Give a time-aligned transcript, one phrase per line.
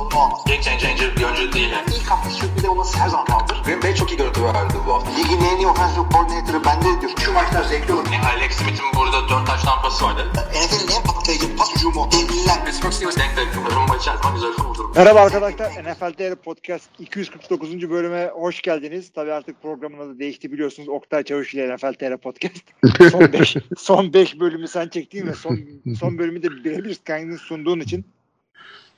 [0.00, 0.40] sorunu olmaz.
[0.46, 1.70] Game changer bir oyuncu değil.
[1.70, 1.86] Yani.
[1.96, 3.62] İlk hafta sürpriz olması her zaman kaldır.
[3.64, 5.10] Green Bay çok iyi görüntü verdi bu hafta.
[5.10, 7.12] Ligin en iyi offensive coordinator'ı bende diyor.
[7.24, 8.06] Şu maçlar zevkli olur.
[8.12, 10.26] Yani Alex Smith'in burada 4 taş tampası vardı.
[10.34, 12.08] NFL'in en patlayıcı pas hücumu.
[12.12, 12.64] Devliler.
[12.64, 13.48] Pittsburgh Steelers denk denk.
[13.76, 14.96] Rumba içerisinde güzel kurdurmuş.
[14.96, 15.70] Merhaba arkadaşlar.
[15.70, 17.90] NFL TR Podcast 249.
[17.90, 19.10] bölüme hoş geldiniz.
[19.14, 20.88] Tabii artık programın adı değişti biliyorsunuz.
[20.88, 22.64] Oktay Çavuş ile NFL TR Podcast.
[23.10, 25.58] Son 5 son beş bölümü sen çektiğin ve son
[26.00, 28.04] son bölümü de birebir kendin sunduğun için.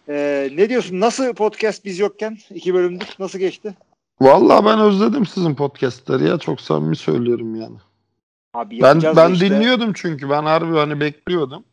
[0.08, 1.00] Ee, ne diyorsun?
[1.00, 2.38] Nasıl podcast biz yokken?
[2.50, 3.08] iki bölümdür.
[3.18, 3.74] Nasıl geçti?
[4.20, 7.76] Vallahi ben özledim sizin podcastleri ya çok samimi söylüyorum yani.
[8.54, 9.50] Abi Ben ben işte.
[9.50, 11.64] dinliyordum çünkü ben harbi hani bekliyordum.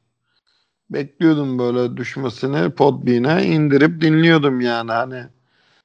[0.89, 5.23] Bekliyordum böyle düşmesini Podbean'e indirip dinliyordum yani hani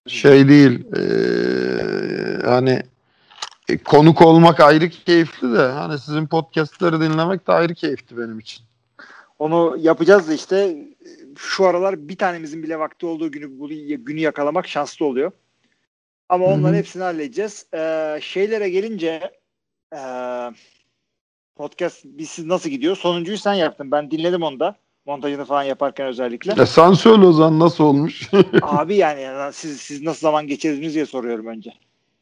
[0.07, 2.83] şey değil eee, hani
[3.69, 8.65] e, konuk olmak ayrı keyifli de hani sizin podcastleri dinlemek de ayrı keyifli benim için.
[9.39, 10.77] Onu yapacağız işte
[11.39, 13.69] şu aralar bir tanemizin bile vakti olduğu günü bu
[14.05, 15.33] günü yakalamak şanslı oluyor.
[16.29, 17.67] Ama onların hepsini halledeceğiz.
[17.75, 19.31] Ee, şeylere gelince
[19.95, 20.51] ee,
[21.57, 22.97] podcast biz siz nasıl gidiyor?
[22.97, 23.91] Sonuncuyu sen yaptın.
[23.91, 24.77] Ben dinledim onu da.
[25.07, 26.63] Montajını falan yaparken özellikle.
[26.63, 28.31] E sen söyle o zaman nasıl olmuş?
[28.63, 31.73] Abi yani siz siz nasıl zaman geçirdiniz diye soruyorum önce.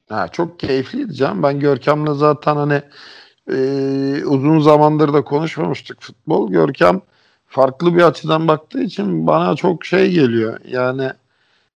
[0.09, 1.43] Ha, çok keyifliydi canım.
[1.43, 2.83] Ben Görkem'le zaten hani
[3.51, 3.57] e,
[4.25, 6.51] uzun zamandır da konuşmamıştık futbol.
[6.51, 7.01] Görkem
[7.53, 10.61] farklı bir açıdan baktığı için bana çok şey geliyor.
[10.67, 11.11] Yani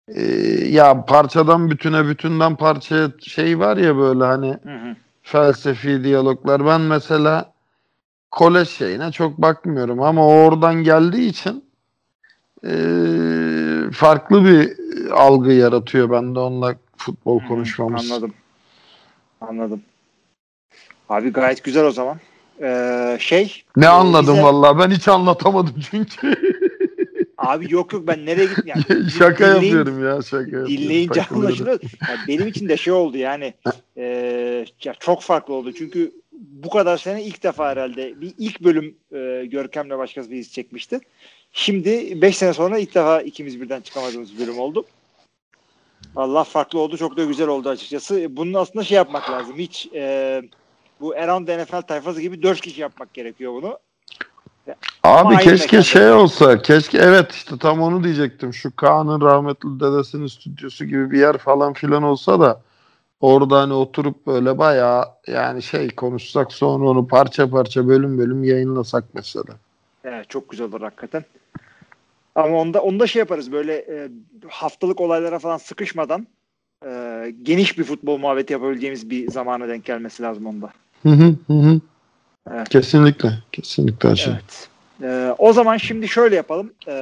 [0.09, 0.23] e,
[0.69, 4.97] ya parçadan bütüne bütünden parçaya şey var ya böyle hani Hı hı.
[5.23, 6.67] felsefi diyaloglar.
[6.67, 7.53] Ben mesela
[8.31, 11.65] kolej şeyine çok bakmıyorum ama oradan geldiği için
[12.65, 12.73] e,
[13.93, 14.71] farklı bir
[15.11, 18.13] algı yaratıyor bende onunla futbol konuşmamız.
[18.13, 18.35] Anladım.
[19.41, 19.83] Anladım.
[21.09, 22.17] Abi gayet güzel o zaman.
[22.63, 26.35] Ee, şey Ne e, anladım bize- vallahi ben hiç anlatamadım çünkü.
[27.39, 29.11] Abi yok yok ben nereye gittim yani.
[29.19, 30.69] şaka Dinleyin- yapıyorum ya şaka yapıyorum.
[30.69, 31.81] Dinleyince anlaşılıyor.
[32.09, 33.55] Yani benim için de şey oldu yani
[33.97, 34.05] e,
[34.85, 35.73] ya çok farklı oldu.
[35.73, 40.53] Çünkü bu kadar sene ilk defa herhalde bir ilk bölüm e, Görkem'le başkası bir iz
[40.53, 41.01] çekmişti.
[41.53, 44.85] Şimdi 5 sene sonra ilk defa ikimiz birden çıkamadığımız bölüm oldu.
[46.17, 46.97] Allah farklı oldu.
[46.97, 48.27] Çok da güzel oldu açıkçası.
[48.37, 49.59] Bunun aslında şey yapmak lazım.
[49.59, 50.43] Hiç e,
[51.01, 53.79] bu Around NFL tayfası gibi 4 kişi yapmak gerekiyor bunu.
[55.03, 56.63] Abi Aynı keşke şey olsa.
[56.63, 58.55] Keşke evet işte tam onu diyecektim.
[58.55, 62.61] Şu Kaan'ın rahmetli dedesinin stüdyosu gibi bir yer falan filan olsa da
[63.21, 69.05] orada hani oturup böyle bayağı yani şey konuşsak sonra onu parça parça bölüm bölüm yayınlasak
[69.15, 69.55] mesela.
[70.05, 71.25] Evet çok güzel olur hakikaten.
[72.35, 74.09] Ama onda onda şey yaparız böyle e,
[74.49, 76.27] haftalık olaylara falan sıkışmadan
[76.87, 80.73] e, geniş bir futbol muhabbeti yapabileceğimiz bir zamana denk gelmesi lazım onda.
[81.07, 81.81] Hı hı hı.
[82.51, 82.69] Evet.
[82.69, 83.33] Kesinlikle.
[83.53, 84.33] Kesinlikle Haşim.
[84.33, 84.69] Evet.
[85.03, 86.73] E, o zaman şimdi şöyle yapalım.
[86.89, 86.93] E,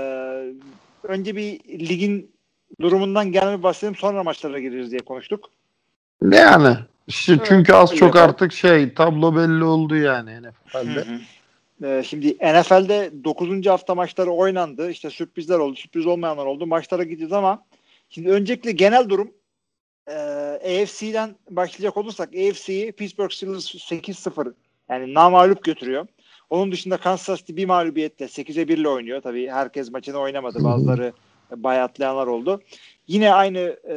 [1.03, 2.31] önce bir ligin
[2.81, 5.51] durumundan gelme başlayalım sonra maçlara gireriz diye konuştuk.
[6.31, 6.77] Yani
[7.07, 8.31] işte Evet, çünkü az öyle çok yapalım.
[8.31, 11.05] artık şey tablo belli oldu yani NFL'de.
[11.05, 11.21] Hı hı.
[11.85, 13.67] Ee, şimdi NFL'de 9.
[13.67, 14.91] hafta maçları oynandı.
[14.91, 16.67] İşte sürprizler oldu, sürpriz olmayanlar oldu.
[16.67, 17.65] Maçlara gideceğiz ama
[18.11, 19.31] şimdi öncelikle genel durum
[20.09, 24.53] e, AFC'den başlayacak olursak AFC'yi Pittsburgh Steelers 8-0
[24.89, 26.07] yani namağlup götürüyor.
[26.51, 29.23] Onun dışında Kansas City bir mağlubiyette 8'e 1 ile oynuyor.
[29.23, 30.65] Tabii herkes maçını oynamadı.
[30.65, 31.13] Bazıları
[31.57, 32.63] bayatlayanlar oldu.
[33.07, 33.97] Yine aynı e,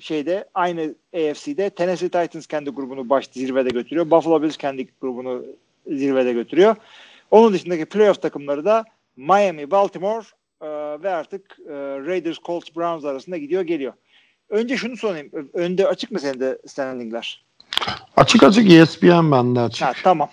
[0.00, 4.10] şeyde aynı AFC'de Tennessee Titans kendi grubunu baş zirvede götürüyor.
[4.10, 5.44] Buffalo Bills kendi grubunu
[5.86, 6.76] zirvede götürüyor.
[7.30, 8.84] Onun dışındaki playoff takımları da
[9.16, 10.26] Miami, Baltimore
[10.60, 10.68] e,
[11.02, 11.72] ve artık e,
[12.06, 13.92] Raiders, Colts, Browns arasında gidiyor geliyor.
[14.52, 15.30] Önce şunu sorayım.
[15.54, 17.44] Önde açık mı senin de standingler?
[18.16, 19.82] Açık açık ESPN bende açık.
[19.82, 20.30] Ha, tamam.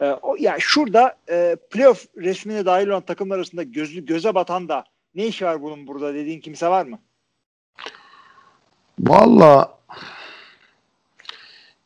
[0.00, 4.84] E, o, ya şurada e, playoff resmine dahil olan takımlar arasında gözü, göze batan da
[5.14, 6.98] ne işi var bunun burada dediğin kimse var mı?
[9.00, 9.78] Valla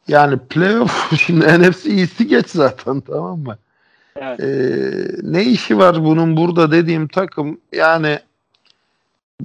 [0.08, 3.58] yani playoff şimdi NFC iyisi geç zaten tamam mı?
[4.16, 4.40] Evet.
[4.40, 8.18] Ee, ne işi var bunun burada dediğim takım yani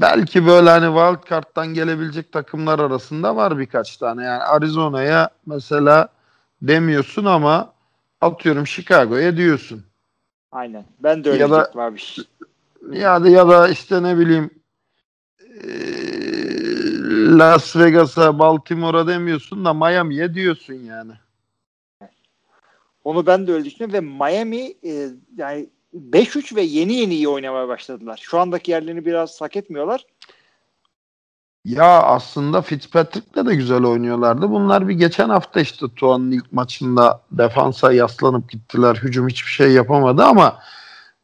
[0.01, 4.24] belki böyle hani wild card'dan gelebilecek takımlar arasında var birkaç tane.
[4.24, 6.09] Yani Arizona'ya mesela
[6.62, 7.74] demiyorsun ama
[8.21, 9.83] atıyorum Chicago'ya diyorsun.
[10.51, 10.86] Aynen.
[11.00, 12.00] Ben de öyle Ya da- abi.
[12.92, 14.50] Ya da ya da işte ne bileyim
[15.63, 21.12] eee, Las Vegas'a, Baltimore'a demiyorsun da Miami'ye diyorsun yani.
[23.03, 27.68] Onu ben de öyle düşünüyorum ve Miami e, yani 5-3 ve yeni yeni iyi oynamaya
[27.68, 28.19] başladılar.
[28.21, 30.06] Şu andaki yerlerini biraz hak etmiyorlar.
[31.65, 34.50] Ya aslında Fitzpatrick'le de güzel oynuyorlardı.
[34.50, 38.95] Bunlar bir geçen hafta işte Tuan'ın ilk maçında defansa yaslanıp gittiler.
[38.95, 40.59] Hücum hiçbir şey yapamadı ama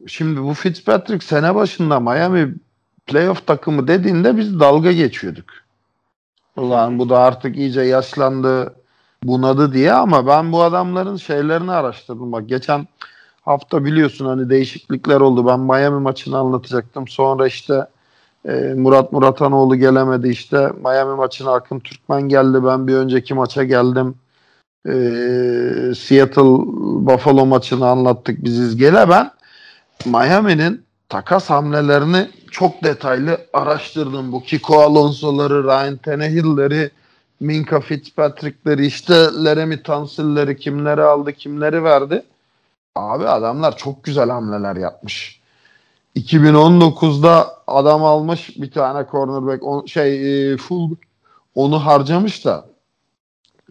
[0.08, 2.56] şimdi bu Fitzpatrick sene başında Miami
[3.06, 5.46] playoff takımı dediğinde biz dalga geçiyorduk.
[6.56, 8.76] Ulan bu da artık iyice yaşlandı,
[9.24, 12.32] bunadı diye ama ben bu adamların şeylerini araştırdım.
[12.32, 12.88] Bak geçen
[13.42, 15.48] hafta biliyorsun hani değişiklikler oldu.
[15.48, 17.08] Ben Miami maçını anlatacaktım.
[17.08, 17.86] Sonra işte
[18.46, 20.72] e, Murat Muratanoğlu gelemedi işte.
[20.84, 22.66] Miami maçına Akın Türkmen geldi.
[22.66, 24.16] Ben bir önceki maça geldim.
[24.88, 24.92] E,
[25.96, 26.66] Seattle
[27.06, 29.10] Buffalo maçını anlattık biz izgele.
[29.10, 29.32] Ben
[30.06, 34.32] Miami'nin takas hamlelerini çok detaylı araştırdım.
[34.32, 36.92] Bu Kiko Alonso'ları, Ryan Tannehill'leri,
[37.40, 39.14] Minka Fitzpatrick'leri, işte
[39.46, 42.24] Leremy Tansill'leri kimleri aldı, kimleri verdi.
[42.96, 45.42] Abi adamlar çok güzel hamleler yapmış.
[46.16, 50.96] 2019'da adam almış bir tane cornerback on, şey e, full
[51.56, 52.66] onu harcamış da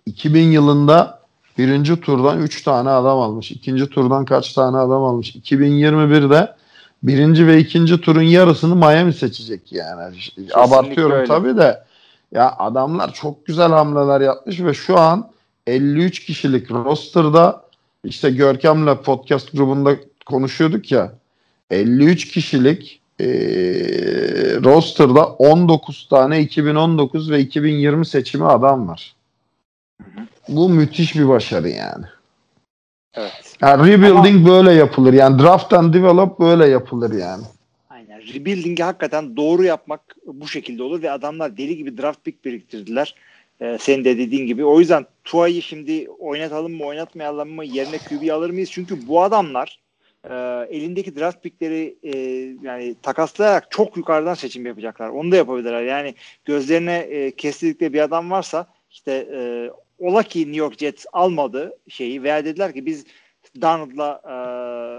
[0.06, 1.20] 2000 yılında
[1.58, 3.50] birinci turdan 3 tane adam almış.
[3.50, 5.36] ikinci turdan kaç tane adam almış.
[5.36, 6.54] 2021'de
[7.02, 10.16] birinci ve ikinci turun yarısını Miami seçecek yani.
[10.16, 11.26] Kesinlikle Abartıyorum öyle.
[11.26, 11.84] tabii de.
[12.32, 15.30] Ya adamlar çok güzel hamleler yapmış ve şu an
[15.66, 17.69] 53 kişilik roster'da
[18.04, 21.12] işte Görkem'le podcast grubunda konuşuyorduk ya
[21.70, 23.26] 53 kişilik e,
[24.64, 29.14] roster'da 19 tane 2019 ve 2020 seçimi adam var.
[30.48, 32.04] Bu müthiş bir başarı yani.
[33.14, 33.56] Evet.
[33.60, 35.12] Yani rebuilding Ama, böyle yapılır.
[35.12, 37.42] Yani draft and develop böyle yapılır yani.
[37.90, 38.20] Aynen.
[38.20, 43.14] Rebuilding'i hakikaten doğru yapmak bu şekilde olur ve adamlar deli gibi draft pick biriktirdiler.
[43.60, 44.64] Ee, senin de dediğin gibi.
[44.64, 48.70] O yüzden Tua'yı şimdi oynatalım mı oynatmayalım mı yerine QB alır mıyız?
[48.70, 49.80] Çünkü bu adamlar
[50.24, 50.34] e,
[50.70, 52.18] elindeki draft pickleri e,
[52.62, 55.08] yani takaslayarak çok yukarıdan seçim yapacaklar.
[55.08, 55.82] Onu da yapabilirler.
[55.82, 61.78] Yani gözlerine e, kestirdikleri bir adam varsa işte e, ola ki New York Jets almadı
[61.88, 63.04] şeyi veya dediler ki biz
[63.60, 64.34] Donald'la e,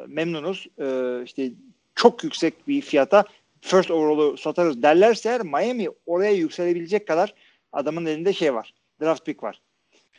[0.08, 0.68] memnunuz.
[0.80, 1.52] E, işte
[1.96, 3.24] çok yüksek bir fiyata
[3.62, 7.34] first overall'u satarız derlerse eğer Miami oraya yükselebilecek kadar
[7.74, 8.74] adamın elinde şey var.
[9.02, 9.62] Draft pick var.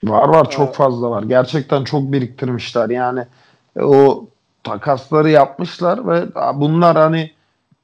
[0.04, 1.22] Var var çok fazla var.
[1.22, 2.90] Gerçekten çok biriktirmişler.
[2.90, 3.26] Yani
[3.80, 4.26] o
[4.64, 7.30] takasları yapmışlar ve bunlar hani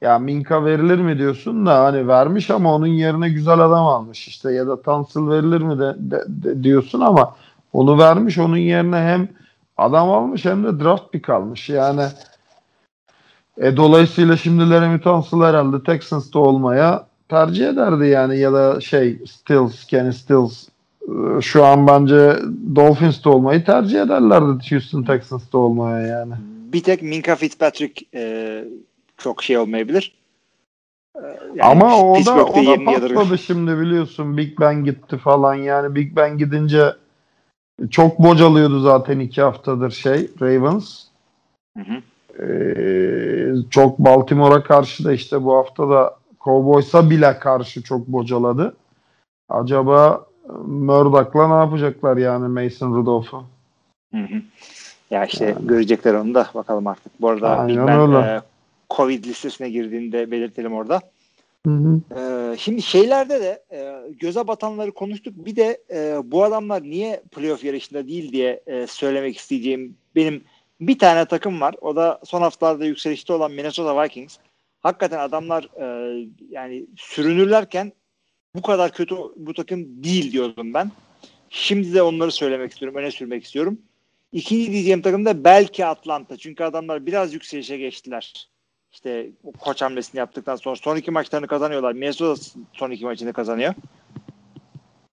[0.01, 4.53] ya Minka verilir mi diyorsun da hani vermiş ama onun yerine güzel adam almış işte
[4.53, 7.35] ya da Tansıl verilir mi de, de, de diyorsun ama
[7.73, 9.29] onu vermiş onun yerine hem
[9.77, 12.05] adam almış hem de draft pick almış yani
[13.57, 19.85] e, dolayısıyla şimdi Leremy Tansıl herhalde Texans'ta olmaya tercih ederdi yani ya da şey Stills,
[19.85, 20.68] Kenny Stills e,
[21.41, 22.35] şu an bence
[22.75, 26.33] Dolphins'te olmayı tercih ederlerdi Houston Texans'ta olmaya yani.
[26.73, 28.63] Bir tek Minka Fitzpatrick e,
[29.17, 30.13] çok şey olmayabilir.
[31.15, 31.21] E,
[31.55, 34.37] yani Ama o da, o da patladı şimdi biliyorsun.
[34.37, 36.93] Big Ben gitti falan yani Big Ben gidince
[37.91, 41.03] çok bocalıyordu zaten iki haftadır şey Ravens.
[41.77, 42.01] Hı hı.
[42.43, 48.75] Ee, çok Baltimore'a karşı da işte bu hafta da Cowboys'a bile karşı çok bocaladı.
[49.49, 50.25] Acaba
[50.65, 53.43] Murdoch'la ne yapacaklar yani Mason Rudolph'u?
[55.11, 55.67] Ya işte yani.
[55.67, 57.21] görecekler onu da bakalım artık.
[57.21, 58.41] Bu arada Aynen Ben e,
[58.89, 61.01] Covid listesine girdiğinde belirtelim orada.
[61.65, 62.01] Hı hı.
[62.19, 65.33] Ee, şimdi şeylerde de e, göze batanları konuştuk.
[65.37, 70.43] Bir de e, bu adamlar niye playoff yarışında değil diye e, söylemek isteyeceğim benim
[70.81, 71.75] bir tane takım var.
[71.81, 74.37] O da son haftalarda yükselişte olan Minnesota Vikings.
[74.79, 77.91] Hakikaten adamlar e, yani sürünürlerken
[78.55, 80.91] bu kadar kötü bu takım değil diyordum ben.
[81.49, 83.77] Şimdi de onları söylemek istiyorum, öne sürmek istiyorum.
[84.31, 86.37] İkinci diyeceğim takım da belki Atlanta.
[86.37, 88.49] Çünkü adamlar biraz yükselişe geçtiler.
[88.91, 89.29] İşte
[89.59, 91.93] koç hamlesini yaptıktan sonra son iki maçlarını kazanıyorlar.
[91.93, 92.41] Minnesota
[92.73, 93.73] son iki maçını kazanıyor.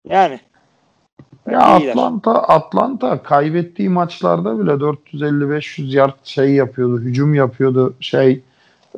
[0.08, 0.40] Yani
[1.50, 1.60] ya.
[1.60, 7.94] Atlanta Atlanta kaybettiği maçlarda bile 450-500 yard şey yapıyordu, hücum yapıyordu.
[8.00, 8.42] Şey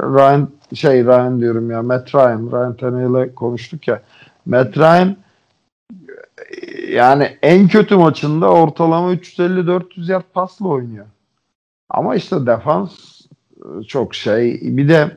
[0.01, 4.03] Ryan şey Ryan diyorum ya Matt Ryan, Ryan Tannehill'e konuştuk ya.
[4.47, 5.17] Matt Ryan
[6.89, 11.07] yani en kötü maçında ortalama 350-400 yard pasla oynuyor.
[11.89, 13.21] Ama işte defans
[13.57, 14.61] e, çok şey.
[14.63, 15.17] Bir de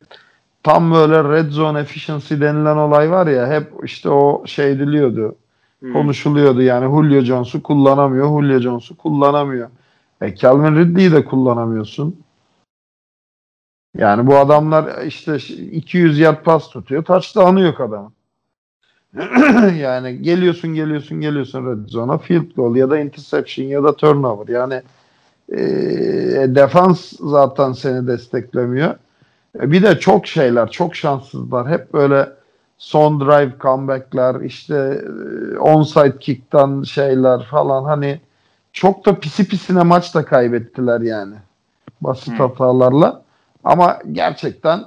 [0.62, 5.36] tam böyle red zone efficiency denilen olay var ya hep işte o şey diliyordu.
[5.80, 5.92] Hmm.
[5.92, 8.28] Konuşuluyordu yani Julio Jones'u kullanamıyor.
[8.28, 9.70] Julio Jones'u kullanamıyor.
[10.20, 12.20] E Calvin Ridley'i de kullanamıyorsun.
[13.96, 17.04] Yani bu adamlar işte 200 yard pas tutuyor.
[17.04, 18.15] Touchdown'ı yok adamın.
[19.80, 24.48] yani geliyorsun geliyorsun geliyorsun red zone'a field goal ya da interception ya da turnover.
[24.54, 24.82] Yani
[25.52, 25.58] e,
[26.54, 28.94] defans zaten seni desteklemiyor.
[29.60, 31.68] E, bir de çok şeyler, çok şanssızlar.
[31.70, 32.28] Hep böyle
[32.78, 35.02] son drive comeback'ler işte
[35.54, 38.20] e, onside kick'tan şeyler falan hani
[38.72, 41.34] çok da pisi pisine maç da kaybettiler yani.
[42.00, 42.36] Basit Hmm.
[42.38, 43.22] hatalarla.
[43.64, 44.80] Ama gerçekten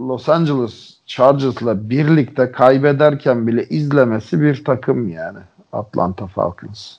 [0.00, 5.38] Los Angeles Chargers'la birlikte kaybederken bile izlemesi bir takım yani
[5.72, 6.96] Atlanta Falcons.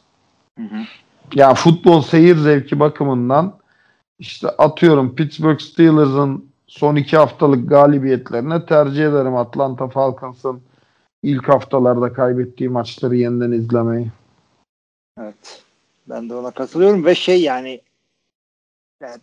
[0.58, 0.80] Hı hı.
[1.34, 3.54] Ya futbol seyir zevki bakımından
[4.20, 10.62] işte atıyorum Pittsburgh Steelers'ın son iki haftalık galibiyetlerine tercih ederim Atlanta Falcons'ın
[11.24, 14.12] ilk haftalarda kaybettiği maçları yeniden izlemeyi.
[15.20, 15.64] Evet.
[16.10, 17.82] Ben de ona katılıyorum ve şey yani,
[19.02, 19.18] yani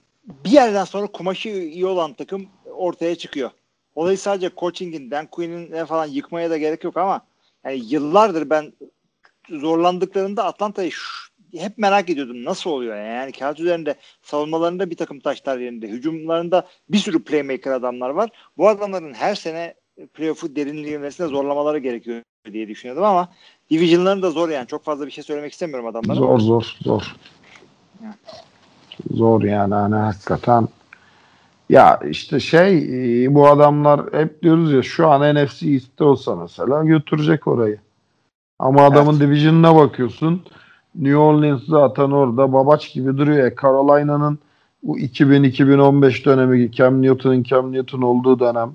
[0.45, 3.51] bir yerden sonra kumaşı iyi olan takım ortaya çıkıyor.
[3.95, 7.21] Olayı sadece coaching'in, Dan Quinn'in falan yıkmaya da gerek yok ama
[7.65, 8.73] yani yıllardır ben
[9.51, 10.91] zorlandıklarında Atlanta'yı
[11.57, 12.45] hep merak ediyordum.
[12.45, 13.15] Nasıl oluyor yani?
[13.15, 15.89] yani kağıt üzerinde savunmalarında bir takım taşlar yerinde.
[15.89, 18.31] Hücumlarında bir sürü playmaker adamlar var.
[18.59, 19.75] Bu adamların her sene
[20.15, 22.23] playoff'u derinlemesine zorlamaları gerekiyor
[22.53, 23.29] diye düşünüyordum ama
[23.71, 24.67] division'ların da zor yani.
[24.67, 26.17] Çok fazla bir şey söylemek istemiyorum adamlara.
[26.17, 27.17] Zor zor zor.
[28.03, 28.15] Ya.
[29.11, 30.69] Zor yani hani hakikaten.
[31.73, 32.79] Ya işte şey
[33.25, 37.79] e, bu adamlar hep diyoruz ya şu an NFC East'te olsa mesela götürecek orayı.
[38.59, 40.43] Ama adamın division'ına bakıyorsun.
[40.95, 43.45] New Orleans zaten orada babaç gibi duruyor.
[43.45, 43.55] ya.
[43.63, 44.39] Carolina'nın
[44.83, 48.73] bu 2000-2015 dönemi Cam Newton'un Cam Newton olduğu dönem.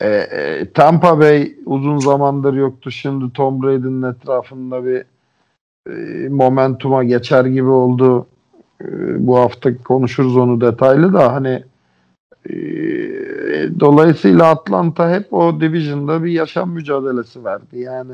[0.00, 2.90] E, e, Tampa Bay uzun zamandır yoktu.
[2.90, 5.04] Şimdi Tom Brady'nin etrafında bir
[5.90, 8.26] e, momentuma geçer gibi oldu.
[8.80, 8.86] E,
[9.26, 11.71] bu hafta konuşuruz onu detaylı da hani e,
[13.80, 18.12] dolayısıyla Atlanta hep o division'da bir yaşam mücadelesi verdi yani.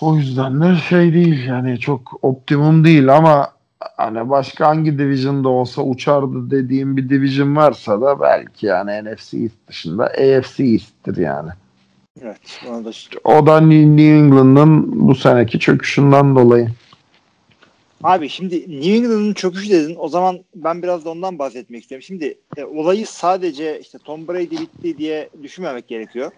[0.00, 3.48] O yüzden de şey değil yani çok optimum değil ama
[3.96, 9.68] hani başka hangi division'da olsa uçardı dediğim bir division varsa da belki yani NFC East
[9.68, 11.50] dışında AFC East'tir yani.
[12.22, 12.60] Evet.
[12.64, 12.90] Da
[13.24, 16.68] O da New England'ın bu seneki çöküşünden dolayı.
[18.02, 19.96] Abi şimdi New England'ın çöküşü dedin.
[19.98, 22.02] O zaman ben biraz da ondan bahsetmek istiyorum.
[22.02, 26.32] Şimdi e, olayı sadece işte Tom Brady bitti diye düşünmemek gerekiyor.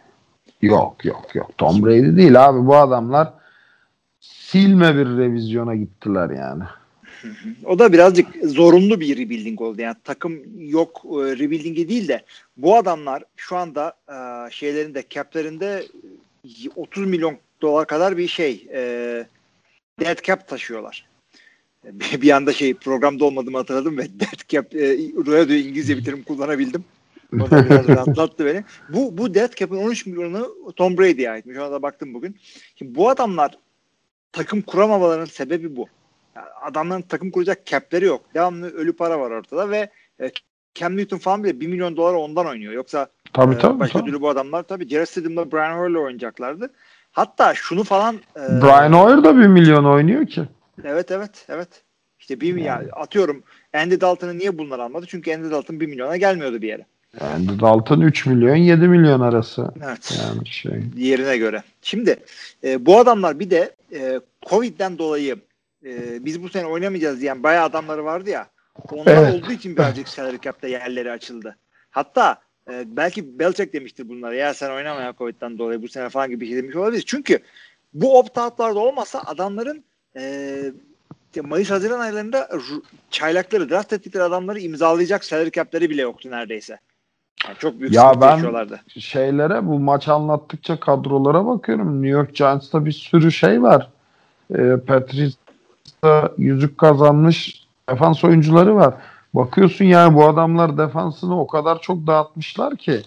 [0.62, 1.50] Yok yok yok.
[1.58, 3.32] Tom Brady değil abi bu adamlar
[4.20, 6.62] silme bir revizyona gittiler yani.
[7.64, 9.80] O da birazcık zorunlu bir rebuilding oldu.
[9.80, 12.24] Yani takım yok e, rebuilding'i değil de
[12.56, 15.86] bu adamlar şu anda e, şeylerinde cap'lerinde
[16.76, 18.80] 30 milyon dolar kadar bir şey e,
[20.00, 21.09] dead cap taşıyorlar.
[21.84, 24.96] Bir, anda şey programda olmadığımı hatırladım ve dead cap e,
[25.26, 26.84] radyo İngilizce bir terim kullanabildim.
[27.34, 28.64] O da biraz rahatlattı beni.
[28.88, 31.58] Bu, bu dead cap'in 13 milyonu Tom Brady'ye aitmiş.
[31.58, 32.36] Ona da baktım bugün.
[32.76, 33.58] Şimdi bu adamlar
[34.32, 35.86] takım kuramamalarının sebebi bu.
[36.36, 38.22] Yani adamların takım kuracak cap'leri yok.
[38.34, 40.30] Devamlı ölü para var ortada ve e,
[40.74, 42.72] Cam Newton falan bile 1 milyon dolar ondan oynuyor.
[42.72, 43.80] Yoksa Tabii ee, tabii.
[43.80, 44.10] başka tabii.
[44.10, 46.70] türlü bu adamlar tabii Jared Stidham'la Brian Hoyer'la oynayacaklardı.
[47.12, 50.42] Hatta şunu falan e, Brian Hoyer da bir milyon oynuyor ki.
[50.84, 51.68] Evet evet evet.
[52.18, 53.42] İşte bir ya atıyorum
[53.74, 55.06] Andy Dalton'ı niye bunlar almadı?
[55.08, 56.86] Çünkü Andy Dalton 1 milyona gelmiyordu bir yere.
[57.20, 59.70] Yani Dalton 3 milyon 7 milyon arası.
[59.86, 60.18] Evet.
[60.22, 60.82] Yani şey.
[60.96, 61.62] Diğerine göre.
[61.82, 62.16] Şimdi
[62.64, 65.36] e, bu adamlar bir de e, Covid'den dolayı
[65.84, 68.46] e, biz bu sene oynamayacağız diyen bayağı adamları vardı ya.
[68.92, 69.34] Onlar Evet.
[69.34, 71.56] olduğu için birazcık salary cap'te yerleri açıldı.
[71.90, 72.36] Hatta
[72.70, 74.34] e, belki Belichick demiştir bunlara.
[74.34, 77.04] Ya sen oynama ya Covid'den dolayı bu sene falan gibi bir şey demiş olabilir.
[77.06, 77.38] Çünkü
[77.94, 79.84] bu opt-out'larda olmasa adamların
[80.16, 80.72] e,
[81.42, 82.48] Mayıs Haziran aylarında
[83.10, 86.78] çaylakları draft ettikleri adamları imzalayacak salary cap'leri bile yoktu neredeyse.
[87.46, 88.78] Yani çok büyük Ya ben-.
[89.00, 92.02] Şeylere bu maç anlattıkça kadrolara bakıyorum.
[92.02, 93.88] New York Giants'ta bir sürü şey var.
[94.54, 98.94] Ee, Patrice'da yüzük kazanmış defans oyuncuları var.
[99.34, 103.02] Bakıyorsun yani bu adamlar defansını o kadar çok dağıtmışlar ki.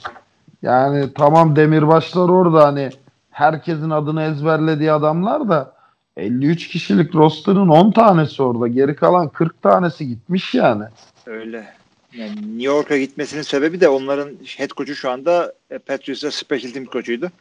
[0.62, 2.90] Yani tamam demirbaşlar orada hani
[3.32, 5.74] herkesin adını ezberlediği adamlar da
[6.18, 8.68] 53 kişilik roster'ın 10 tanesi orada.
[8.68, 10.84] Geri kalan 40 tanesi gitmiş yani.
[11.26, 11.74] Öyle.
[12.18, 16.86] Yani New York'a gitmesinin sebebi de onların head coach'u şu anda e, Patriots'a special team
[16.86, 17.32] koçuydu.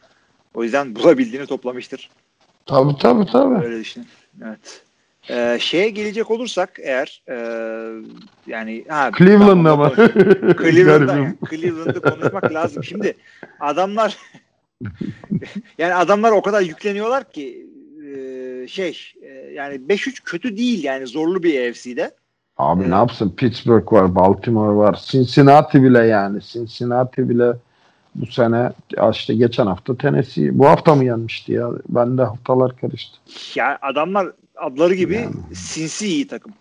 [0.53, 2.09] O yüzden bulabildiğini toplamıştır.
[2.65, 3.65] Tabii tabii tabii.
[3.65, 4.07] Öyle düşünün.
[4.45, 4.81] Evet.
[5.29, 7.35] Ee, şeye gelecek olursak eğer e,
[8.47, 9.91] yani ha, Cleveland'da mı?
[10.61, 11.37] Cleveland'da Garibim.
[11.49, 12.83] Cleveland'ı konuşmak lazım.
[12.83, 13.13] Şimdi
[13.59, 14.17] adamlar
[15.77, 17.67] yani adamlar o kadar yükleniyorlar ki
[18.17, 22.11] e, şey e, yani 5-3 kötü değil yani zorlu bir AFC'de.
[22.57, 22.89] Abi Evet.
[22.89, 23.33] ne yapsın?
[23.37, 26.41] Pittsburgh var, Baltimore var, Cincinnati bile yani.
[26.41, 27.53] Cincinnati bile
[28.15, 28.71] bu sene
[29.11, 30.59] işte geçen hafta Tennessee.
[30.59, 31.69] Bu hafta mı yenmişti ya?
[31.89, 33.17] Ben de haftalar karıştı.
[33.55, 35.55] Ya adamlar adları gibi Yani.
[35.55, 36.53] sinsi iyi takım.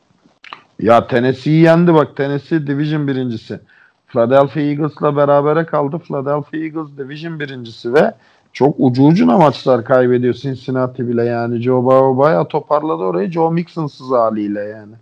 [0.81, 2.17] Ya Tennessee'yi yendi bak.
[2.17, 3.61] Tennessee Division birincisi.
[4.07, 5.99] Philadelphia Eagles'la berabere kaldı.
[5.99, 8.15] Philadelphia Eagles Division birincisi ve
[8.53, 11.63] çok ucu ucuna maçlar kaybediyor Cincinnati bile yani.
[11.63, 14.95] Joe Burrow bayağı toparladı orayı Joe Mixon'sız haliyle yani.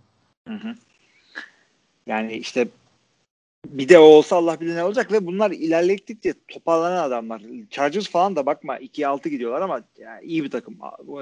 [0.48, 0.74] Hı hı.
[2.06, 2.68] Yani işte
[3.66, 7.42] bir de olsa Allah bilir ne olacak ve bunlar ilerledikçe toparlanan adamlar.
[7.70, 10.76] Chargers falan da bakma 2'ye 6 gidiyorlar ama yani iyi bir takım.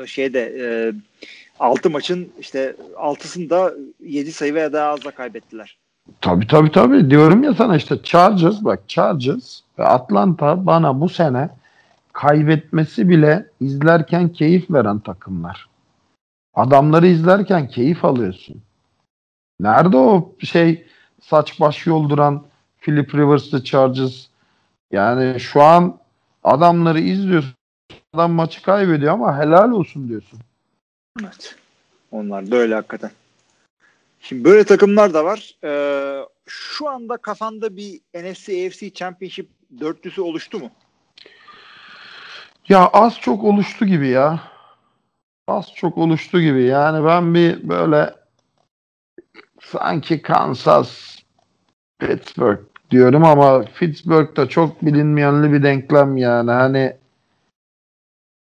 [0.07, 0.93] Şeyde e,
[1.61, 5.79] 6 maçın işte 6'sında 7 sayı veya daha azla kaybettiler.
[6.21, 11.51] Tabii tabii tabii diyorum ya sana işte Chargers bak Chargers ve Atlanta bana bu sene
[12.19, 15.69] kaybetmesi bile izlerken keyif veren takımlar.
[16.55, 18.63] Adamları izlerken keyif alıyorsun.
[19.61, 20.87] Nerede o şey
[21.23, 22.47] saç baş yolduran
[22.81, 24.27] Philip Rivers'lı Chargers?
[24.93, 25.99] Yani şu an
[26.45, 27.55] adamları izliyorsun.
[28.15, 30.39] Adam maçı kaybediyor ama helal olsun diyorsun.
[31.21, 31.57] Evet.
[32.11, 33.11] Onlar da öyle hakikaten.
[34.21, 35.57] Şimdi böyle takımlar da var.
[35.65, 39.49] Ee, şu anda kafanda bir NFC AFC Championship
[39.81, 40.71] dörtlüsü oluştu mu?
[42.69, 44.41] Ya az çok oluştu gibi ya.
[45.49, 46.63] Az çok oluştu gibi.
[46.65, 48.15] Yani ben bir böyle
[49.61, 51.19] sanki Kansas
[51.99, 52.61] Pittsburgh
[52.91, 56.51] diyorum ama Pittsburgh da çok bilinmeyenli bir denklem yani.
[56.51, 56.97] Hani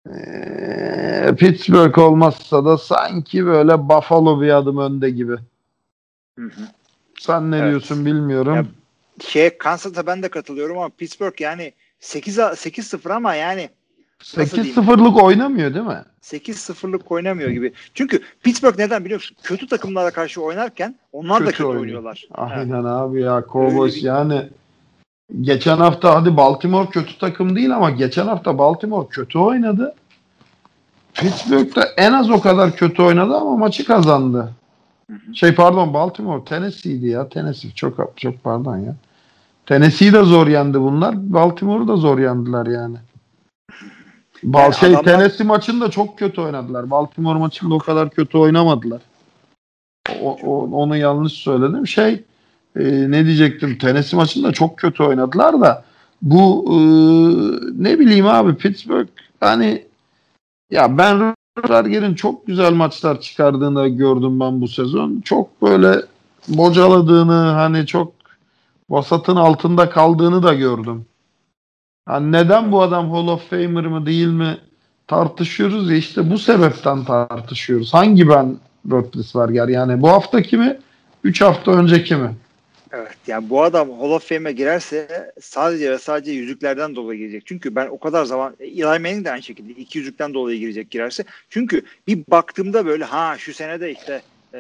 [0.10, 5.36] ee, Pittsburgh olmazsa da sanki böyle Buffalo bir adım önde gibi.
[6.40, 6.62] Hı hı.
[7.20, 7.70] Sen ne Evet.
[7.70, 8.56] diyorsun bilmiyorum.
[8.56, 8.66] Ya,
[9.28, 13.70] Şey Kansas'a ben de katılıyorum ama Pittsburgh yani 8 8-0 ama yani?
[14.24, 16.02] 8-0'lık oynamıyor değil mi?
[16.22, 17.74] 8-0'lık oynamıyor gibi.
[17.94, 19.38] Çünkü Pittsburgh neden biliyor musun?
[19.44, 21.82] Kötü takımlara karşı oynarken onlar da Kötü kötü oynuyor.
[21.82, 22.24] oynuyorlar.
[22.38, 22.52] Evet.
[22.58, 24.50] Aynen abi ya Cowboys bir- yani
[25.42, 29.96] geçen hafta hadi Baltimore kötü takım değil ama geçen hafta Baltimore kötü oynadı.
[31.14, 34.52] Pittsburgh da en az o kadar kötü oynadı ama maçı kazandı.
[35.34, 37.30] Şey pardon Baltimore Tennessee'ydi ya.
[37.30, 38.96] Tennessee çok çok pardon ya.
[39.66, 41.34] Tennessee'yi de zor yendi bunlar.
[41.34, 42.98] Baltimore'u da zor yendiler yani.
[44.44, 46.90] Bal Yani şey adamlar- Tennessee maçında çok kötü oynadılar.
[46.92, 49.02] Baltimore maçında o kadar kötü oynamadılar.
[50.22, 51.88] O, o- onu yanlış söyledim.
[51.88, 52.24] Şey
[52.76, 53.78] e, ne diyecektim?
[53.78, 55.84] Tennessee maçında çok kötü oynadılar da
[56.22, 56.76] bu e,
[57.84, 59.08] ne bileyim abi Pittsburgh
[59.40, 59.86] hani
[60.72, 61.36] ya ben
[61.70, 65.22] Rodgers'in çok güzel maçlar çıkardığını gördüm ben bu sezon.
[65.26, 66.02] Çok böyle
[66.48, 68.14] bocaladığını hani çok
[68.90, 71.06] vasatın altında kaldığını da gördüm.
[72.10, 74.58] Yani neden bu adam Hall of Famer mı değil mi
[75.08, 77.94] tartışıyoruz ya işte bu sebepten tartışıyoruz.
[77.94, 78.58] Hangi ben
[78.92, 80.80] Roethlisberger yani bu haftaki mi?
[81.24, 82.36] 3 hafta önceki mi?
[82.92, 87.44] Evet yani bu adam Hall of Fame'e girerse sadece ve sadece yüzüklerden dolayı girecek.
[87.46, 91.24] Çünkü ben o kadar zaman Eli Manning de aynı şekilde iki yüzükten dolayı girecek girerse.
[91.50, 94.22] Çünkü bir baktığımda böyle ha şu sene de işte
[94.54, 94.60] e,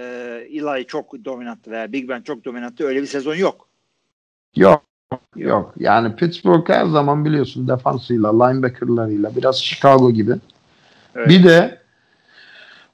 [0.51, 3.67] Eli çok dominanttı veya Big Ben çok dominanttı öyle bir sezon yok.
[4.55, 4.83] Yok.
[5.35, 5.73] Yok.
[5.79, 10.33] Yani Pittsburgh her zaman biliyorsun defansıyla, linebackerlarıyla biraz Chicago gibi.
[11.15, 11.29] Evet.
[11.29, 11.77] Bir de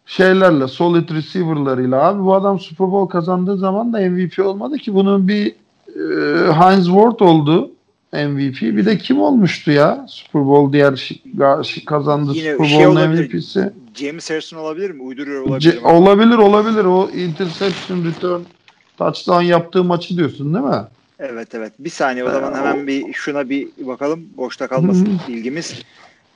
[0.05, 5.27] şeylerle, solid receiver'larıyla abi bu adam Super Bowl kazandığı zaman da MVP olmadı ki bunun
[5.27, 5.47] bir
[5.87, 7.71] e, Heinz Ward oldu
[8.13, 8.61] MVP.
[8.61, 10.05] Bir de kim olmuştu ya?
[10.09, 13.33] Super Bowl diğer şi- kazandı Yine Super şey Bowl'un olabilir.
[13.33, 13.73] MVP'si.
[13.95, 15.01] James Harrison olabilir mi?
[15.01, 15.81] Uyduruyor olabilir.
[15.81, 16.85] Ce- olabilir olabilir.
[16.85, 18.41] O interception return
[18.97, 20.81] touchdown yaptığı maçı diyorsun değil mi?
[21.21, 21.73] Evet evet.
[21.79, 24.29] Bir saniye o Ee, zaman hemen o- bir şuna bir bakalım.
[24.37, 25.81] Boşta kalmasın bilgimiz.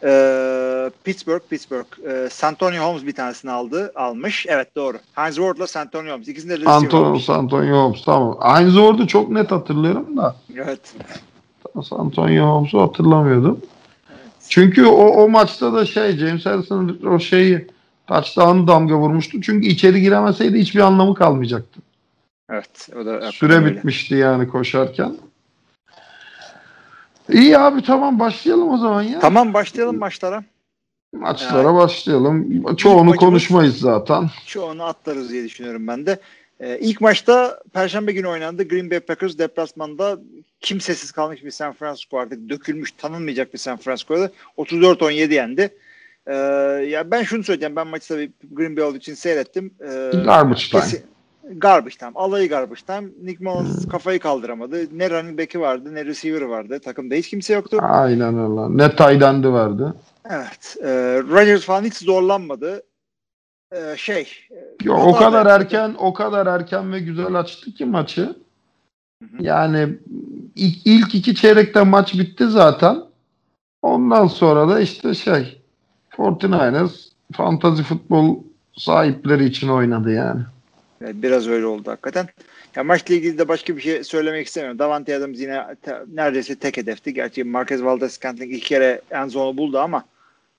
[0.03, 1.85] Ee, Pittsburgh, Pittsburgh.
[2.07, 4.45] Ee, Santonio Holmes bir tanesini aldı, almış.
[4.49, 4.97] Evet doğru.
[5.13, 6.27] Heinz Ward'la Santonio Holmes.
[6.27, 6.69] İkisinde de.
[7.29, 8.39] Antonio Holmes tamam.
[8.41, 10.95] Heinz Ward'u çok net hatırlıyorum da Evet.
[11.91, 13.59] Antonio Holmes'u hatırlamıyordum.
[14.49, 17.67] Çünkü o, o maçta da şey James Harrison o şeyi
[18.07, 19.41] touchdown'ı damga vurmuştu.
[19.41, 21.79] Çünkü içeri giremeseydi hiçbir anlamı kalmayacaktı.
[22.49, 22.89] Evet.
[23.01, 23.65] O da Süre öyle.
[23.75, 25.15] bitmişti yani koşarken.
[27.31, 29.19] İyi abi tamam başlayalım o zaman ya.
[29.19, 30.43] Tamam başlayalım maçlara.
[31.13, 32.63] Maçlara başlayalım.
[32.75, 34.29] Çoğunu maçımız- konuşmayız zaten.
[34.45, 36.19] Çoğunu atlarız diye düşünüyorum ben de.
[36.59, 38.67] Ee, ilk maçta Perşembe günü oynandı.
[38.67, 40.19] Green Bay Packers deplasmanda
[40.59, 45.69] kimsesiz kalmış bir San Francisco artık dökülmüş tanınmayacak bir San Francisco'da 34-17 yendi.
[46.27, 46.33] Ee,
[46.89, 47.75] ya ben şunu söyleyeceğim.
[47.75, 49.71] Ben maçı tabii Green Bay olduğu için seyrettim.
[49.81, 50.81] Ee, Garbage time.
[50.81, 51.03] kesin-
[51.53, 52.11] Garbage time.
[52.15, 53.09] Alayı garbage time.
[53.23, 54.77] Nick Mullins kafayı kaldıramadı.
[54.99, 56.79] Ne running back'i vardı ne receiver vardı.
[56.79, 57.79] Takımda hiç kimse yoktu.
[57.81, 58.77] Aynen öyle.
[58.77, 59.95] Ne Taydendi vardı.
[60.29, 60.75] Evet.
[60.81, 60.87] E,
[61.29, 62.83] Rodgers falan hiç zorlanmadı.
[63.71, 64.27] E, şey.
[64.83, 68.21] Yo, hata o kadar da- erken o kadar erken ve güzel açtı ki maçı.
[68.21, 69.43] Hı hı.
[69.43, 69.89] Yani
[70.55, 72.97] ilk, ilk iki çeyrekte maç bitti zaten.
[73.81, 75.61] Ondan sonra da işte şey
[76.11, 78.37] 49ers fantazi futbol
[78.77, 80.41] sahipleri için oynadı yani.
[81.01, 82.27] Biraz öyle oldu hakikaten.
[82.75, 84.79] Ya maçla ilgili de başka bir şey söylemek istemiyorum.
[84.79, 87.13] Davante Adams yine te, neredeyse tek hedefti.
[87.13, 90.05] Gerçi Marquez Valdez Scantling iki kere en zonu buldu ama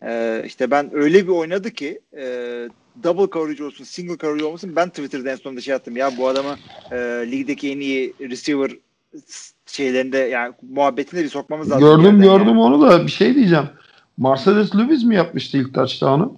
[0.03, 2.25] e, işte ben öyle bir oynadı ki e,
[3.03, 5.96] double coverage olsun, single coverage olmasın ben Twitter'da en sonunda şey attım.
[5.96, 6.57] Ya bu adamı
[6.92, 6.96] e,
[7.31, 8.70] ligdeki en iyi receiver
[9.66, 11.88] şeylerinde yani muhabbetinde bir sokmamız lazım.
[11.88, 12.61] Gördüm gördüm yani.
[12.61, 13.68] onu da bir şey diyeceğim.
[14.18, 16.37] Mercedes Lewis mi yapmıştı ilk touchdown'u?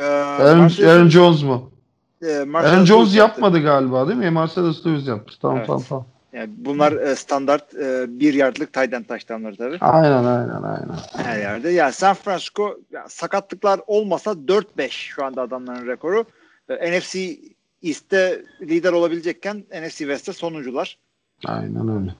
[0.00, 1.75] Ee, Aaron, Aaron Jones mu?
[2.22, 4.30] E, Aaron Jones yapmadı galiba değil mi?
[4.30, 5.36] Mercedes Lewis yapmış.
[5.36, 5.66] Tamam evet.
[5.66, 6.06] tamam tamam.
[6.36, 9.78] Yani bunlar e, standart e, bir yardlık end touchdownları tabii.
[9.80, 10.96] Aynen aynen aynen.
[11.12, 11.70] Her yerde.
[11.70, 16.24] Ya San Francisco ya, sakatlıklar olmasa 4-5 şu anda adamların rekoru.
[16.68, 17.38] E, NFC
[17.82, 20.98] East'te lider olabilecekken NFC West'te sonuncular.
[21.44, 22.14] Aynen öyle.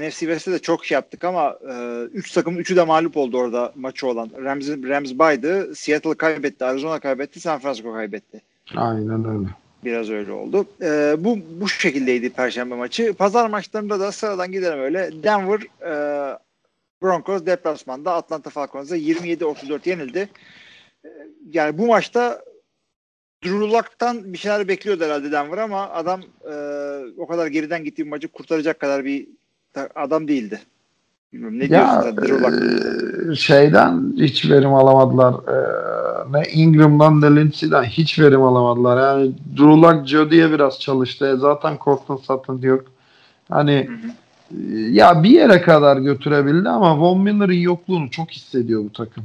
[0.00, 1.54] NFC West'te de çok şey yaptık ama
[2.12, 4.30] 3 e, takım 3'ü de mağlup oldu orada maçı olan.
[4.44, 5.74] Rams, Rams baydı.
[5.74, 6.64] Seattle kaybetti.
[6.64, 7.40] Arizona kaybetti.
[7.40, 8.42] San Francisco kaybetti.
[8.76, 9.48] Aynen öyle.
[9.84, 10.66] Biraz öyle oldu.
[10.82, 13.14] Ee, bu bu şekildeydi Perşembe maçı.
[13.14, 15.10] Pazar maçlarında da sıradan gidelim öyle.
[15.22, 15.92] Denver e,
[17.02, 20.28] Broncos deplasmanda Atlanta Falcons'a 27-34 yenildi.
[21.04, 21.08] Ee,
[21.52, 22.42] yani bu maçta
[23.44, 26.54] Drew Luck'tan bir şeyler bekliyordu herhalde Denver ama adam e,
[27.16, 29.28] o kadar geriden gittiği maçı kurtaracak kadar bir
[29.94, 30.60] adam değildi.
[31.32, 33.32] Bilmiyorum, ne ya, diyorsun Luck?
[33.32, 35.34] E, şeyden hiç verim alamadılar.
[35.34, 35.89] E,
[36.30, 39.02] ne Ingram'dan ne Lindsey'den hiç verim alamadılar.
[39.02, 41.26] Yani Drew Luck Jody'ye biraz çalıştı.
[41.26, 42.84] E, zaten Cortland Sutton yok.
[43.48, 44.12] Hani hı hı.
[44.50, 49.24] E, ya bir yere kadar götürebildi ama Von Miller'ın yokluğunu çok hissediyor bu takım.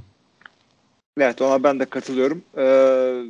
[1.17, 2.43] Evet ona ben de katılıyorum.
[2.57, 3.23] Ee,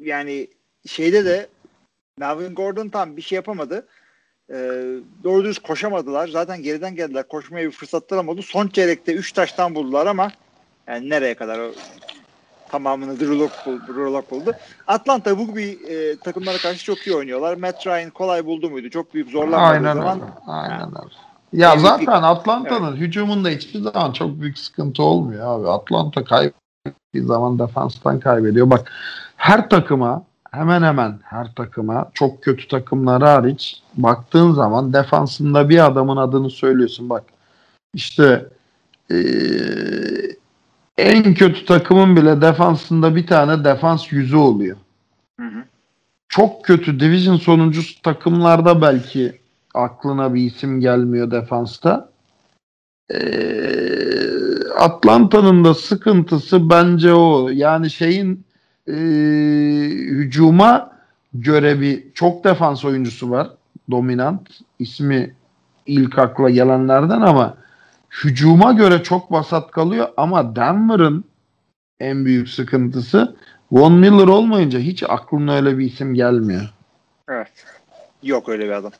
[0.00, 0.48] yani
[0.86, 1.46] şeyde de
[2.18, 3.86] Melvin Gordon tam bir şey yapamadı.
[4.50, 4.54] Ee,
[5.24, 6.28] doğru düz koşamadılar.
[6.28, 7.28] Zaten geriden geldiler.
[7.28, 8.42] Koşmaya bir fırsatlar olmadı.
[8.42, 10.32] Son çeyrekte 3 taştan buldular ama
[10.86, 11.72] yani nereye kadar o
[12.70, 14.52] tamamını Drew Lock buldu.
[14.86, 17.56] Atlanta bu bir e, takımlara karşı çok iyi oynuyorlar.
[17.56, 18.90] Matt Ryan kolay buldu muydu?
[18.90, 20.20] Çok büyük zorlanmadığı Aynen zaman.
[20.20, 20.32] Öyle.
[20.46, 21.14] Aynen yani, öyle.
[21.52, 23.00] Ya MVP, zaten Atlanta'nın evet.
[23.00, 25.68] hücumunda hiçbir zaman çok büyük sıkıntı olmuyor abi.
[25.68, 28.70] Atlanta kaybettiği zaman defanstan kaybediyor.
[28.70, 28.92] Bak
[29.36, 36.16] her takıma hemen hemen her takıma çok kötü takımları hariç baktığın zaman defansında bir adamın
[36.16, 37.10] adını söylüyorsun.
[37.10, 37.24] Bak
[37.94, 38.46] işte
[39.10, 39.16] ee,
[40.98, 44.76] en kötü takımın bile defansında bir tane defans yüzü oluyor.
[45.40, 45.64] Hı hı.
[46.28, 49.40] Çok kötü division sonuncusu takımlarda belki
[49.74, 52.10] aklına bir isim gelmiyor defansta.
[53.14, 53.76] Ee,
[54.78, 57.48] Atlanta'nın da sıkıntısı bence o.
[57.48, 58.44] Yani şeyin
[58.88, 58.92] e,
[60.10, 60.90] hücuma
[61.34, 63.48] göre bir çok defans oyuncusu var.
[63.90, 64.48] Dominant.
[64.78, 65.34] ismi
[65.86, 67.56] ilk akla gelenlerden ama
[68.24, 71.24] hücuma göre çok vasat kalıyor ama Denver'ın
[72.00, 73.36] en büyük sıkıntısı
[73.72, 76.68] Von Miller olmayınca hiç aklına öyle bir isim gelmiyor.
[77.28, 77.52] Evet.
[78.22, 78.92] Yok öyle bir adam.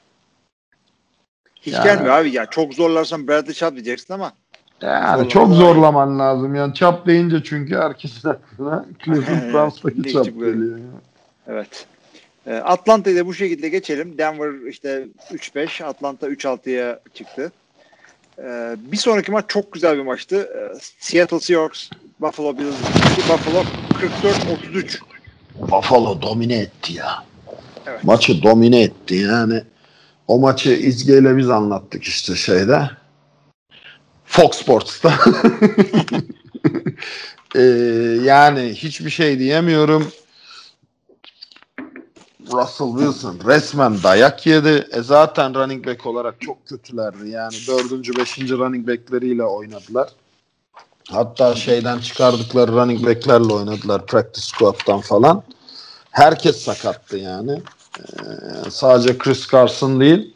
[1.62, 2.46] Hiç yani, gelmiyor abi ya.
[2.46, 4.33] Çok zorlarsan Bradley Chubb diyeceksin ama
[4.83, 6.18] yani çok zorlaman iyi.
[6.18, 6.55] lazım.
[6.55, 10.79] Yani Chubb deyince çünkü herkesin aklına Cleveland Browns'taki Chubb geliyor.
[11.46, 11.87] Evet.
[12.46, 14.18] Ee, Atlanta'yı da bu şekilde geçelim.
[14.18, 17.52] Denver işte 3-5, Atlanta 3-6'ya çıktı.
[18.38, 20.37] Ee, bir sonraki maç çok güzel bir maçtı.
[20.37, 22.75] Ee, Seattle Seahawks Buffalo Bills
[23.29, 23.64] Buffalo
[24.72, 24.99] 44-33.
[25.55, 27.25] Buffalo domine etti ya.
[27.87, 28.05] Evet.
[28.05, 29.62] Maçı domine etti yani.
[30.29, 32.90] O maçı izgeyle biz anlattık işte şeyde.
[34.25, 35.14] Fox Sports'ta.
[37.57, 37.61] ee,
[38.25, 40.12] yani hiçbir şey diyemiyorum.
[42.52, 44.88] Russell Wilson resmen dayak yedi.
[44.92, 47.28] E zaten running back olarak çok kötülerdi.
[47.28, 50.09] Yani dördüncü, beşinci running backleriyle oynadılar.
[51.11, 54.06] Hatta şeyden çıkardıkları running backlerle oynadılar.
[54.06, 55.42] Practice squad'dan falan.
[56.11, 57.62] Herkes sakattı yani.
[57.98, 60.35] Ee, sadece Chris Carson değil.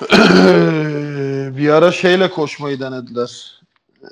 [1.56, 3.60] bir ara şeyle koşmayı denediler.
[4.02, 4.06] Ee,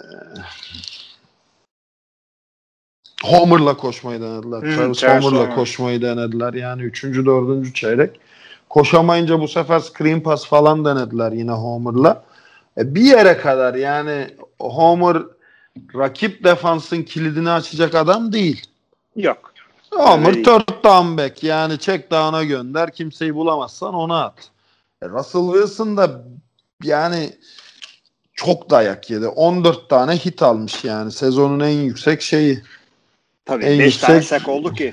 [3.24, 4.62] Homer'la koşmayı denediler.
[4.62, 6.54] Hmm, Travis Homer'la koşmayı denediler.
[6.54, 7.04] Yani 3.
[7.04, 7.74] 4.
[7.74, 8.20] çeyrek.
[8.68, 12.24] Koşamayınca bu sefer screen pass falan denediler yine Homer'la.
[12.78, 14.26] E bir yere kadar yani
[14.60, 15.22] Homer
[15.94, 18.66] rakip defansın kilidini açacak adam değil.
[19.16, 19.52] Yok.
[19.90, 21.42] Homer third down back.
[21.42, 22.90] Yani check down'a gönder.
[22.90, 24.50] Kimseyi bulamazsan ona at.
[25.02, 26.24] E Russell Wilson da
[26.82, 27.30] yani
[28.34, 29.28] çok dayak yedi.
[29.28, 31.12] 14 tane hit almış yani.
[31.12, 32.62] Sezonun en yüksek şeyi.
[33.50, 34.00] Tabii 5 yüksek...
[34.00, 34.92] tane sak oldu ki.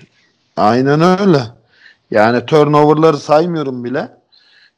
[0.57, 1.41] Aynen öyle.
[2.11, 4.09] Yani turnoverları saymıyorum bile.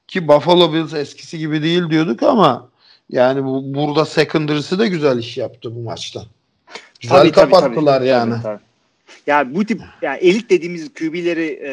[0.08, 2.70] Ki Buffalo Bills eskisi gibi değil diyorduk ama
[3.10, 6.24] yani bu, burada secondary'si de güzel iş yaptı bu maçta.
[7.00, 8.34] Güzel tabii, kapattılar tabii, yani.
[8.34, 8.60] Tabii, tabii.
[9.28, 11.72] Yani bu tip yani elit dediğimiz QB'leri e,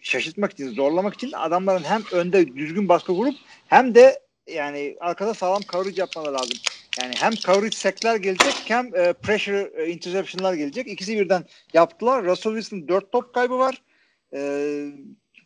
[0.00, 3.34] şaşırtmak için, zorlamak için adamların hem önde düzgün baskı kurup
[3.66, 4.20] hem de
[4.54, 6.58] yani arkada sağlam coverage yapmaları lazım.
[7.02, 10.88] Yani hem coverage sackler gelecek hem e, pressure e, interception'lar gelecek.
[10.88, 12.24] İkisi birden yaptılar.
[12.24, 13.82] Russell Wilson 4 top kaybı var.
[14.32, 14.40] E,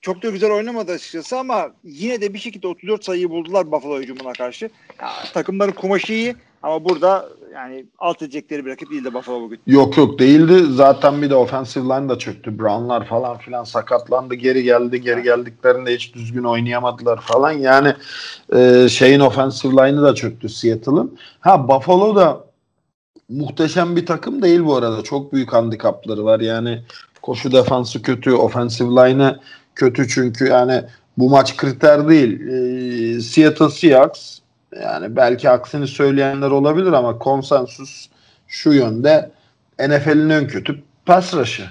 [0.00, 4.32] çok da güzel oynamadı açıkçası ama yine de bir şekilde 34 sayıyı buldular Buffalo hücumuna
[4.32, 4.70] karşı.
[5.00, 9.60] Ya, takımların kumaşı iyi ama burada yani alt edecekleri bir rakip değildi Buffalo bugün.
[9.66, 10.62] Yok yok değildi.
[10.72, 12.58] Zaten bir de offensive line da çöktü.
[12.58, 14.34] Brownlar falan filan sakatlandı.
[14.34, 15.00] Geri geldi.
[15.00, 17.50] Geri geldiklerinde hiç düzgün oynayamadılar falan.
[17.50, 17.94] Yani
[18.56, 21.18] e, şeyin offensive line'ı da çöktü Seattle'ın.
[21.40, 22.44] Ha Buffalo da
[23.28, 25.02] muhteşem bir takım değil bu arada.
[25.02, 26.40] Çok büyük handikapları var.
[26.40, 26.82] Yani
[27.22, 28.32] koşu defansı kötü.
[28.32, 29.40] Offensive line'ı
[29.74, 30.82] kötü çünkü yani
[31.18, 32.40] bu maç kriter değil.
[32.40, 34.38] E, Seattle Seahawks
[34.82, 38.08] yani belki aksini söyleyenler olabilir ama konsensus
[38.46, 39.30] şu yönde
[39.78, 41.64] NFL'in en kötü pass rush'ı.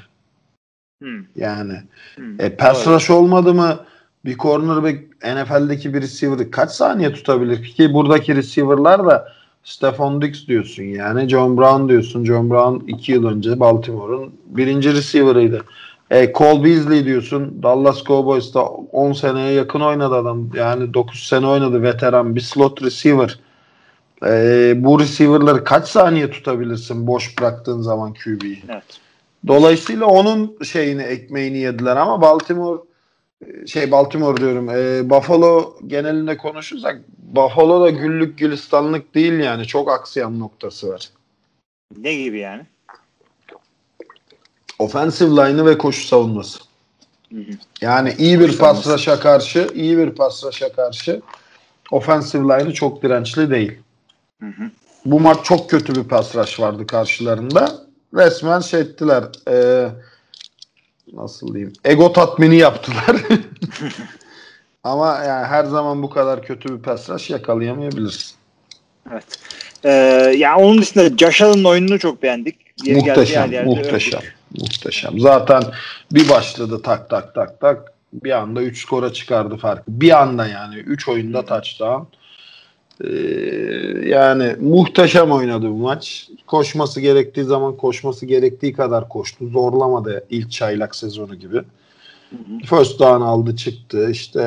[1.01, 1.25] Hmm.
[1.35, 1.83] Yani
[2.15, 2.41] hmm.
[2.41, 2.93] E, pass Doğru.
[2.93, 3.79] rush olmadı mı
[4.25, 9.33] bir cornerback NFL'deki bir receiver'ı kaç saniye tutabilir ki buradaki receiver'lar da
[9.63, 12.25] Stephon Diggs diyorsun yani John Brown diyorsun.
[12.25, 15.63] John Brown 2 yıl önce Baltimore'un birinci receiver'ıydı.
[16.11, 17.63] E, Cole Beasley diyorsun.
[17.63, 20.49] Dallas Cowboys'ta 10 seneye yakın oynadı adam.
[20.55, 22.35] Yani 9 sene oynadı veteran.
[22.35, 23.39] Bir slot receiver.
[24.25, 28.63] E, bu receiver'ları kaç saniye tutabilirsin boş bıraktığın zaman QB'yi?
[28.69, 28.83] Evet.
[29.47, 32.81] Dolayısıyla onun şeyini ekmeğini yediler ama Baltimore
[33.67, 40.39] şey Baltimore diyorum e, Buffalo genelinde konuşursak Buffalo da güllük gülistanlık değil yani çok aksiyon
[40.39, 41.09] noktası var.
[41.97, 42.63] Ne gibi yani?
[44.79, 46.59] Offensive line'ı ve koşu savunması.
[47.81, 51.21] Yani iyi bir pas rush'a karşı, iyi bir pas rush'a karşı
[51.91, 53.79] offensive line'ı çok dirençli değil.
[54.39, 54.71] Hı hı.
[55.05, 57.75] Bu maç çok kötü bir pas rush vardı karşılarında.
[58.13, 59.23] Resmen şey ettiler.
[59.47, 59.87] E,
[61.13, 61.73] nasıl diyeyim?
[61.85, 63.15] Ego tatmini yaptılar.
[64.83, 68.35] Ama yani her zaman bu kadar kötü bir pas rush yakalayamayabilirsin.
[69.11, 69.39] Evet.
[69.83, 69.89] Ee,
[70.37, 72.55] yani onun dışında Josh Allen'ın oyununu çok beğendik.
[72.83, 74.19] Yeri muhteşem, muhteşem.
[74.19, 74.38] Övdük.
[74.57, 75.19] Muhteşem.
[75.19, 75.63] Zaten
[76.11, 79.83] bir başladı tak tak tak tak bir anda 3 skora çıkardı farkı.
[79.87, 82.03] Bir anda yani 3 oyunda touchdown.
[83.03, 83.09] Ee,
[84.05, 86.29] yani muhteşem oynadı bu maç.
[86.47, 89.47] Koşması gerektiği zaman koşması gerektiği kadar koştu.
[89.49, 91.61] Zorlamadı ilk çaylak sezonu gibi.
[92.65, 94.09] First down aldı çıktı.
[94.09, 94.41] İşte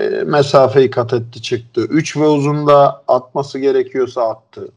[0.00, 1.80] e, mesafeyi kat etti çıktı.
[1.80, 4.68] 3 ve uzunda atması gerekiyorsa attı.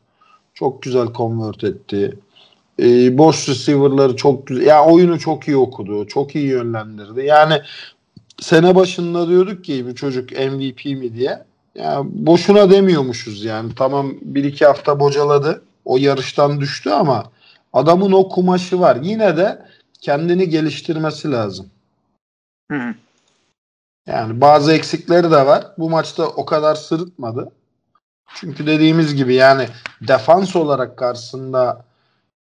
[0.54, 2.18] Çok güzel convert etti
[2.80, 4.66] e, boş receiver'ları çok güzel.
[4.66, 6.08] Ya oyunu çok iyi okudu.
[6.08, 7.26] Çok iyi yönlendirdi.
[7.26, 7.62] Yani
[8.42, 11.44] sene başında diyorduk ki bu çocuk MVP mi diye.
[11.76, 13.76] Ya boşuna demiyormuşuz yani.
[13.76, 15.62] Tamam bir iki hafta bocaladı.
[15.86, 17.32] O yarıştan düştü ama
[17.74, 18.98] adamın o kumaşı var.
[19.02, 19.66] Yine de
[20.02, 21.70] kendini geliştirmesi lazım.
[22.72, 22.96] Hı.
[24.08, 25.68] Yani bazı eksikleri de var.
[25.78, 27.52] Bu maçta o kadar sırıtmadı.
[28.36, 29.68] Çünkü dediğimiz gibi yani
[30.08, 31.86] defans olarak karşısında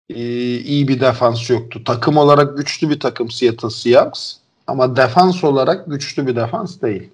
[0.09, 0.21] e,
[0.57, 1.83] iyi bir defans yoktu.
[1.85, 4.33] Takım olarak güçlü bir takım Seattle Seahawks
[4.67, 7.09] ama defans olarak güçlü bir defans değil.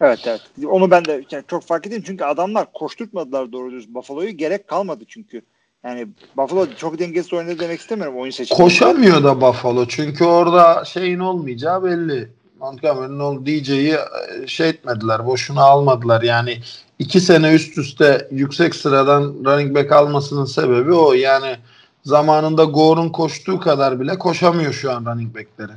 [0.00, 0.40] Evet evet.
[0.66, 4.30] Onu ben de yani çok fark edeyim çünkü adamlar koşturtmadılar doğru düz Buffalo'yu.
[4.30, 5.42] Gerek kalmadı çünkü.
[5.84, 8.62] Yani Buffalo çok dengesiz oynadı demek istemiyorum oyun seçiminde.
[8.62, 12.28] Koşamıyor da Buffalo çünkü orada şeyin olmayacağı belli.
[12.60, 16.22] Montgomery'nin ol DJ'yi e, şey etmediler, boşuna almadılar.
[16.22, 16.58] Yani
[16.98, 21.12] iki sene üst üste yüksek sıradan running back almasının sebebi o.
[21.12, 21.56] Yani
[22.04, 25.72] zamanında Gore'un koştuğu kadar bile koşamıyor şu an running back'leri.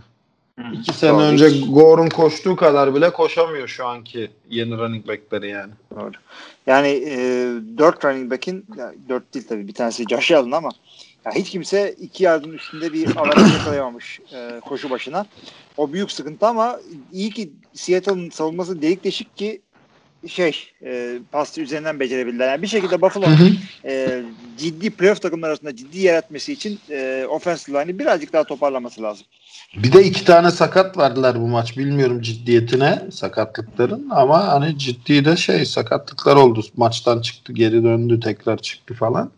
[0.56, 0.74] Hmm.
[0.74, 1.22] İki sene Doğru.
[1.22, 5.72] önce Gore'un koştuğu kadar bile koşamıyor şu anki yeni running back'leri yani.
[5.96, 6.12] Doğru.
[6.68, 7.18] Yani e,
[7.78, 8.66] dört running back'in
[9.10, 10.70] dört değil tabii bir tanesi Josh Allen ama
[11.26, 15.26] ya hiç kimse iki yardım üstünde bir avaraj yakalayamamış e, koşu başına.
[15.78, 16.80] O büyük sıkıntı ama
[17.12, 19.62] iyi ki Seattle'ın savunması delik deşik ki
[20.28, 22.52] şey e, pasta üzerinden becerebildiler.
[22.52, 23.26] Yani bir şekilde Buffalo
[23.86, 24.22] e,
[24.58, 29.26] ciddi playoff takımlar arasında ciddi yer etmesi için e, offensive line'i birazcık daha toparlaması lazım.
[29.76, 31.78] Bir de iki tane sakat verdiler bu maç.
[31.78, 36.62] Bilmiyorum ciddiyetine sakatlıkların ama hani ciddi de şey sakatlıklar oldu.
[36.78, 39.32] Maçtan çıktı, geri döndü, tekrar çıktı falan.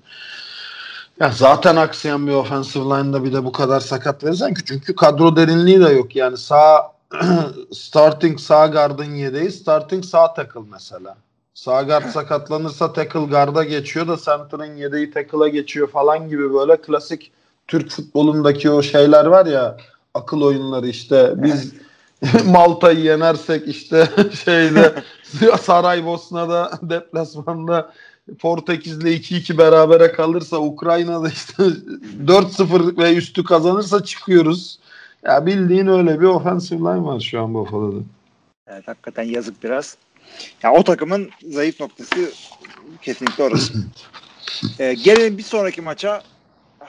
[1.19, 5.35] Ya zaten aksayan bir offensive line'da bir de bu kadar sakat verirsen ki çünkü kadro
[5.35, 6.15] derinliği de yok.
[6.15, 6.93] Yani sağ
[7.71, 11.17] starting sağ gardın yedeği starting sağ tackle mesela.
[11.53, 17.31] Sağ guard sakatlanırsa tackle garda geçiyor da center'ın yedeği tackle'a geçiyor falan gibi böyle klasik
[17.67, 19.77] Türk futbolundaki o şeyler var ya
[20.13, 21.73] akıl oyunları işte biz
[22.45, 24.09] Malta'yı yenersek işte
[24.45, 24.93] şeyde
[25.61, 27.91] Saraybosna'da deplasmanda
[28.39, 31.63] Portekiz'le 2-2 berabere kalırsa Ukrayna'da işte
[32.25, 34.79] 4-0 ve üstü kazanırsa çıkıyoruz.
[35.25, 37.99] Ya bildiğin öyle bir offensive line var şu an Buffalo'da.
[38.67, 39.97] Evet, hakikaten yazık biraz.
[40.63, 42.31] Ya o takımın zayıf noktası
[43.01, 43.73] kesinlikle orası.
[44.79, 46.23] ee, gelelim bir sonraki maça.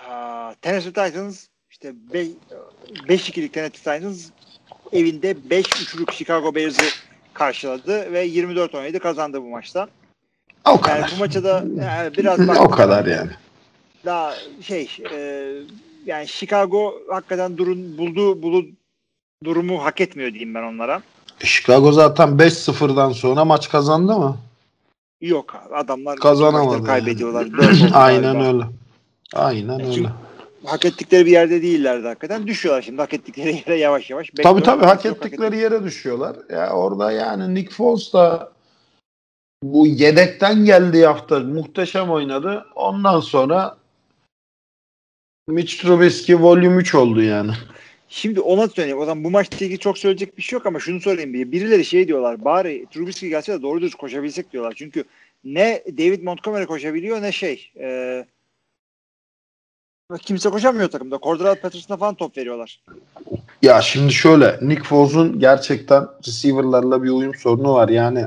[0.08, 4.30] Aa, Tennessee Titans işte 5-2'lik Tennessee Titans
[4.92, 6.84] evinde 5-3'lük Chicago Bears'ı
[7.32, 9.88] karşıladı ve 24-17 kazandı bu maçta.
[10.64, 10.98] O kadar.
[10.98, 13.30] Yani bu maça da yani biraz bak, o kadar yani.
[14.04, 15.52] Daha şey e,
[16.06, 18.64] yani Chicago hakikaten durun bulduğu bulu
[19.44, 21.02] durumu hak etmiyor diyeyim ben onlara.
[21.40, 24.36] Chicago zaten 5-0'dan sonra maç kazandı mı?
[25.20, 27.46] Yok adamlar Kazanamadı kaybediyorlar.
[27.80, 27.90] Yani.
[27.94, 28.64] Aynen öyle.
[29.34, 30.08] Aynen Yani öyle.
[30.64, 32.46] hak ettikleri bir yerde değillerdi hakikaten.
[32.46, 34.30] Düşüyorlar şimdi hak ettikleri yere yavaş yavaş.
[34.42, 36.36] Tabii tabii hak ettikleri yere düşüyorlar.
[36.50, 38.52] Ya orada yani Nick Foles da
[39.62, 42.66] bu yedekten geldiği hafta muhteşem oynadı.
[42.74, 43.76] Ondan sonra
[45.48, 47.52] Mitch Trubisky Volume 3 oldu yani.
[48.08, 48.98] Şimdi ona söyleyeyim.
[48.98, 51.52] O zaman bu maçla ilgili çok söyleyecek bir şey yok ama şunu sorayım bir.
[51.52, 52.44] Birileri şey diyorlar.
[52.44, 54.74] Bari Trubisky gelse de doğru düz koşabilsek diyorlar.
[54.76, 55.04] Çünkü
[55.44, 57.72] ne David Montgomery koşabiliyor ne şey.
[57.80, 58.24] E,
[60.20, 61.18] kimse koşamıyor takımda.
[61.22, 62.82] Cordell Patterson'a falan top veriyorlar.
[63.62, 67.88] Ya şimdi şöyle Nick Foles'un gerçekten receiver'larla bir uyum sorunu var.
[67.88, 68.26] Yani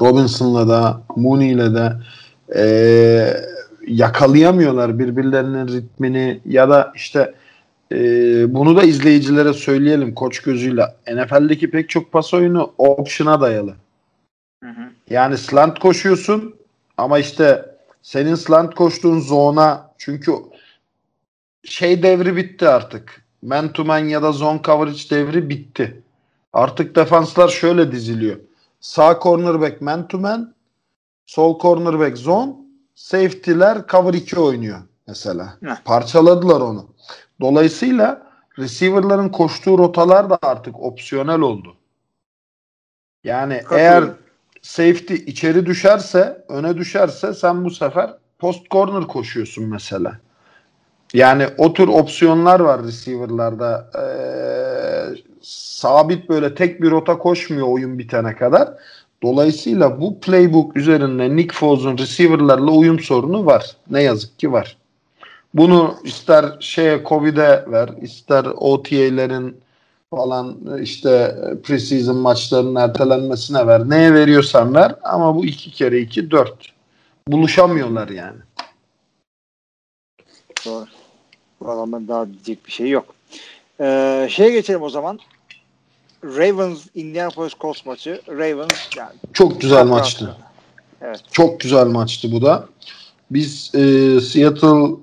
[0.00, 1.92] Robinson'la da Mooney'le de
[2.56, 3.57] e,
[3.88, 7.34] yakalayamıyorlar birbirlerinin ritmini ya da işte
[7.92, 7.96] e,
[8.54, 10.82] bunu da izleyicilere söyleyelim koç gözüyle.
[11.14, 13.74] NFL'deki pek çok pas oyunu option'a dayalı.
[14.64, 14.82] Hı hı.
[15.10, 16.54] Yani slant koşuyorsun
[16.96, 17.64] ama işte
[18.02, 20.32] senin slant koştuğun zona çünkü
[21.64, 23.24] şey devri bitti artık.
[23.42, 26.02] Man to man ya da zone coverage devri bitti.
[26.52, 28.36] Artık defanslar şöyle diziliyor.
[28.80, 30.54] Sağ cornerback man to man,
[31.26, 32.52] sol cornerback zone,
[32.98, 35.54] safety'ler cover 2 oynuyor mesela.
[35.64, 35.76] Heh.
[35.84, 36.86] Parçaladılar onu.
[37.40, 38.22] Dolayısıyla
[38.58, 41.76] receiver'ların koştuğu rotalar da artık opsiyonel oldu.
[43.24, 44.04] Yani eğer
[44.62, 50.18] safety içeri düşerse, öne düşerse sen bu sefer post corner koşuyorsun mesela.
[51.12, 53.90] Yani o tür opsiyonlar var receiver'larda.
[53.98, 58.68] Ee, sabit böyle tek bir rota koşmuyor oyun bitene kadar.
[59.22, 63.76] Dolayısıyla bu playbook üzerinde Nick Foles'un receiver'larla uyum sorunu var.
[63.90, 64.76] Ne yazık ki var.
[65.54, 69.56] Bunu ister şeye Covid'e ver, ister OTA'lerin
[70.10, 73.90] falan işte preseason maçlarının ertelenmesine ver.
[73.90, 76.72] Neye veriyorsan ver ama bu iki kere iki dört.
[77.28, 78.38] Buluşamıyorlar yani.
[80.66, 80.86] Doğru.
[81.60, 83.14] Bu adamların daha diyecek bir şey yok.
[83.80, 85.18] Ee, şeye geçelim o zaman.
[86.24, 88.20] Ravens Indianapolis Colts maçı.
[88.28, 90.36] Ravens yani Çok güzel Çok maçtı.
[91.00, 91.20] Evet.
[91.32, 92.68] Çok güzel maçtı bu da.
[93.30, 93.80] Biz e,
[94.20, 94.96] Seattle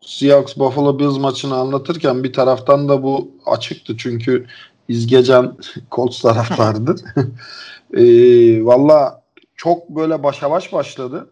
[0.00, 4.46] Seahawks Buffalo Bills maçını anlatırken bir taraftan da bu açıktı çünkü
[4.88, 5.58] İzgecan
[5.92, 7.00] Colts taraftarıdır.
[7.94, 9.22] e, Valla
[9.56, 11.30] çok böyle başa baş başladı.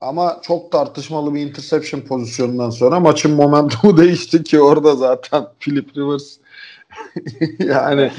[0.00, 6.36] Ama çok tartışmalı bir interception pozisyonundan sonra maçın momentumu değişti ki orada zaten Philip Rivers
[7.58, 8.12] yani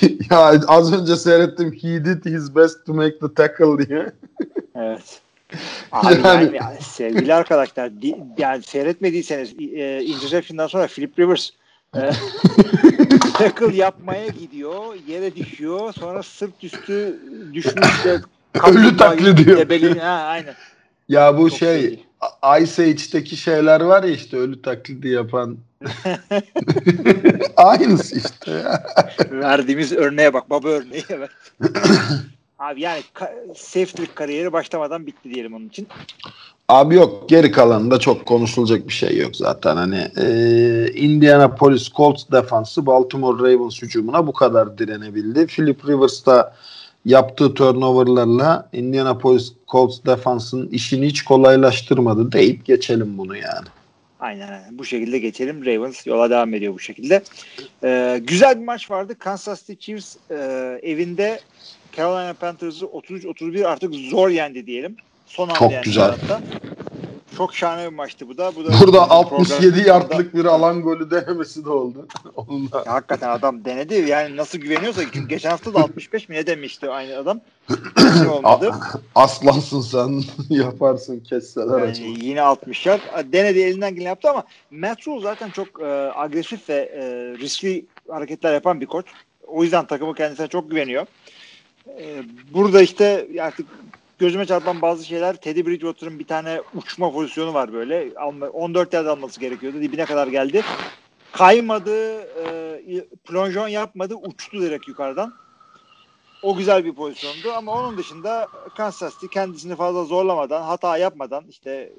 [0.30, 4.12] ya az önce seyrettim he did his best to make the tackle diye.
[4.74, 5.20] Evet.
[5.92, 7.90] Abi yani, Yani- yani sevgili arkadaşlar
[8.38, 11.50] yani seyretmediyseniz e, interception'dan sonra Philip Rivers
[11.96, 12.10] e,
[13.34, 14.94] tackle yapmaya gidiyor.
[15.06, 15.92] Yere düşüyor.
[15.92, 17.20] Sonra sırt üstü
[17.52, 18.20] düşmüş de
[18.54, 18.98] Ölü.
[19.56, 20.54] Debeli, ha, aynen.
[21.08, 22.04] Ya bu Çok şey.
[22.60, 25.58] Ice Age'deki şeyler var ya işte ölü taklidi yapan.
[27.56, 28.82] Aynısı işte ya.
[29.30, 30.50] Verdiğimiz örneğe bak.
[30.50, 31.30] Baba örneği evet.
[32.58, 35.88] Abi yani ka- safety'lik kariyeri başlamadan bitti diyelim onun için.
[36.68, 39.76] Abi yok geri kalanında çok konuşulacak bir şey yok zaten.
[39.76, 40.26] Hani e,
[40.94, 45.46] Indianapolis Colts defansı Baltimore Ravens hücumuna bu kadar direnebildi.
[45.46, 46.54] Philip Rivers da
[47.04, 53.66] yaptığı turnoverlarla Indianapolis Colts defansının işini hiç kolaylaştırmadı deyip geçelim bunu yani.
[54.20, 54.78] Aynen aynen.
[54.78, 55.66] Bu şekilde geçelim.
[55.66, 57.22] Ravens yola devam ediyor bu şekilde.
[57.84, 59.18] Ee, güzel bir maç vardı.
[59.18, 60.34] Kansas City Chiefs e,
[60.82, 61.40] evinde
[61.96, 64.96] Carolina Panthers'ı 33-31 artık zor yendi diyelim.
[65.26, 66.10] Son anda Çok güzel.
[66.10, 66.40] hatta.
[67.36, 68.52] Çok şahane bir maçtı bu da.
[68.56, 72.06] Bu da Burada bizim 67 programımızda- yardlık bir alan golü denemesi de oldu.
[72.36, 73.94] Onun da Ya hakikaten adam denedi.
[73.94, 77.40] Yani nasıl güveniyorsa çünkü geçen hafta da 65 mi ne demişti aynı adam.
[78.18, 78.72] Şey olmadı.
[79.14, 80.22] aslansın sen
[80.56, 81.78] yaparsın kesseler.
[81.78, 82.98] Yani yine 60'lar.
[83.32, 87.02] Denedi elinden geleni yaptı ama Matt Rule zaten çok e, agresif ve e,
[87.38, 89.06] riskli hareketler yapan bir koç.
[89.46, 91.06] O yüzden takımı kendisine çok güveniyor.
[91.88, 92.22] E,
[92.54, 93.66] burada işte artık
[94.20, 98.12] gözüme çarpan bazı şeyler Teddy Bridgewater'ın bir tane uçma pozisyonu var böyle.
[98.16, 99.80] Alma, 14 yard alması gerekiyordu.
[99.80, 100.62] Dibine kadar geldi.
[101.32, 105.34] Kaymadı, e, plonjon yapmadı, uçtu direkt yukarıdan.
[106.42, 111.92] O güzel bir pozisyondu ama onun dışında Kansas City kendisini fazla zorlamadan, hata yapmadan işte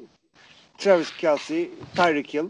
[0.77, 2.49] Travis Kelsey, Tyreek Hill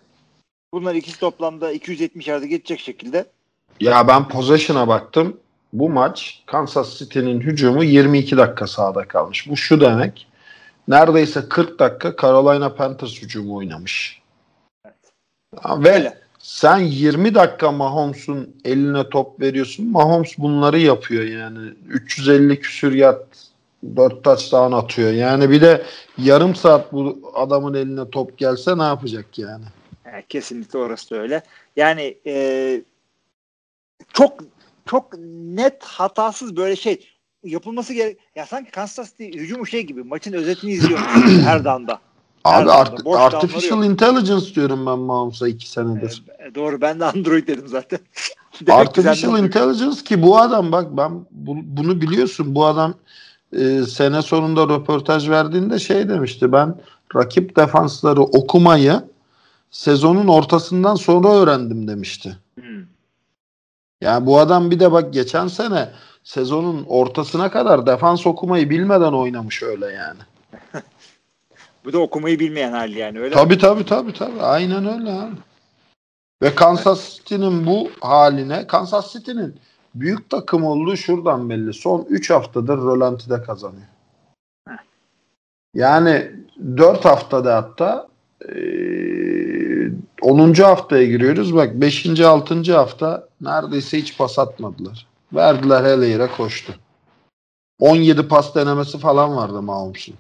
[0.73, 3.25] bunlar ikisi toplamda 270 yarda geçecek şekilde
[3.79, 5.40] Ya ben possession'a baktım.
[5.73, 9.49] Bu maç Kansas City'nin hücumu 22 dakika sahada kalmış.
[9.49, 10.27] Bu şu demek.
[10.87, 14.21] Neredeyse 40 dakika Carolina Panthers hücumu oynamış.
[15.61, 16.17] Ha, Ve Öyle.
[16.39, 19.87] sen 20 dakika Mahomes'un eline top veriyorsun.
[19.87, 21.73] Mahomes bunları yapıyor yani.
[21.87, 23.21] 350 küsür yard
[23.95, 25.11] 4 touchdown atıyor.
[25.11, 25.83] Yani bir de
[26.17, 29.65] yarım saat bu adamın eline top gelse ne yapacak yani?
[30.05, 31.43] Yani kesinlikle orası da öyle.
[31.75, 32.83] Yani e,
[34.13, 34.33] çok
[34.91, 35.13] çok
[35.55, 37.05] net hatasız böyle şey
[37.43, 38.17] yapılması gerek.
[38.35, 41.07] Ya sanki Kansas City hücumu şey gibi maçın özetini izliyormuş
[41.45, 41.99] her danda.
[42.43, 43.05] Abi Nerede art-?
[43.05, 46.23] Boş artificial intelligence diyorum ben Mahomes'a 2 senedir.
[46.39, 47.99] E, doğru ben de Android dedim zaten.
[48.69, 52.93] Artificial intelligence ki bu adam bak ben bu- bunu biliyorsun bu adam
[53.53, 56.75] e, sene sonunda röportaj verdiğinde şey demişti ben
[57.15, 59.01] rakip defansları okumayı
[59.71, 62.37] sezonun ortasından sonra öğrendim demişti.
[62.55, 62.83] Hmm.
[64.01, 65.89] Yani bu adam bir de bak geçen sene
[66.23, 70.19] sezonun ortasına kadar defans okumayı bilmeden oynamış öyle yani.
[71.85, 73.29] Bu da okumayı bilmeyen hali yani öyle.
[73.29, 73.35] mi?
[73.35, 74.41] Tabii tabii tabii tabii.
[74.41, 75.35] Aynen öyle abi.
[76.41, 79.55] Ve Kansas City'nin bu haline Kansas City'nin
[79.95, 81.73] büyük takım olduğu şuradan belli.
[81.73, 83.87] Son 3 haftadır rölantide kazanıyor.
[85.73, 86.31] Yani
[86.77, 88.07] 4 haftada hatta
[88.55, 89.91] eee
[90.21, 90.53] 10.
[90.53, 91.55] haftaya giriyoruz.
[91.55, 92.19] Bak 5.
[92.19, 92.73] 6.
[92.73, 95.07] hafta neredeyse hiç pas atmadılar.
[95.33, 96.73] Verdiler Heleyre koştu.
[97.79, 100.15] 17 pas denemesi falan vardı Mahomes'un.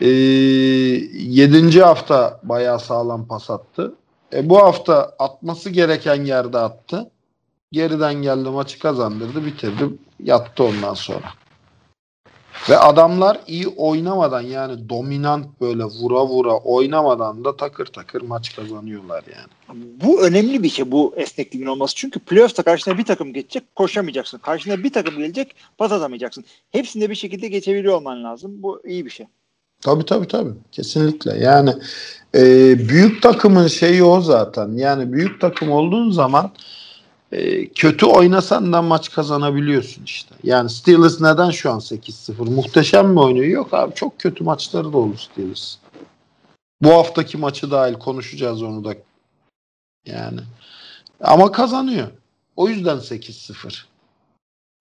[0.00, 1.82] Ee, 7.
[1.82, 3.94] hafta bayağı sağlam pas attı.
[4.32, 7.10] E, bu hafta atması gereken yerde attı.
[7.72, 9.84] Geriden geldi maçı kazandırdı bitirdi
[10.20, 11.32] yattı ondan sonra.
[12.68, 19.24] Ve adamlar iyi oynamadan yani dominant böyle vura vura oynamadan da takır takır maç kazanıyorlar
[19.36, 19.80] yani.
[20.04, 21.94] Bu önemli bir şey bu esnekliğin olması.
[21.94, 24.38] Çünkü playoff'ta karşına bir takım geçecek koşamayacaksın.
[24.38, 26.44] Karşına bir takım gelecek pas atamayacaksın.
[26.70, 28.62] Hepsinde bir şekilde geçebiliyor olman lazım.
[28.62, 29.26] Bu iyi bir şey.
[29.80, 30.52] Tabii tabii tabii.
[30.72, 31.38] Kesinlikle.
[31.38, 31.74] Yani
[32.34, 32.42] e,
[32.88, 34.76] büyük takımın şeyi o zaten.
[34.76, 36.50] Yani büyük takım olduğun zaman
[37.32, 40.34] e, kötü oynasan da maç kazanabiliyorsun işte.
[40.42, 42.54] Yani Steelers neden şu an 8-0?
[42.54, 43.46] Muhteşem mi oynuyor?
[43.46, 45.76] Yok abi çok kötü maçları da olur Steelers.
[46.82, 48.94] Bu haftaki maçı dahil konuşacağız onu da.
[50.06, 50.40] Yani.
[51.20, 52.08] Ama kazanıyor.
[52.56, 53.84] O yüzden 8-0.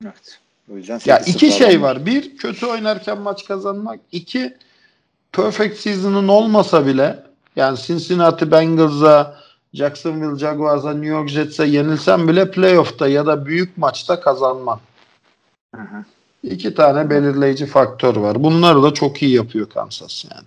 [0.03, 0.39] Evet.
[0.71, 2.05] O yüzden Ya 8-0 iki şey var.
[2.05, 3.99] Bir, kötü oynarken maç kazanmak.
[4.11, 4.57] İki,
[5.31, 7.23] perfect season'ın olmasa bile
[7.55, 9.38] yani Cincinnati Bengals'a,
[9.73, 14.79] Jacksonville Jaguars'a, New York Jets'e yenilsen bile playoff'ta ya da büyük maçta kazanman.
[15.75, 16.03] Hı hı.
[16.43, 18.43] İki tane belirleyici faktör var.
[18.43, 20.45] Bunları da çok iyi yapıyor Kansas yani.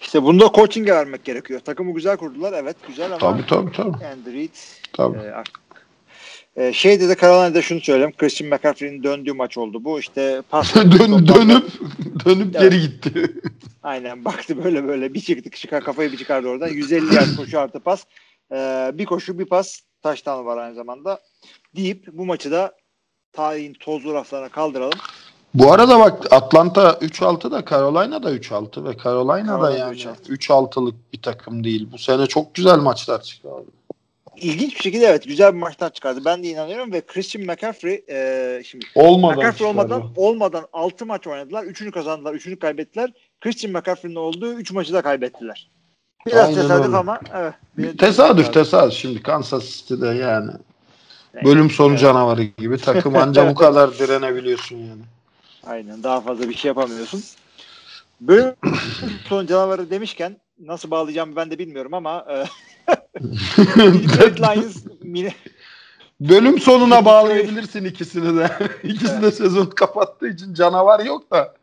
[0.00, 1.60] İşte bunda coaching'e vermek gerekiyor.
[1.60, 2.52] Takımı güzel kurdular.
[2.52, 4.06] Evet güzel ama Tabii tabii tabii.
[4.06, 4.54] Andy Reid
[4.92, 5.18] tabii.
[5.18, 5.61] e, artık
[6.56, 8.12] e, şeyde de Carolina'da şunu söyleyeyim.
[8.18, 9.84] Christian McCaffrey'in döndüğü maç oldu.
[9.84, 11.64] Bu işte pas Dön, dönüp
[12.24, 13.32] dönüp geri gitti.
[13.82, 16.68] Aynen baktı böyle böyle bir çıktı çıkar kafayı bir çıkardı oradan.
[16.68, 18.04] 150 yard koşu artı pas.
[18.52, 21.20] Ee, bir koşu bir pas taştan var aynı zamanda.
[21.76, 22.72] Deyip bu maçı da
[23.32, 24.98] tarihin tozlu raflarına kaldıralım.
[25.54, 30.14] Bu arada bak Atlanta 3-6 da Carolina da 3-6 ve Carolina da Carolina yani 3-6.
[30.28, 31.88] 3-6'lık bir takım değil.
[31.92, 33.66] Bu sene çok güzel maçlar çıkardı.
[34.36, 36.20] İlginç bir şekilde evet güzel bir maçlar çıkardı.
[36.24, 39.94] Ben de inanıyorum ve Christian McCaffrey e, şimdi Olmadan McCaffrey çıkardı.
[39.94, 41.64] olmadan olmadan 6 maç oynadılar.
[41.64, 43.12] 3'ünü kazandılar, 3'ünü kaybettiler.
[43.40, 45.70] Christian McCaffrey'nin olduğu 3 maçı da kaybettiler.
[46.26, 46.96] Biraz Aynen tesadüf öyle.
[46.96, 47.98] ama evet.
[47.98, 50.50] Tesadüf tesadüf şimdi Kansas City'de yani
[51.44, 52.00] bölüm sonu Evet.
[52.00, 55.02] canavarı gibi takım anca bu kadar direnebiliyorsun yani.
[55.66, 57.22] Aynen daha fazla bir şey yapamıyorsun.
[58.20, 58.54] Bölüm
[59.28, 62.44] sonu canavarı demişken nasıl bağlayacağımı ben de bilmiyorum ama e,
[63.20, 65.32] Detroit Lions mini,
[66.20, 68.50] bölüm sonuna bağlayabilirsin ikisini de.
[68.84, 71.54] İkisi de sezon kapattığı için canavar yok da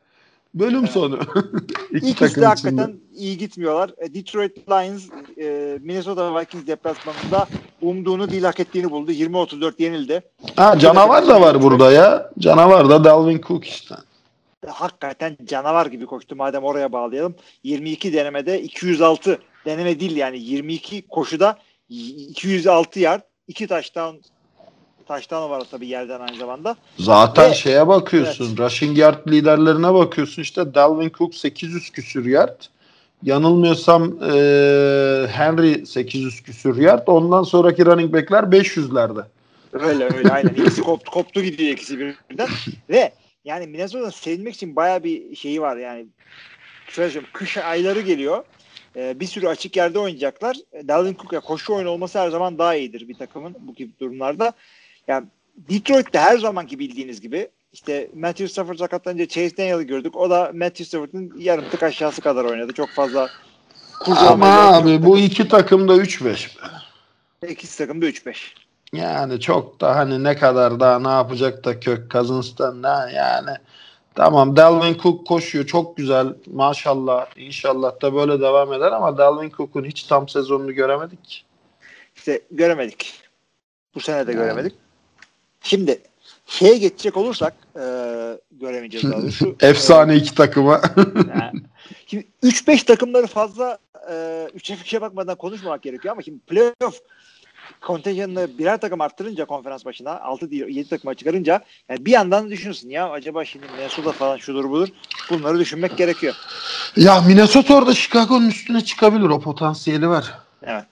[0.54, 0.92] bölüm Evet.
[0.92, 1.20] sonu.
[1.92, 2.46] İki ikisi de içinde.
[2.46, 3.92] hakikaten iyi gitmiyorlar.
[3.98, 5.04] E, Detroit Lions
[5.42, 7.48] e, Minnesota Vikings deplasmanında
[7.82, 9.12] umduğunu değil hak ettiğini buldu.
[9.12, 10.22] 20-34 yenildi.
[10.56, 12.32] Ha canavar da var burada ya.
[12.40, 13.96] Canavar da Dalvin Cook işte.
[14.68, 17.36] hakikaten canavar gibi koştu madem oraya bağlayalım.
[17.64, 21.58] 22 denemede 206 deneme değil yani 22 koşuda
[21.90, 24.16] 206 yard 2 taştan
[25.08, 26.76] taştan var tabii yerden aynı zamanda.
[26.98, 28.58] Zaten Ve- şeye bakıyorsun.
[28.58, 30.42] Rushing yard liderlerine bakıyorsun.
[30.42, 32.62] İşte Dalvin Cook 800 küsür yard.
[33.24, 37.08] Yanılmıyorsam eee, Henry 800 küsür yard.
[37.08, 39.24] Ondan sonraki running back'ler 500'lerde.
[39.74, 40.50] Öyle öyle aynen.
[40.58, 42.50] İkisi koptu, koptu gidiyor ikisi birden.
[42.90, 43.12] Ve
[43.46, 46.06] yani Minnesota'nın sevinmek için baya bir şeyi var yani.
[46.90, 47.34] Şöyle söyleyeyim.
[47.34, 48.44] Kış ayları geliyor.
[48.96, 50.58] Ee, bir sürü açık yerde oynayacaklar.
[50.74, 54.54] E, Dalvin Cook'a koşu oyunu olması her zaman daha iyidir bir takımın bu gibi durumlarda.
[55.08, 55.28] Yani
[55.58, 60.16] Detroit'te her zamanki bildiğiniz gibi işte Matthew Stafford sakatlanınca Chase Daniel'ı gördük.
[60.16, 62.74] O da Matthew Stafford'ın yarım tık aşağısı kadar oynadı.
[62.74, 63.30] Çok fazla
[64.06, 66.48] Ama abi bu iki takım da 3-5.
[67.48, 68.36] İkisi takımda 3-5.
[68.94, 73.52] Yani çok da hani ne kadar daha ne yapacak da kök Cousins'tan ne yani.
[74.16, 79.84] Tamam Dalvin Cook koşuyor çok güzel maşallah inşallah da böyle devam eder ama Dalvin Cook'un
[79.84, 81.46] hiç tam sezonunu göremedik.
[82.16, 83.14] İşte göremedik.
[83.96, 84.42] Bu sene de Yani.
[84.42, 84.76] göremedik.
[85.62, 86.02] Şimdi
[86.46, 87.84] şeye geçecek olursak e,
[88.52, 89.56] göremeyeceğiz daha doğrusu.
[89.62, 90.76] Efsane iki takıma.
[90.76, 90.82] E,
[91.40, 91.62] yani,
[92.08, 93.78] şimdi 3-5 takımları fazla
[94.10, 94.14] e,
[94.58, 97.00] 3'e 5'e bakmadan konuşmamak gerekiyor ama şimdi playoff
[97.82, 102.90] kontenjanını birer takım arttırınca konferans başına 6 değil 7 takıma çıkarınca yani bir yandan düşünürsün
[102.90, 104.88] ya acaba şimdi Minnesota falan şudur budur
[105.30, 106.36] bunları düşünmek gerekiyor.
[106.96, 110.34] ya Minnesota orada Chicago'nun üstüne çıkabilir o potansiyeli var.
[110.64, 110.86] Evet.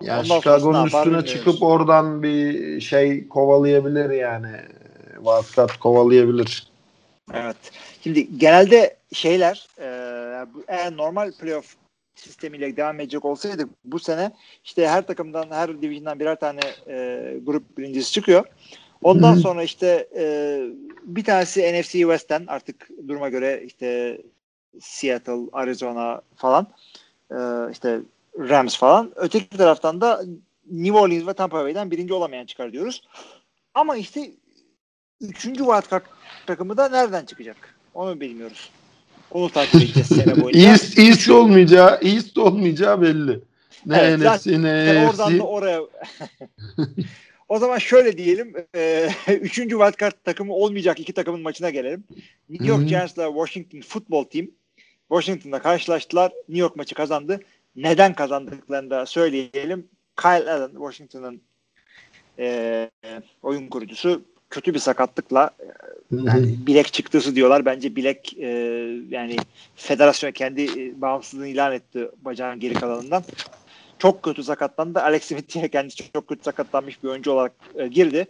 [0.00, 1.30] Yani Ondan Chicago'nun üstüne bilmiyoruz.
[1.30, 4.56] çıkıp oradan bir şey kovalayabilir yani.
[5.14, 6.66] Wildcard kovalayabilir.
[7.34, 7.56] Evet.
[8.04, 9.86] Şimdi genelde şeyler e,
[10.68, 11.74] eğer normal playoff
[12.18, 14.32] sistemiyle devam edecek olsaydı bu sene
[14.64, 18.44] işte her takımdan her division'dan birer tane e, grup birincisi çıkıyor.
[19.02, 19.40] Ondan Hı hı.
[19.40, 20.60] sonra işte e,
[21.02, 24.18] bir tanesi NFC West'ten artık duruma göre işte
[24.80, 26.66] Seattle, Arizona falan
[27.30, 27.36] e,
[27.72, 28.00] işte
[28.38, 29.12] Rams falan.
[29.16, 30.24] Öteki taraftan da
[30.70, 33.02] New Orleans ve Tampa Bay'den birinci olamayan çıkar diyoruz.
[33.74, 34.30] Ama işte
[35.20, 36.04] üçüncü wildcard
[36.46, 37.78] takımı da nereden çıkacak?
[37.94, 38.70] Onu bilmiyoruz.
[39.30, 40.70] Onu takip edeceğiz sene boyunca.
[40.70, 43.40] East, East olmayacağı, East olmayacağı belli.
[43.86, 45.80] Ne Evet, NFC ne Yani oradan da oraya.
[47.48, 48.52] o zaman şöyle diyelim.
[48.74, 52.04] E, üçüncü wildcard takımı olmayacak iki takımın maçına gelelim.
[52.48, 52.88] New York.
[52.88, 54.46] Giants'la Washington Football Team
[55.08, 56.32] Washington'da karşılaştılar.
[56.48, 57.40] New York maçı kazandı.
[57.76, 59.88] Neden kazandıklarını da söyleyelim.
[60.16, 61.40] Kyle Allen, Washington'ın
[62.38, 62.90] e,
[63.42, 65.50] oyun kurucusu kötü bir sakatlıkla
[66.12, 67.64] yani bilek çıktısı diyorlar.
[67.64, 68.48] Bence bilek e,
[69.10, 69.36] yani
[69.76, 73.24] federasyon kendi e, bağımsızlığını ilan etti bacağın geri kalanından.
[73.98, 75.00] Çok kötü sakatlandı.
[75.00, 78.26] Alex Smith diye kendisi çok kötü sakatlanmış bir oyuncu olarak e, girdi.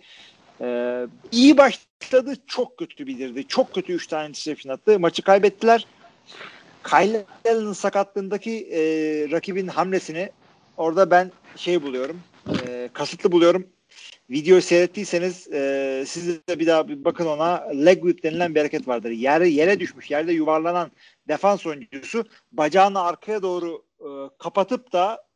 [0.60, 2.34] E, iyi başladı.
[2.46, 3.46] Çok kötü bitirdi.
[3.48, 5.00] Çok kötü 3 tane interception attı.
[5.00, 5.86] Maçı kaybettiler.
[6.84, 8.80] Kyle Allen'ın sakatlığındaki e,
[9.30, 10.30] rakibin hamlesini
[10.76, 12.20] orada ben şey buluyorum.
[12.66, 13.66] E, kasıtlı buluyorum
[14.30, 18.89] videoyu seyrettiyseniz e, siz de bir daha bir bakın ona leg whip denilen bir hareket
[18.89, 19.11] vardır.
[19.11, 20.91] Yere, yere düşmüş, yerde yuvarlanan
[21.28, 24.09] defans oyuncusu bacağını arkaya doğru e,
[24.39, 25.28] kapatıp da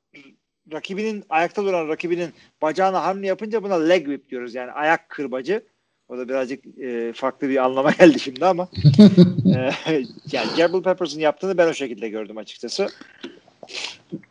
[0.73, 2.31] rakibinin ayakta duran rakibinin
[2.63, 4.55] bacağına hamle yapınca buna leg whip diyoruz.
[4.55, 5.63] Yani ayak kırbacı.
[6.09, 8.69] O da birazcık e, farklı bir anlama geldi şimdi ama.
[9.57, 12.89] e, yani Jabril Peppers'ın yaptığını ben o şekilde gördüm açıkçası.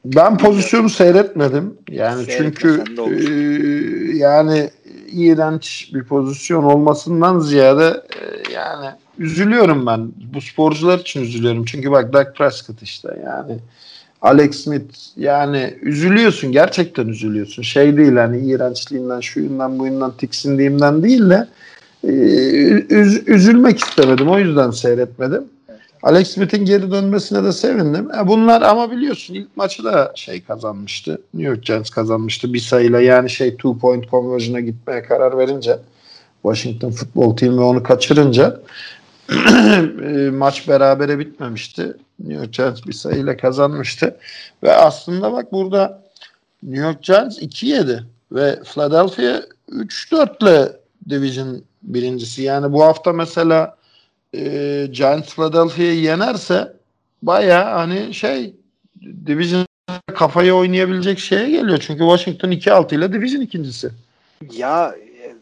[0.06, 1.74] Ben pozisyonu seyretmedim.
[1.90, 4.70] Yani Seyretme, çünkü e, yani
[5.12, 10.12] iğrenç bir pozisyon olmasından ziyade e, yani üzülüyorum ben.
[10.34, 11.66] Bu sporcular için üzülüyorum.
[11.66, 13.58] Çünkü bak Dak Prescott işte yani
[14.22, 17.62] Alex Smith yani üzülüyorsun gerçekten üzülüyorsun.
[17.62, 21.48] Şey değil hani iğrençliğinden şuyundan buyundan tiksindiğimden değil de
[22.04, 22.08] e,
[22.90, 24.30] üz- üzülmek istemedim.
[24.30, 25.44] O yüzden seyretmedim.
[26.04, 28.12] Alex Smith'in geri dönmesine de sevindim.
[28.12, 31.22] E bunlar ama biliyorsun ilk maçı da şey kazanmıştı.
[31.34, 33.02] New York Giants kazanmıştı bir sayıyla.
[33.02, 35.80] Yani şey two point conversion'a gitmeye karar verince
[36.42, 38.60] Washington Football Team ve onu kaçırınca
[40.04, 41.94] e, maç berabere bitmemişti.
[42.20, 44.18] New York Giants bir sayıyla kazanmıştı.
[44.64, 46.04] Ve aslında bak burada
[46.64, 48.00] New York Giants 2-7
[48.32, 50.72] ve Philadelphia 3-4 ile
[51.10, 52.42] division birincisi.
[52.42, 53.76] Yani bu hafta mesela
[54.34, 56.74] e, Giants Philadelphia'yı yenerse
[57.22, 58.54] baya hani şey
[59.26, 59.66] division
[60.14, 61.84] kafayı oynayabilecek şeye geliyor.
[61.88, 63.92] Çünkü Washington 2-6 ile division ikincisi.
[64.52, 65.36] Ya e,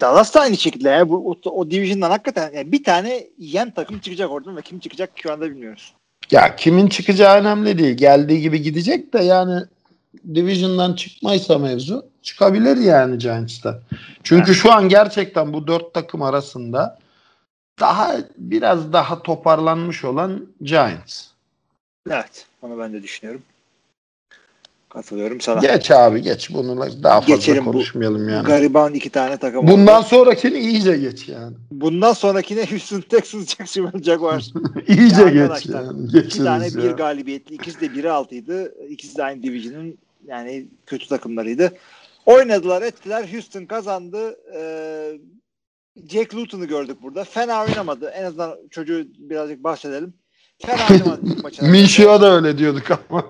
[0.00, 1.08] Dallas da aynı şekilde ya.
[1.08, 5.10] Bu, o, o division'dan hakikaten yani bir tane yen takım çıkacak oradan ve kim çıkacak
[5.16, 5.92] şu anda bilmiyoruz.
[6.30, 7.96] Ya kimin çıkacağı önemli değil.
[7.96, 9.64] Geldiği gibi gidecek de yani
[10.34, 13.80] division'dan çıkmaysa mevzu çıkabilir yani Giants'ta.
[14.22, 16.98] Çünkü şu an gerçekten bu dört takım arasında
[17.80, 21.26] daha biraz daha toparlanmış olan Giants.
[22.10, 22.46] Evet.
[22.62, 23.42] Onu ben de düşünüyorum.
[24.88, 25.60] Katılıyorum sana.
[25.60, 26.50] Geç abi geç.
[26.54, 28.46] Bunu daha fazla Geçelim bu konuşmayalım yani.
[28.46, 30.06] Gariban iki tane takım Bundan oldu.
[30.06, 31.56] sonrakini iyice geç yani.
[31.70, 34.50] Bundan sonrakine Houston Texans Jacksonville Jaguars.
[34.88, 36.06] iyice Ya geç yani.
[36.06, 36.90] İki tane Geçeriz bir ya.
[36.90, 37.54] galibiyetli.
[37.54, 38.86] ikisi de 1'e 6'ydı.
[38.88, 41.72] İkisi de aynı division'ın yani kötü takımlarıydı.
[42.26, 43.28] Oynadılar ettiler.
[43.32, 44.36] Houston kazandı.
[44.56, 45.18] Ee,
[45.96, 47.24] Jack Luton'u gördük burada.
[47.24, 48.08] Fena oynamadı.
[48.08, 50.14] En azından çocuğu birazcık bahsedelim.
[50.58, 51.62] Fena oynamadı ilk.
[51.62, 53.28] Minşia da öyle diyorduk ama.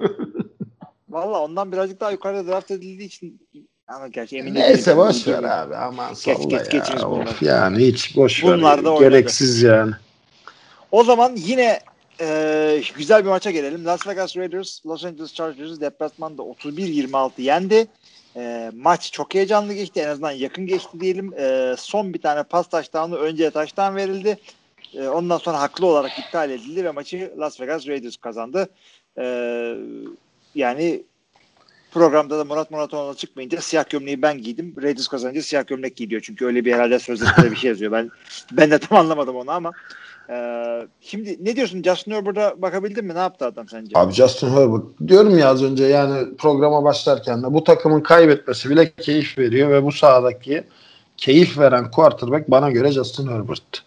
[1.08, 3.48] Valla ondan birazcık daha yukarıda draft edildiği için
[3.88, 7.10] ama gerçi emin Neyse boş ver abi aman salla Geç, geç, ya.
[7.10, 7.28] bunları.
[7.28, 8.58] Of, yani hiç boş ver.
[8.58, 9.10] Bunlar da oynadı.
[9.10, 9.92] Gereksiz yani.
[10.92, 11.80] O zaman yine
[12.20, 13.84] e, güzel bir maça gelelim.
[13.84, 17.86] Las Vegas Raiders Los Angeles Chargers'ı deplasmanda 31-26 yendi.
[18.36, 20.00] E, maç çok heyecanlı geçti.
[20.00, 21.34] En azından yakın geçti diyelim.
[21.38, 24.38] E, son bir tane pas taştanı önce taştan verildi.
[24.94, 28.68] E, ondan sonra haklı olarak iptal edildi ve maçı Las Vegas Raiders kazandı.
[29.18, 29.24] E,
[30.54, 31.02] yani
[31.94, 34.74] programda da Murat Muratoğlu'na çıkmayınca siyah gömleği ben giydim.
[34.82, 36.22] Raiders kazanınca siyah gömlek giyiyor.
[36.24, 37.92] Çünkü öyle bir herhalde sözleşmede bir şey yazıyor.
[37.92, 38.10] Ben
[38.52, 39.72] ben de tam anlamadım onu ama
[40.30, 43.14] ee, şimdi ne diyorsun Justin Herbert'a bakabildin mi?
[43.14, 43.98] Ne yaptı adam sence?
[43.98, 48.92] Abi Justin Herbert diyorum ya az önce yani programa başlarken de bu takımın kaybetmesi bile
[48.92, 50.64] keyif veriyor ve bu sahadaki
[51.16, 53.82] keyif veren quarterback bana göre Justin Herbert.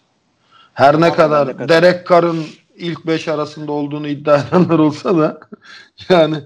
[0.74, 1.68] Her ne ben de kadar.
[1.68, 2.44] Derek Carr'ın
[2.76, 5.40] ilk 5 arasında olduğunu iddia edenler olsa da
[6.08, 6.36] yani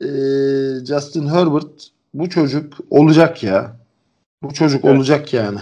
[0.00, 0.08] e,
[0.86, 3.76] Justin Herbert bu çocuk olacak ya.
[4.42, 4.96] Bu çocuk Evet.
[4.96, 5.58] olacak yani.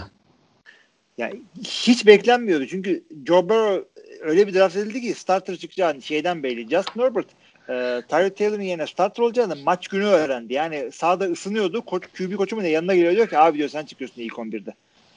[1.19, 2.67] Yani hiç beklenmiyordu.
[2.67, 3.85] Çünkü Joe Burrow
[4.21, 6.69] öyle bir draft edildi ki starter çıkacağı şeyden belli.
[6.69, 7.27] Justin Herbert
[7.69, 10.55] e, Tyrod Taylor'ın yerine starter olacağını maç günü öğrendi.
[10.55, 11.85] Yani sahada ısınıyordu.
[11.85, 14.75] Koç, QB koçu mu ne yanına geliyor diyor ki abi diyor sen çıkıyorsun ilk 11'de.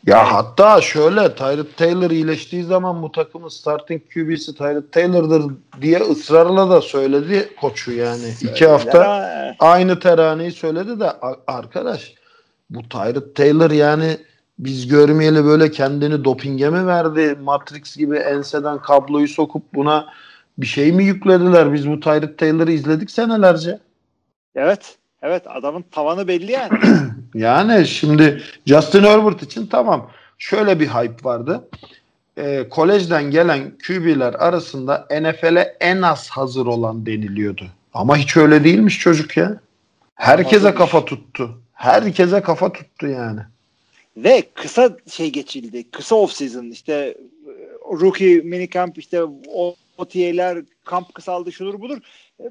[0.08, 5.44] Ya hatta şöyle Tyrod Taylor iyileştiği zaman bu takımın starting QB'si Tyrod Taylor'dır
[5.82, 8.34] diye ısrarla da söyledi koçu yani.
[8.42, 11.12] İki hafta Ama, aynı teraneyi söyledi de
[11.48, 12.14] arkadaş
[12.70, 14.18] bu Tyrod Taylor yani
[14.60, 17.38] biz görmeyeli böyle kendini dopinge mi verdi?
[17.42, 20.08] Matrix gibi enseden kabloyu sokup buna
[20.58, 21.74] bir şey mi yüklediler?
[21.74, 23.80] Biz bu Tyrod Taylor'ı izledik senelerce.
[24.56, 24.96] evet.
[25.22, 26.70] Evet adamın tavanı belli yani.
[27.34, 30.12] Yani şimdi Justin Herbert için tamam.
[30.38, 31.70] Şöyle bir hype vardı.
[32.38, 37.66] Ee, kolejden gelen QB'ler arasında NFL'e en az hazır olan deniliyordu.
[37.94, 39.60] Ama hiç öyle değilmiş çocuk ya.
[40.16, 41.62] Herkese kafa tuttu.
[41.74, 43.42] Herkese kafa tuttu yani.
[44.18, 45.92] Ve kısa şey geçildi.
[45.92, 47.16] Kısa off season işte e,
[48.02, 49.24] rookie minicamp işte
[49.54, 51.98] o OTA'ler kamp kısaldı şudur budur.
[52.40, 52.44] E,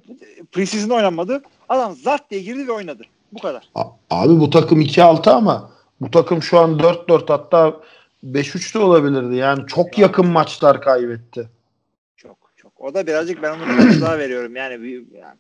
[0.52, 1.42] Preseason oynanmadı.
[1.68, 3.02] Adam zart diye girdi ve oynadı.
[3.32, 3.68] Bu kadar.
[3.74, 5.70] A- Abi bu takım 2-6 ama
[6.00, 7.80] bu takım şu an 4-4 hatta
[8.24, 9.36] 5-3 de olabilirdi.
[9.36, 11.48] Yani çok yakın maçlar kaybetti.
[12.16, 12.80] Çok çok.
[12.80, 14.56] O da birazcık ben onu biraz daha veriyorum.
[14.56, 15.36] Yani bir yani,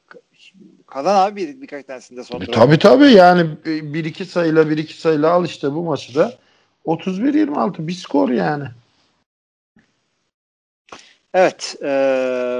[0.86, 5.44] kazan abi bir, birkaç tanesinde son E, tabii tabii yani 1-2 sayıyla 1-2 sayıyla al
[5.44, 6.32] işte bu maçı da
[6.86, 8.64] 31-26 bir skor yani.
[11.34, 11.76] Evet.
[11.82, 11.86] E,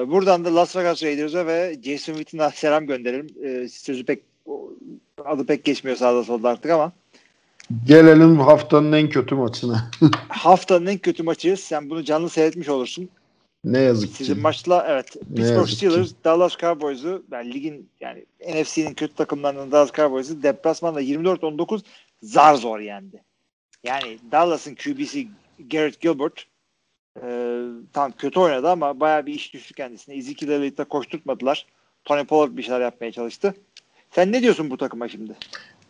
[0.09, 3.27] buradan da Las Vegas Raiders'a ve Jason Witten'a selam gönderelim.
[3.45, 4.23] E, sözü pek
[5.25, 6.93] adı pek geçmiyor sağda solda artık ama
[7.85, 9.91] Gelelim haftanın en kötü maçına.
[10.29, 11.57] haftanın en kötü maçı.
[11.57, 13.09] Sen bunu canlı seyretmiş olursun.
[13.65, 14.17] ne yazık ki.
[14.17, 15.77] Sizin maçla evet Pittsburgh yazık ki.
[15.77, 21.81] Steelers Dallas Cowboys'u yani ligin yani NFC'nin kötü takımlarından Dallas Cowboys'u deplasmanda 24-19
[22.23, 23.23] zar zor yendi.
[23.85, 25.29] Yani Dallas'ın QB'si
[25.71, 26.45] Garrett Gilbert
[27.23, 27.61] e,
[27.93, 30.15] tam kötü oynadı ama bayağı bir iş düştü kendisine.
[30.15, 31.67] Ezekiel Elliott'a koşturtmadılar.
[32.05, 33.55] Tony Pollard bir şeyler yapmaya çalıştı.
[34.11, 35.33] Sen ne diyorsun bu takıma şimdi?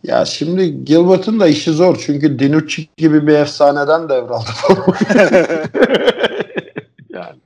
[0.05, 4.51] Ya şimdi Gilbert'ın da işi zor çünkü Dinucci gibi bir efsaneden devraldı.
[7.11, 7.39] yani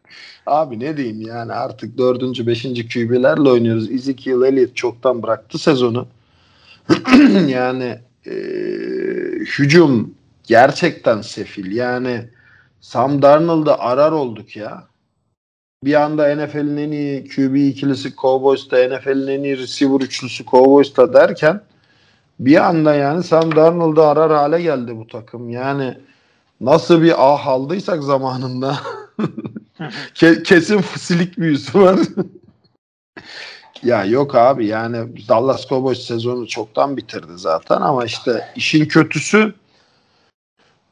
[0.47, 3.91] abi ne diyeyim yani artık dördüncü, beşinci QB'lerle oynuyoruz.
[3.91, 6.07] Ezekiel Elliott çoktan bıraktı sezonu.
[7.49, 8.33] yani e,
[9.59, 10.15] hücum
[10.45, 11.73] gerçekten sefil.
[11.73, 12.29] Yani
[12.81, 14.87] Sam Darnold'ı arar olduk ya.
[15.85, 21.61] Bir anda NFL'in en iyi QB ikilisi Cowboys'ta, NFL'in en iyi receiver üçlüsü Cowboys'ta derken
[22.41, 25.51] bir anda yani Sam Darnold'u arar hale geldi bu takım.
[25.51, 25.99] Yani
[26.61, 28.79] nasıl bir ah aldıysak zamanında
[30.15, 32.01] Ke- kesin fisilik büyüsü var.
[33.83, 39.55] ya yok abi yani Dallas Cowboys sezonu çoktan bitirdi zaten ama işte işin kötüsü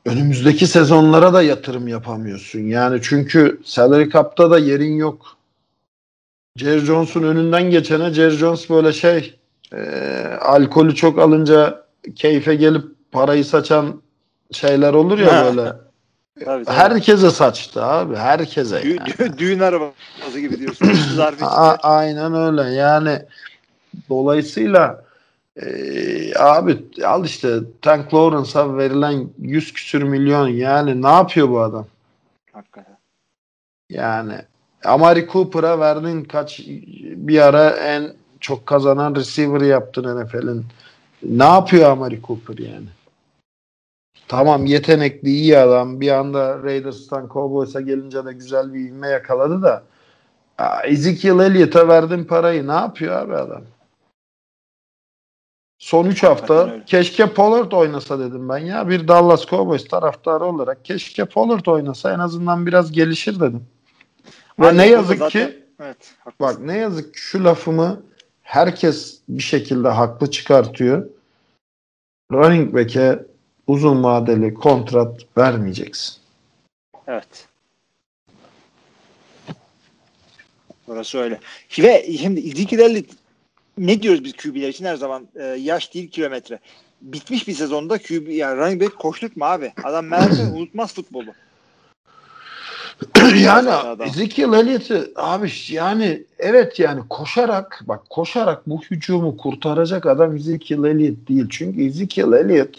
[0.07, 2.61] önümüzdeki sezonlara da yatırım yapamıyorsun.
[2.61, 5.37] Yani çünkü salary cap'ta da yerin yok.
[6.57, 9.39] Jerry Jones'un önünden geçene Jerry Jones böyle şey
[9.75, 9.81] e,
[10.41, 11.85] alkolü çok alınca
[12.17, 14.03] keyfe gelip parayı saçan
[14.53, 15.45] şeyler olur ya Ha.
[15.45, 15.73] böyle.
[16.45, 16.77] Tabii, tabii.
[16.77, 18.17] Herkese saçtı abi.
[18.17, 18.77] Herkese.
[18.81, 19.09] Dü- yani.
[19.09, 20.89] dü- düğün arabası gibi diyorsun.
[21.43, 22.63] A- aynen öyle.
[22.75, 23.23] Yani
[24.09, 25.05] dolayısıyla
[25.63, 31.87] Ee, abi al işte Tank Lawrence'a verilen 100 küsür milyon yani ne yapıyor bu adam?
[32.53, 32.99] Hakikaten.
[33.91, 34.35] Yani
[34.85, 36.61] Amari Cooper'a verdin kaç
[37.17, 40.65] bir ara en çok kazanan receiver yaptın NFL'in.
[41.23, 42.87] Ne yapıyor Amari Cooper yani?
[44.29, 46.01] Tamam yetenekli iyi adam.
[46.01, 49.83] Bir anda Raiders'tan Cowboys'a gelince de güzel bir ivme yakaladı da
[50.85, 53.63] Ezekiel Elliott'a verdin parayı ne yapıyor abi adam?
[55.81, 58.89] Son 3 hafta keşke Pollard oynasa dedim ben ya.
[58.89, 63.67] Bir Dallas Cowboys taraftarı olarak keşke Pollard oynasa en azından biraz gelişir dedim.
[64.59, 66.15] Ve Abi ne yazık zaten- ki Evet.
[66.25, 66.35] haklısın.
[66.41, 68.03] bak ne yazık ki şu lafımı
[68.43, 71.07] herkes bir şekilde haklı çıkartıyor.
[72.33, 73.27] Running back'e
[73.67, 76.15] uzun vadeli kontrat vermeyeceksin.
[77.07, 77.49] Evet.
[80.89, 81.41] Burası öyle.
[81.79, 83.11] Ve şimdi Elliott
[83.81, 86.59] ne diyoruz biz QB'ler için her zaman e, yaş değil kilometre.
[87.03, 89.73] Bitmiş bir sezonda QB yani running back koşturtma abi.
[89.85, 91.31] Adam meğerse unutmaz futbolu.
[93.37, 93.71] yani.
[94.05, 101.29] Ezekiel Elliott'ı abi yani evet yani koşarak bak koşarak bu hücumu kurtaracak adam Ezekiel Elliott
[101.29, 101.47] değil.
[101.51, 102.77] Çünkü Ezekiel Elliott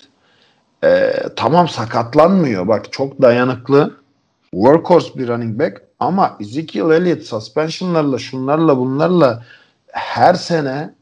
[0.84, 2.68] e, tamam sakatlanmıyor.
[2.68, 3.96] Bak çok dayanıklı
[4.52, 9.44] workhorse bir running back ama Ezekiel Elliott suspensionlarla şunlarla bunlarla
[9.92, 10.94] her sene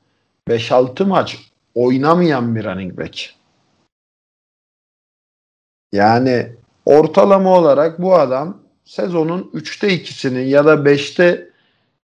[0.48, 1.38] 5-6 maç
[1.76, 3.36] oynamayan bir running back.
[5.92, 6.52] Yani
[6.86, 11.50] ortalama olarak bu adam sezonun 3'te 2'sini ya da 5'te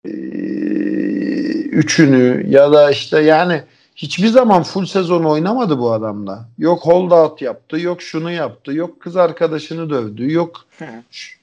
[0.05, 3.63] 3'ünü ya da işte yani
[3.95, 6.49] hiçbir zaman full sezon oynamadı bu adamla.
[6.57, 10.65] Yok holdout yaptı, yok şunu yaptı, yok kız arkadaşını dövdü, yok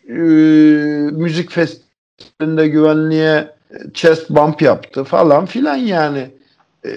[0.09, 0.13] e,
[1.13, 3.58] müzik festivalinde güvenliğe
[3.95, 6.31] chest bump yaptı falan filan yani.
[6.85, 6.91] E,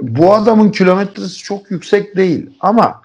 [0.00, 3.02] bu adamın kilometresi çok yüksek değil ama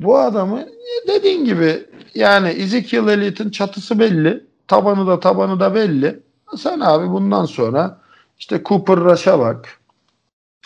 [0.00, 0.66] bu adamı
[1.08, 4.44] dediğin gibi yani Ezekiel Elliott'ın çatısı belli.
[4.68, 6.20] Tabanı da tabanı da belli.
[6.58, 7.98] Sen abi bundan sonra
[8.38, 9.80] işte Cooper Rush'a bak.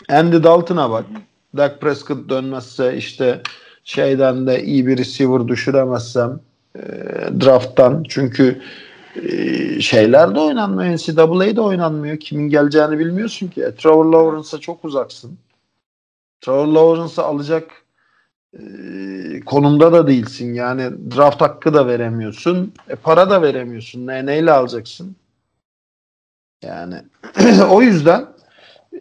[0.09, 1.05] Andy Dalton'a bak.
[1.57, 3.41] Dak Prescott dönmezse işte
[3.83, 6.39] şeyden de iyi bir receiver düşüremezsem
[6.75, 6.81] e,
[7.41, 8.03] drafttan.
[8.09, 8.61] Çünkü e,
[9.81, 10.93] şeyler de oynanmıyor.
[10.93, 12.17] NCAA'de oynanmıyor.
[12.17, 13.63] Kimin geleceğini bilmiyorsun ki.
[13.63, 15.37] E, Trevor Lawrence'a çok uzaksın.
[16.41, 17.71] Trevor Lawrence'ı alacak
[18.53, 18.61] e,
[19.45, 20.53] konumda da değilsin.
[20.53, 22.73] Yani draft hakkı da veremiyorsun.
[22.89, 24.07] E, para da veremiyorsun.
[24.07, 25.15] Ne, neyle alacaksın?
[26.63, 26.95] Yani
[27.69, 28.25] o yüzden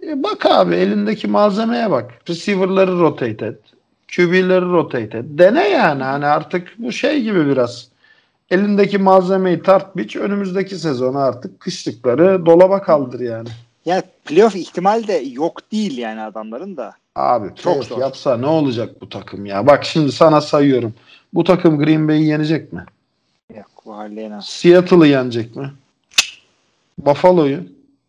[0.02, 2.10] e, bak abi elindeki malzemeye bak.
[2.28, 3.60] Receiver'ları rotate et.
[4.16, 5.24] QB'leri rotate et.
[5.28, 6.02] Dene yani.
[6.02, 7.88] Hani artık bu şey gibi biraz.
[8.50, 10.16] Elindeki malzemeyi tart biç.
[10.16, 13.48] Önümüzdeki sezonu artık kışlıkları dolaba kaldır yani.
[13.84, 16.94] Yani playoff ihtimali de yok değil yani adamların da.
[17.16, 17.98] Abi Çok çok zor.
[17.98, 19.66] yapsa ne olacak bu takım ya?
[19.66, 20.94] Bak şimdi sana sayıyorum.
[21.34, 22.84] Bu takım Green Bay'i yenecek mi?
[23.56, 24.44] Yok bu halleyemez.
[24.44, 25.70] Seattle'ı yenecek mi?
[26.98, 27.60] Buffalo'yu,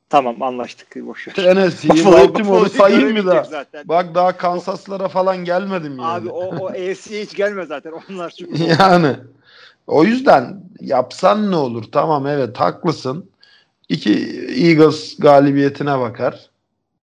[0.10, 0.96] Tamam anlaştık.
[1.08, 1.34] Boş ver.
[1.34, 3.44] Tennessee'yi, Buffalo- Baltimore'u sayayım mı?
[3.50, 3.88] Zaten.
[3.88, 6.06] Bak daha Kansas'lara falan gelmedim yani.
[6.06, 7.94] Abi o, o AFC'ye hiç gelme zaten.
[8.10, 8.64] Onlar çünkü.
[8.80, 9.16] yani
[9.90, 11.84] o yüzden yapsan ne olur?
[11.92, 13.30] Tamam evet haklısın.
[13.90, 14.14] İki
[14.68, 16.50] Eagles galibiyetine bakar.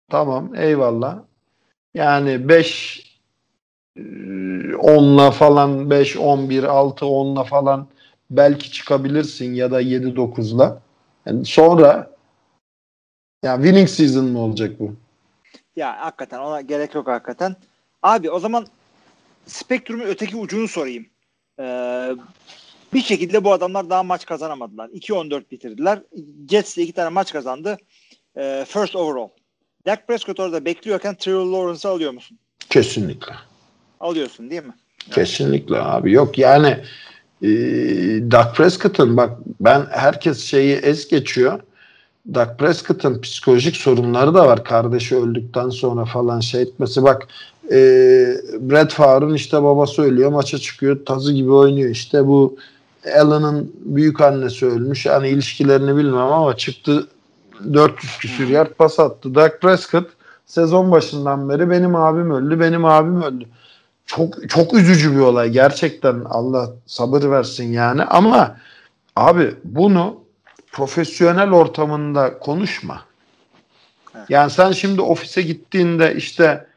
[0.10, 1.20] Tamam eyvallah.
[1.94, 3.02] Yani 5
[3.98, 7.88] 10'la falan 5 11 6 10'la falan
[8.30, 10.82] belki çıkabilirsin ya da 7 9'la.
[11.26, 12.12] Yani sonra
[13.44, 14.96] ya winning season mı olacak bu?
[15.76, 17.56] Ya hakikaten ona gerek yok hakikaten.
[18.04, 18.68] Abi o zaman
[19.46, 21.06] spektrumun öteki ucunu sorayım.
[21.60, 22.16] Ee,
[22.94, 24.90] bir şekilde bu adamlar daha maç kazanamadılar.
[24.90, 26.00] 2-14 bitirdiler.
[26.50, 27.78] Jets de iki tane maç kazandı.
[28.38, 29.30] Ee, first overall.
[29.86, 32.38] Dak Prescott orada bekliyorken Trevor Lawrence'ı alıyor musun?
[32.70, 33.34] Kesinlikle.
[34.00, 34.74] Alıyorsun değil mi?
[35.12, 36.12] Kesinlikle abi.
[36.12, 36.78] Yok yani
[37.42, 37.50] e,
[38.32, 41.60] Dak Prescott'ın bak ben herkes şeyi es geçiyor.
[42.34, 44.64] Dak Prescott'ın psikolojik sorunları da var.
[44.64, 47.04] Kardeşi öldükten sonra falan şey etmesi.
[47.04, 47.28] Bak
[47.72, 47.78] e,
[48.60, 50.32] Brett Favre'ın işte babası ölüyor.
[50.32, 51.06] Maça çıkıyor.
[51.06, 51.90] Tazı gibi oynuyor.
[51.90, 52.58] İşte bu
[53.06, 55.06] Allen'ın büyük annesi ölmüş.
[55.06, 57.08] Yani ilişkilerini bilmem ama çıktı
[57.74, 59.36] 400 küsür yard pas attı.
[59.36, 60.10] Dak Prescott
[60.46, 62.60] sezon başından beri benim abim öldü.
[62.60, 63.46] Benim abim öldü
[64.16, 68.58] çok çok üzücü bir olay gerçekten Allah sabır versin yani ama
[69.16, 70.20] abi bunu
[70.72, 73.02] profesyonel ortamında konuşma.
[74.30, 76.68] Yani sen şimdi ofise gittiğinde işte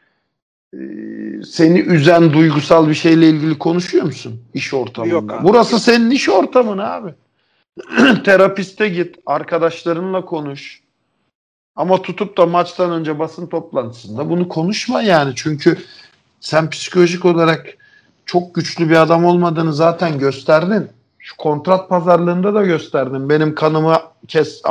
[1.46, 5.14] seni üzen duygusal bir şeyle ilgili konuşuyor musun iş ortamında?
[5.14, 7.14] Yok abi, Burası senin iş ortamın abi.
[8.24, 10.82] Terapiste git, arkadaşlarınla konuş.
[11.76, 15.32] Ama tutup da maçtan önce basın toplantısında bunu konuşma yani.
[15.36, 15.78] Çünkü
[16.40, 17.76] sen psikolojik olarak
[18.26, 20.88] çok güçlü bir adam olmadığını zaten gösterdin.
[21.18, 23.28] Şu kontrat pazarlığında da gösterdin.
[23.28, 23.96] Benim kanımı
[24.28, 24.62] kes,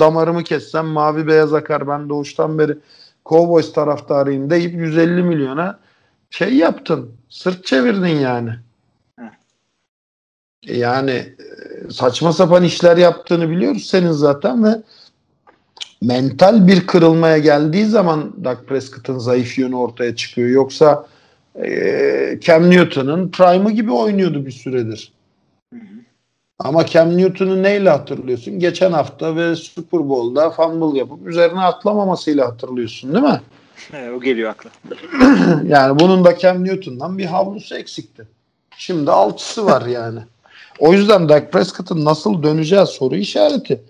[0.00, 1.88] damarımı kessem mavi beyaz akar.
[1.88, 2.78] Ben doğuştan beri
[3.26, 5.78] Cowboys taraftarıyım deyip 150 milyona
[6.30, 7.10] şey yaptın.
[7.28, 8.50] Sırt çevirdin yani.
[10.66, 14.82] Yani e, saçma sapan işler yaptığını biliyoruz senin zaten ve
[16.02, 20.48] mental bir kırılmaya geldiği zaman Dak Prescott'ın zayıf yönü ortaya çıkıyor.
[20.48, 21.06] Yoksa
[21.64, 25.12] e, Cam Newton'ın prime'ı gibi oynuyordu bir süredir.
[26.64, 28.58] Ama Cam Newton'u neyle hatırlıyorsun?
[28.58, 33.40] Geçen hafta ve Super Bowl'da fumble yapıp üzerine atlamamasıyla hatırlıyorsun değil mi?
[34.16, 34.70] o geliyor akla.
[35.68, 38.26] yani bunun da Cam Newton'dan bir havlusu eksikti.
[38.76, 40.20] Şimdi altısı var yani.
[40.78, 43.82] O yüzden Dak Prescott'ın nasıl döneceği soru işareti.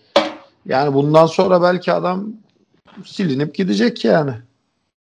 [0.67, 2.29] Yani bundan sonra belki adam
[3.05, 4.33] silinip gidecek yani.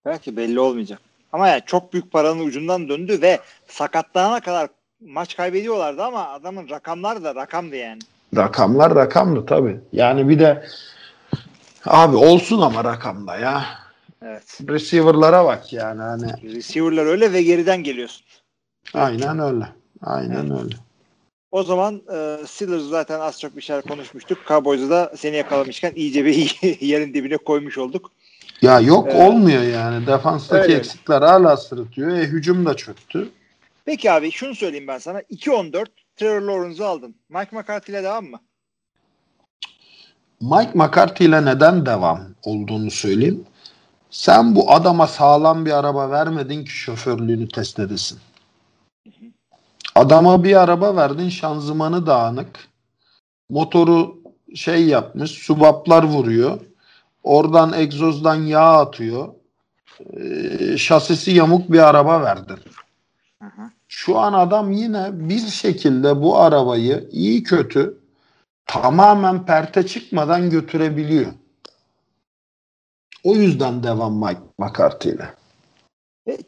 [0.04, 1.00] Belki belli olmayacak.
[1.32, 4.68] Ama yani çok büyük paranın ucundan döndü ve sakatlanana kadar
[5.00, 8.00] maç kaybediyorlardı ama adamın rakamlar da rakamdı yani.
[8.36, 9.80] Rakamlar rakamdı tabii.
[9.92, 10.64] Yani bir de
[11.86, 13.64] abi olsun ama rakamda ya.
[14.22, 14.58] Evet.
[14.68, 16.54] Receiver'lara bak yani hani.
[16.54, 18.26] Receiver'lar öyle ve geriden geliyorsun.
[18.94, 19.68] Aynen öyle.
[20.02, 20.62] Aynen evet.
[20.62, 20.74] öyle.
[21.50, 24.38] O zaman e, Steelers zaten az çok bir şeyler konuşmuştuk.
[24.48, 28.10] Cowboys'u da seni yakalamışken iyice bir yerin dibine koymuş olduk.
[28.62, 30.06] Ya yok ee, olmuyor yani.
[30.06, 30.74] Defanstaki öyle.
[30.74, 32.10] eksikler hala sırıtıyor.
[32.16, 33.28] E, hücum da çöktü.
[33.84, 35.20] Peki abi şunu söyleyeyim ben sana.
[35.20, 37.14] 2-14 Trevor Lawrence'ı aldın.
[37.28, 38.40] Mike McCarthy ile devam mı?
[40.40, 43.44] Mike McCarthy ile neden devam olduğunu söyleyeyim.
[44.10, 48.18] Sen bu adama sağlam bir araba vermedin ki şoförlüğünü test edesin.
[49.94, 52.68] Adama bir araba verdin şanzımanı dağınık.
[53.50, 54.20] Motoru
[54.54, 56.60] şey yapmış subaplar vuruyor.
[57.22, 59.28] Oradan egzozdan yağ atıyor.
[60.16, 62.58] Ee, şasisi yamuk bir araba verdin.
[63.88, 67.98] Şu an adam yine bir şekilde bu arabayı iyi kötü
[68.66, 71.32] tamamen perte çıkmadan götürebiliyor.
[73.24, 75.34] O yüzden devam Mike McCarthy ile.
[76.28, 76.38] E,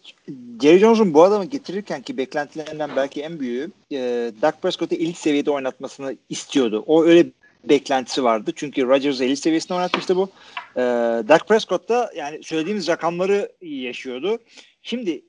[0.62, 5.50] Jerry Jones'un bu adamı getirirken ki beklentilerinden belki en büyüğü e, Dak Prescott'u ilk seviyede
[5.50, 6.84] oynatmasını istiyordu.
[6.86, 7.26] O öyle
[7.64, 8.52] beklentisi vardı.
[8.56, 10.30] Çünkü Rodgers'ı elit seviyesinde oynatmıştı bu.
[10.76, 10.80] E,
[11.28, 14.38] Dak Prescott da yani söylediğimiz rakamları yaşıyordu.
[14.82, 15.22] Şimdi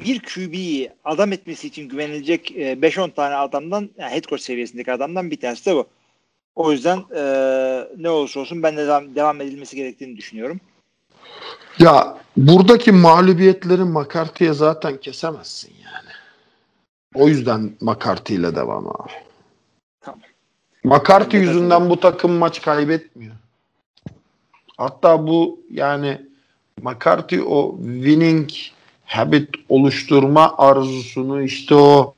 [0.00, 5.30] bir QB'yi adam etmesi için güvenilecek e, 5-10 tane adamdan yani head coach seviyesindeki adamdan
[5.30, 5.86] bir tanesi de bu.
[6.54, 7.22] O yüzden e,
[7.96, 10.60] ne olursa olsun ben de devam, devam edilmesi gerektiğini düşünüyorum.
[11.78, 16.10] Ya buradaki mağlubiyetleri McCarthy'ye zaten kesemezsin yani.
[17.14, 19.12] O yüzden McCarthy ile devam abi.
[20.00, 20.20] Tamam.
[20.84, 23.34] McCarthy yüzünden bu takım maç kaybetmiyor.
[24.76, 26.20] Hatta bu yani
[26.82, 28.50] McCarthy o winning
[29.06, 32.14] habit oluşturma arzusunu işte o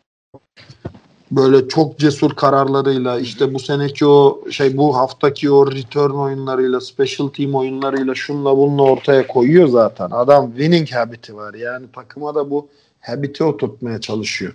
[1.30, 7.28] böyle çok cesur kararlarıyla işte bu seneki o şey bu haftaki o return oyunlarıyla special
[7.28, 10.08] team oyunlarıyla şunla bununla ortaya koyuyor zaten.
[10.10, 11.54] Adam winning habiti var.
[11.54, 12.68] Yani takıma da bu
[13.00, 14.54] habiti oturtmaya çalışıyor.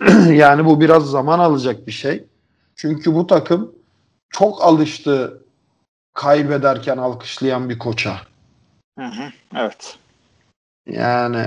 [0.32, 2.24] yani bu biraz zaman alacak bir şey.
[2.76, 3.72] Çünkü bu takım
[4.30, 5.42] çok alıştı
[6.14, 8.20] kaybederken alkışlayan bir koça.
[8.98, 9.98] Hı hı, evet.
[10.86, 11.46] Yani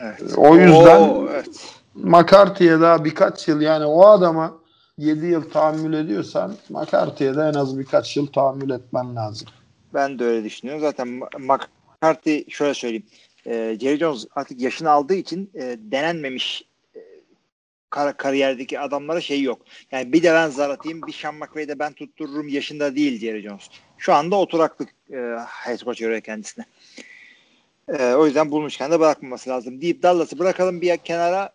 [0.00, 0.22] evet.
[0.36, 1.80] o yüzden Oo, evet.
[1.94, 4.62] McCarthy'ye daha birkaç yıl yani o adama
[4.98, 9.48] 7 yıl tahammül ediyorsan McCarthy'ye de en az birkaç yıl tahammül etmen lazım.
[9.94, 10.82] Ben de öyle düşünüyorum.
[10.82, 11.08] Zaten
[11.38, 13.06] McCarthy şöyle söyleyeyim.
[13.46, 16.62] E, Jerry Jones artık yaşını aldığı için e, denenmemiş
[16.96, 17.00] e,
[17.90, 19.62] kar kariyerdeki adamlara şey yok.
[19.92, 23.42] Yani bir de ben zar atayım bir Sean McVay'i de ben tuttururum yaşında değil Jerry
[23.42, 23.68] Jones.
[23.98, 25.16] Şu anda oturaklık e,
[25.48, 26.64] head coach görüyor kendisine.
[27.88, 31.52] E, o yüzden bulmuşken de bırakmaması lazım deyip Dallas'ı bırakalım bir kenara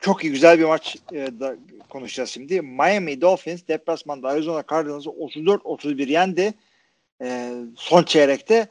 [0.00, 1.56] çok iyi güzel bir maç e, da
[1.88, 2.62] konuşacağız şimdi.
[2.62, 6.54] Miami Dolphins deplasmanda Arizona Cardinals'ı 34-31 yendi.
[7.22, 8.68] E, son çeyrekte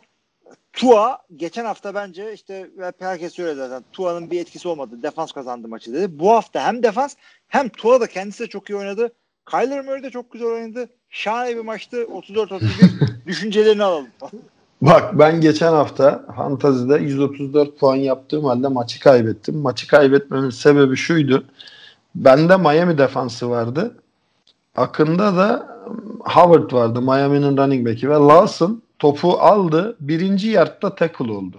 [0.74, 2.70] Tua geçen hafta bence işte
[3.00, 5.04] herkes söyledi zaten Tua'nın bir etkisi olmadı.
[5.04, 6.20] Defans kazandı maçı dedi.
[6.20, 7.16] Bu hafta hem defans
[7.48, 9.14] hem Tua da kendisi de çok iyi oynadı.
[9.52, 10.90] Kyler Murray de çok güzel oynadı.
[11.10, 11.98] Şahane bir maçtı.
[11.98, 14.08] 34-31 düşüncelerini alalım.
[14.82, 19.58] Bak ben geçen hafta Fantazi'de 134 puan yaptığım halde maçı kaybettim.
[19.58, 21.46] Maçı kaybetmemin sebebi şuydu.
[22.16, 23.96] Bende Miami defansı vardı.
[24.76, 25.78] Akında da
[26.20, 27.02] Howard vardı.
[27.02, 29.96] Miami'nin running back'i ve Lawson topu aldı.
[30.00, 31.58] Birinci yardta tackle oldu.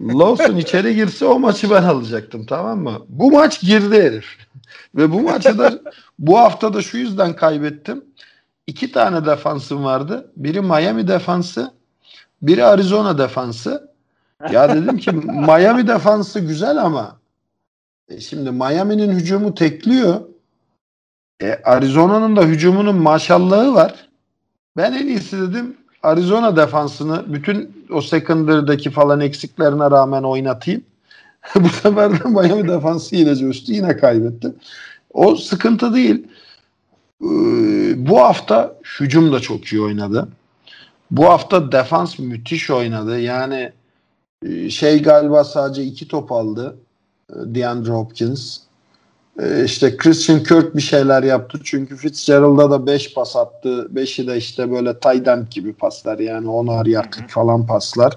[0.00, 2.98] Lawson içeri girse o maçı ben alacaktım tamam mı?
[3.08, 4.26] Bu maç girdi herif.
[4.94, 5.80] Ve bu maçı da
[6.18, 8.04] bu hafta da şu yüzden kaybettim.
[8.66, 10.30] iki tane defansım vardı.
[10.36, 11.72] Biri Miami defansı,
[12.46, 13.88] biri Arizona defansı.
[14.50, 15.12] Ya dedim ki
[15.46, 17.16] Miami defansı güzel ama
[18.08, 20.20] e şimdi Miami'nin hücumu tekliyor.
[21.42, 24.08] E, Arizona'nın da hücumunun maşallahı var.
[24.76, 30.82] Ben en iyisi dedim Arizona defansını bütün o secondary'deki falan eksiklerine rağmen oynatayım.
[31.54, 33.72] Bu sefer de Miami defansı yine coştu.
[33.72, 34.52] Yine kaybetti.
[35.12, 36.26] O sıkıntı değil.
[37.22, 37.26] Ee,
[38.08, 40.28] bu hafta hücum da çok iyi oynadı.
[41.10, 43.20] Bu hafta defans müthiş oynadı.
[43.20, 43.72] Yani
[44.46, 46.76] e, şey galiba sadece iki top aldı.
[47.30, 48.58] E, DeAndre Hopkins.
[49.42, 51.60] E, işte Christian Kirk bir şeyler yaptı.
[51.64, 53.88] Çünkü Fitzgerald'a da 5 pas attı.
[53.94, 56.18] 5'i de işte böyle tight gibi paslar.
[56.18, 58.16] Yani 10'ar yardlık falan paslar.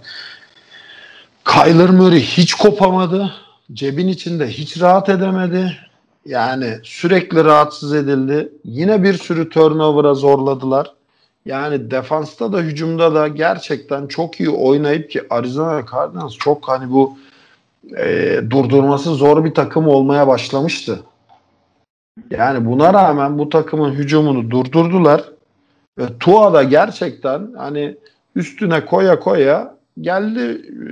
[1.45, 3.33] Kyler Murray hiç kopamadı.
[3.73, 5.77] Cebin içinde hiç rahat edemedi.
[6.25, 8.51] Yani sürekli rahatsız edildi.
[8.63, 10.96] Yine bir sürü turnover'a zorladılar.
[11.47, 17.17] Yani defansta da hücumda da gerçekten çok iyi oynayıp ki Arizona Cardinals çok hani bu
[17.97, 20.99] e, durdurması zor bir takım olmaya başlamıştı.
[22.31, 25.23] Yani buna rağmen bu takımın hücumunu durdurdular.
[25.97, 27.97] Ve Tua da gerçekten hani
[28.35, 30.89] üstüne koya koya geldi e,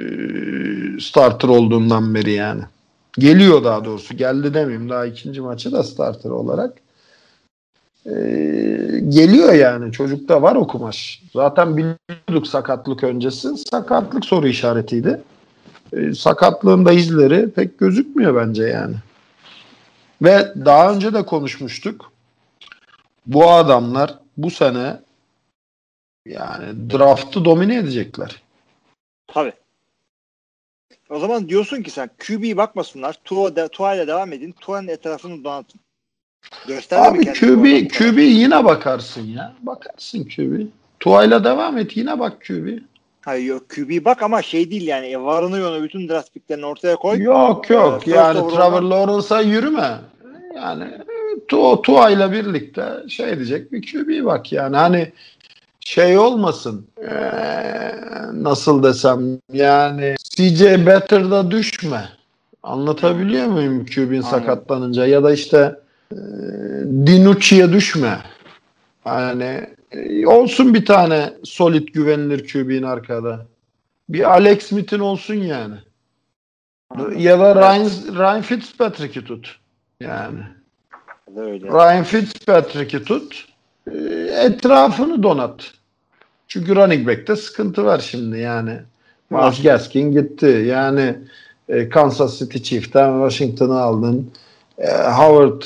[1.00, 2.62] starter olduğundan beri yani.
[3.20, 4.18] Geliyor daha doğrusu.
[4.18, 4.90] Geldi demeyeyim.
[4.90, 6.85] Daha ikinci maçı da starter olarak.
[8.06, 9.92] Ee, geliyor yani.
[9.92, 11.24] Çocukta var o kumaş.
[11.34, 13.58] Zaten biliyorduk sakatlık öncesi.
[13.58, 15.22] Sakatlık soru işaretiydi.
[15.94, 18.96] Ee, sakatlığın da izleri pek gözükmüyor bence yani.
[20.22, 22.12] Ve daha önce de konuşmuştuk.
[23.26, 25.00] Bu adamlar bu sene
[26.26, 28.42] yani draftı domine edecekler.
[29.28, 29.54] Tabii.
[31.10, 33.20] O zaman diyorsun ki sen QB'ye bakmasınlar.
[33.24, 34.56] Tua, de, Tua ile devam edin.
[34.60, 35.80] Tua'nın etrafını donatın.
[36.68, 39.54] Göster Abi QB, QB yine bakarsın ya.
[39.62, 40.68] Bakarsın QB.
[41.00, 41.98] Tua ile devam et.
[41.98, 42.68] Yine bak QB.
[43.22, 46.96] Hayır yok QB bak ama şey değil yani e, varını yonu bütün draft picklerini ortaya
[46.96, 47.22] koy.
[47.22, 49.98] Yok yok ee, yani Trevor Lawrence'a yürüme.
[50.56, 50.84] Yani
[51.48, 55.12] Tua, Tua ile birlikte şey diyecek bir QB bak yani hani
[55.80, 57.16] şey olmasın ee,
[58.34, 62.10] nasıl desem yani CJ Better'da düşme.
[62.64, 65.76] Anlatabiliyor muyum QB'in sakatlanınca ya da işte
[67.06, 68.20] Dinucci'ye düşme.
[69.06, 73.46] Yani e, olsun bir tane solid güvenilir QB'in arkada.
[74.10, 75.76] Bir Alex Smith'in olsun yani.
[77.18, 79.60] Ya da Ryan, Ryan Fitzpatrick'i tut.
[80.00, 80.40] Yani.
[81.36, 81.68] Öyle.
[81.68, 83.48] Ryan Fitzpatrick'i tut.
[83.92, 83.98] E,
[84.44, 85.72] etrafını donat.
[86.48, 88.80] Çünkü running back'te sıkıntı var şimdi yani.
[89.30, 90.64] Miles Gaskin gitti.
[90.68, 91.16] Yani
[91.70, 94.32] e, Kansas City Chief'ten Washington'ı aldın.
[94.78, 95.64] E, Howard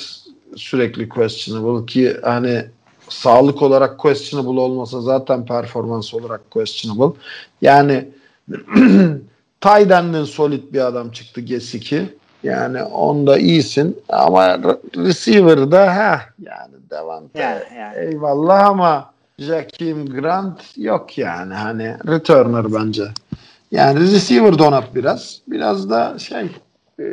[0.55, 2.65] sürekli questionable ki hani
[3.09, 7.19] sağlık olarak questionable olmasa zaten performans olarak questionable.
[7.61, 8.07] Yani
[9.61, 12.19] Tyden'den solid bir adam çıktı Gesicki.
[12.43, 14.57] Yani onda iyisin ama
[14.95, 17.23] receiver'da ha yani devam.
[17.35, 17.95] Yani, yani.
[17.97, 23.03] Eyvallah ama Jakim Grant yok yani hani returner bence.
[23.71, 25.41] Yani receiver donat biraz.
[25.47, 26.47] Biraz da şey
[26.99, 27.05] e,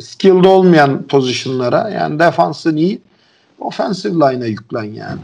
[0.00, 3.00] skilled olmayan pozisyonlara yani defansın iyi
[3.58, 5.20] offensive line'a yüklen yani.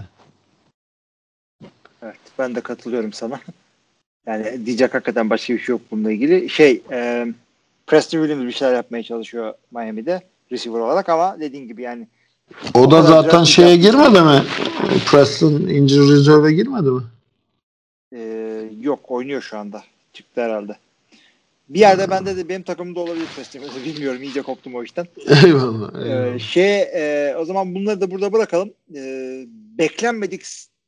[2.03, 3.41] Evet ben de katılıyorum sana.
[4.27, 6.51] Yani diyecek hakikaten başka bir şey yok bununla ilgili.
[6.51, 7.27] Şey e,
[7.87, 12.07] Preston Williams bir şeyler yapmaya çalışıyor Miami'de receiver olarak ama dediğin gibi yani
[12.75, 14.43] o da zaten şeye girmedi mi?
[15.11, 17.03] Preston injury reserve'e girmedi mi?
[18.13, 19.83] Ee, yok oynuyor şu anda.
[20.13, 20.77] Çıktı herhalde.
[21.69, 25.07] Bir yerde bende de benim takımımda olabilir Preston bilmiyorum iyice koptum o işten.
[25.45, 26.05] Eyvallah.
[26.05, 26.35] eyvallah.
[26.35, 28.73] Ee, şey e, o zaman bunları da burada bırakalım.
[28.97, 29.45] Ee,
[29.79, 30.43] beklenmedik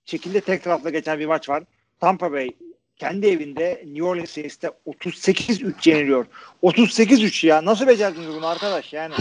[0.04, 1.62] şekilde tek tarafla geçen bir maç var.
[2.00, 2.50] Tampa Bay
[2.96, 6.26] kendi evinde New Orleans Saints'te 38-3 yeniliyor.
[6.62, 7.64] 38-3 ya.
[7.64, 9.14] Nasıl becerdiniz bunu arkadaş yani?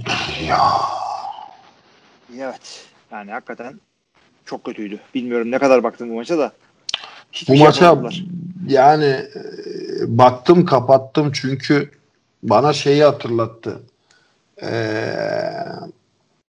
[0.48, 0.58] ya
[2.38, 2.84] Evet.
[3.12, 3.80] Yani hakikaten
[4.44, 5.00] çok kötüydü.
[5.14, 6.52] Bilmiyorum ne kadar baktım bu maça da.
[7.32, 8.02] Bu şey maça
[8.68, 9.28] yani e,
[10.18, 11.90] baktım kapattım çünkü
[12.42, 13.80] bana şeyi hatırlattı.
[14.62, 15.14] Ee,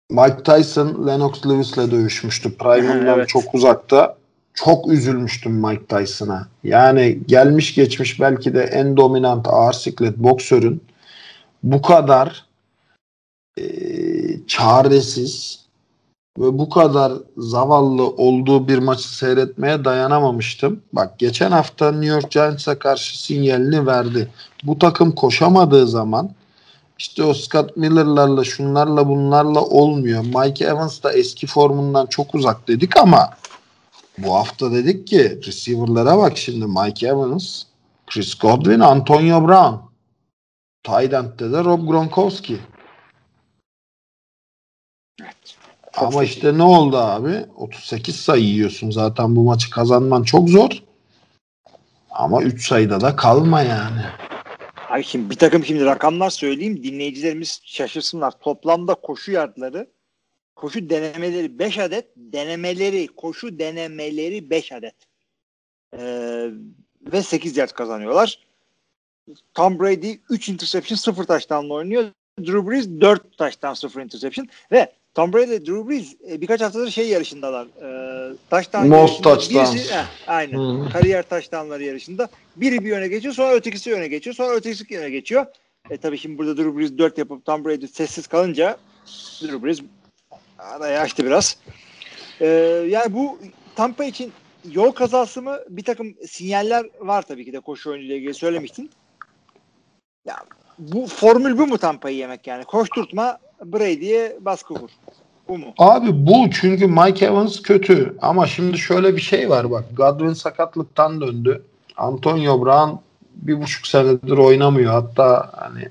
[0.10, 2.58] Mike Tyson Lennox Lewis'le dövüşmüştü.
[2.58, 3.30] Prime'ından evet.
[3.30, 4.18] çok uzakta.
[4.54, 6.48] Çok üzülmüştüm Mike Tyson'a.
[6.64, 10.82] Yani gelmiş geçmiş belki de en dominant ağır siklet boksörün
[11.64, 12.46] bu kadar
[13.58, 13.66] e,
[14.48, 15.65] çaresiz
[16.40, 20.82] ve bu kadar zavallı olduğu bir maçı seyretmeye dayanamamıştım.
[20.94, 24.32] Bak geçen hafta New York Giants'a karşı sinyalini verdi.
[24.64, 26.32] Bu takım koşamadığı zaman
[26.98, 30.24] işte o Scott Miller'larla şunlarla bunlarla olmuyor.
[30.24, 33.30] Mike Evans da eski formundan çok uzak dedik ama
[34.18, 37.64] Bu hafta dedik ki receiver'lara bak şimdi Mike Evans,
[38.08, 39.76] Chris Godwin, Antonio Brown.
[40.84, 42.58] Tight de Rob Gronkowski.
[45.96, 47.46] Çok Ama işte ne oldu abi?
[47.56, 48.92] 38 sayı yiyorsun.
[48.92, 50.70] Zaten bu maçı kazanman çok zor.
[52.12, 54.02] Ama 3 sayıda da kalma yani.
[54.90, 58.32] Ay şimdi bir takım şimdi rakamlar söyleyeyim dinleyicilerimiz şaşırsınlar.
[58.32, 59.88] Toplamda koşu yardları
[60.56, 64.96] koşu denemeleri 5 adet denemeleri koşu denemeleri 5 adet.
[65.98, 66.50] Ee,
[67.02, 68.40] ve 8 yard kazanıyorlar.
[69.54, 72.06] Tom Brady 3 interception 0 taştanla oynuyor.
[72.40, 77.08] Drew Brees 4 taştan 0 interception ve Tom Brady Drew Brees e, birkaç haftadır şey
[77.10, 77.66] yarışındalar.
[77.66, 79.74] E, taştan Most touchdowns.
[79.76, 80.58] Birisi- heh, aynen.
[80.58, 80.90] Hı.
[80.90, 82.30] Kariyer taştanları yarışında.
[82.56, 84.36] Biri bir yöne geçiyor sonra ötekisi yöne geçiyor.
[84.36, 85.46] Sonra ötekisi yöne geçiyor.
[85.90, 88.78] E tabii şimdi burada Drew Brees 4 yapıp Tom Brady sessiz kalınca
[89.42, 89.80] Drew Brees
[90.60, 91.58] araya açtı biraz.
[92.42, 92.46] E,
[92.90, 93.40] yani bu
[93.76, 94.32] Tampa için
[94.72, 98.90] yol kazası mı bir takım sinyaller var tabii ki de koşu oyunuyla ilgili söylemiştin.
[100.26, 100.36] Ya
[100.80, 102.64] bu formül bu mu Tampa'yı yemek yani?
[102.64, 104.90] Koşturtma Brady'ye baskı kur.
[105.48, 105.66] Bu mu?
[105.78, 111.22] Abi bu çünkü Mike Evans kötü ama şimdi şöyle bir şey var bak Godwin sakatlıktan
[111.22, 111.62] döndü.
[111.98, 112.96] Antonio Brown
[113.36, 114.92] bir buçuk senedir oynamıyor.
[114.92, 115.90] Hatta hani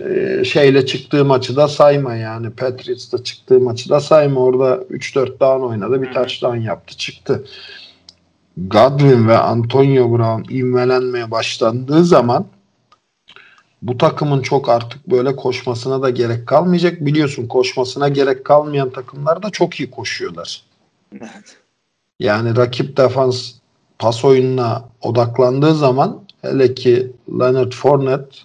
[0.00, 2.50] e, şeyle çıktığı maçı da sayma yani.
[2.50, 4.40] Patriots'ta çıktığı maçı da sayma.
[4.40, 6.02] Orada 3-4 down oynadı.
[6.02, 7.44] Bir touchdown yaptı çıktı.
[8.56, 12.46] Godwin ve Antonio Brown ivmelenmeye başlandığı zaman
[13.82, 17.06] bu takımın çok artık böyle koşmasına da gerek kalmayacak.
[17.06, 20.62] Biliyorsun koşmasına gerek kalmayan takımlar da çok iyi koşuyorlar.
[21.12, 21.56] Evet.
[22.20, 23.52] Yani rakip defans
[23.98, 28.36] pas oyununa odaklandığı zaman hele ki Leonard Fournette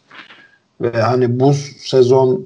[0.82, 2.46] ve hani bu sezon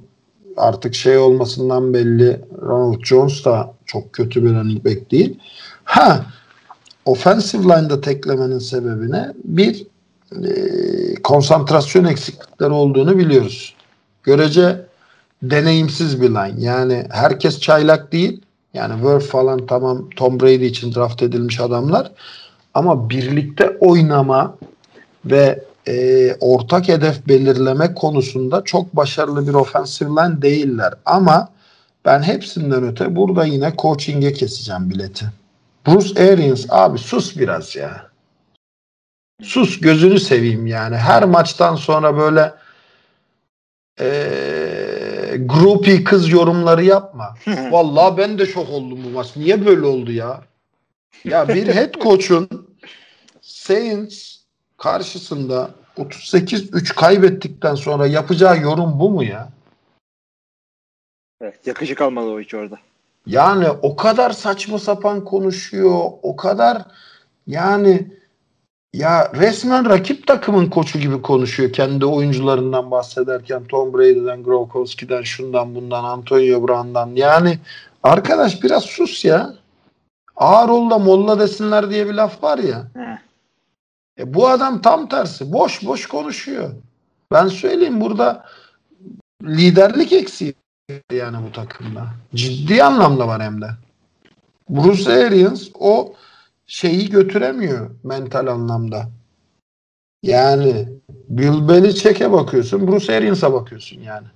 [0.57, 5.39] artık şey olmasından belli Ronald Jones da çok kötü bir running back değil.
[5.83, 6.25] Ha
[7.05, 9.87] offensive line'da teklemenin sebebine bir
[10.43, 13.73] e, konsantrasyon eksiklikleri olduğunu biliyoruz.
[14.23, 14.85] Görece
[15.43, 16.55] deneyimsiz bir line.
[16.57, 18.41] Yani herkes çaylak değil.
[18.73, 22.11] Yani Worth falan tamam Tom Brady için draft edilmiş adamlar.
[22.73, 24.57] Ama birlikte oynama
[25.25, 30.93] ve e, ortak hedef belirleme konusunda çok başarılı bir offensive line değiller.
[31.05, 31.49] Ama
[32.05, 35.25] ben hepsinden öte burada yine coaching'e keseceğim bileti.
[35.87, 38.14] Bruce Arians abi sus biraz ya.
[39.43, 40.95] Sus gözünü seveyim yani.
[40.95, 42.53] Her maçtan sonra böyle
[43.99, 47.35] eee groupie kız yorumları yapma.
[47.71, 49.35] Vallahi ben de şok oldum bu maç.
[49.35, 50.41] Niye böyle oldu ya?
[51.23, 52.49] Ya bir head coach'un
[53.41, 54.35] Saints
[54.77, 59.49] karşısında 38-3 kaybettikten sonra yapacağı yorum bu mu ya?
[61.41, 62.79] Evet, yakışık almalı o hiç orada.
[63.25, 65.99] Yani o kadar saçma sapan konuşuyor.
[66.21, 66.81] O kadar
[67.47, 68.13] yani
[68.95, 71.73] ya resmen rakip takımın koçu gibi konuşuyor.
[71.73, 77.11] Kendi oyuncularından bahsederken Tom Brady'den, Gronkowski'den, şundan bundan, Antonio Brown'dan.
[77.15, 77.59] Yani
[78.03, 79.53] arkadaş biraz sus ya.
[80.35, 82.87] Ağır ol da molla desinler diye bir laf var ya.
[82.93, 83.17] Heh.
[84.19, 85.53] E bu adam tam tersi.
[85.53, 86.71] Boş boş konuşuyor.
[87.31, 88.45] Ben söyleyeyim burada
[89.43, 90.53] liderlik eksiği
[91.11, 92.05] yani bu takımda.
[92.35, 93.69] Ciddi anlamda var hem de.
[94.69, 96.13] Bruce Arians o
[96.67, 99.09] şeyi götüremiyor mental anlamda.
[100.23, 104.27] Yani Bill Belichick'e bakıyorsun, Bruce Arians'a bakıyorsun yani.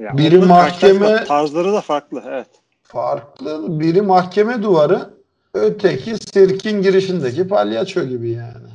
[0.00, 2.22] Ya Biri mahkeme- Tarzları da farklı.
[2.26, 2.48] Evet.
[2.82, 5.10] Farklı biri mahkeme duvarı,
[5.54, 8.68] öteki sirkin girişindeki palyaço gibi yani.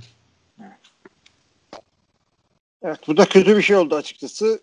[2.82, 4.60] Evet bu da kötü bir şey oldu açıkçası.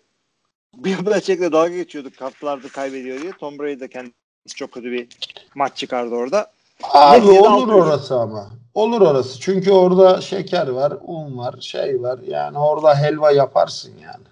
[0.75, 3.31] Bill Belichick'le dalga geçiyorduk haftalarda kaybediyor diye.
[3.31, 5.07] Tom Brady de kendisi çok kötü bir
[5.55, 6.51] maç çıkardı orada.
[6.83, 7.85] Abi olur alıyor.
[7.85, 8.49] orası ama.
[8.73, 9.39] Olur orası.
[9.39, 12.19] Çünkü orada şeker var, un var, şey var.
[12.27, 14.23] Yani orada helva yaparsın yani.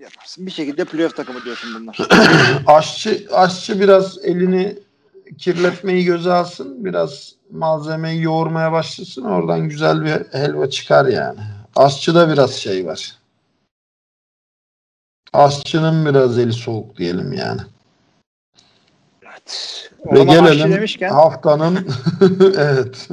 [0.00, 0.46] Yaparsın.
[0.46, 1.98] Bir şekilde playoff takımı diyorsun bunlar.
[2.66, 4.78] Aşçı aşçı biraz elini
[5.38, 6.84] kirletmeyi göze alsın.
[6.84, 9.22] Biraz malzemeyi yoğurmaya başlasın.
[9.22, 11.40] Oradan güzel bir helva çıkar yani.
[11.76, 13.16] Aşçıda biraz şey var.
[15.32, 17.60] Aşçının biraz eli soğuk diyelim yani.
[20.08, 20.12] Evet.
[20.12, 21.88] Ve gelelim demişken haftanın
[22.58, 23.08] evet.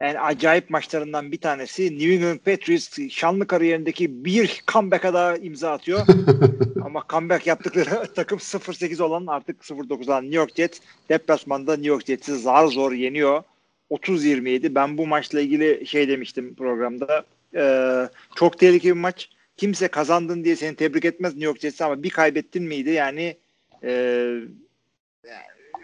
[0.00, 6.06] yani acayip maçlarından bir tanesi New England Patriots şanlı kariyerindeki bir comeback'a daha imza atıyor.
[6.84, 12.06] Ama comeback yaptıkları takım 0-8 olan artık 0-9 olan New York Jets deplasmanda New York
[12.06, 13.42] Jets'i zar zor yeniyor.
[13.90, 14.74] 30-27.
[14.74, 17.24] Ben bu maçla ilgili şey demiştim programda.
[17.54, 19.28] Ee, çok tehlikeli bir maç.
[19.56, 23.36] Kimse kazandın diye seni tebrik etmez New York Jets'i ama bir kaybettin miydi yani
[23.84, 23.90] e,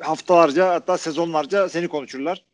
[0.01, 2.45] haftalarca hatta sezonlarca seni konuşurlar.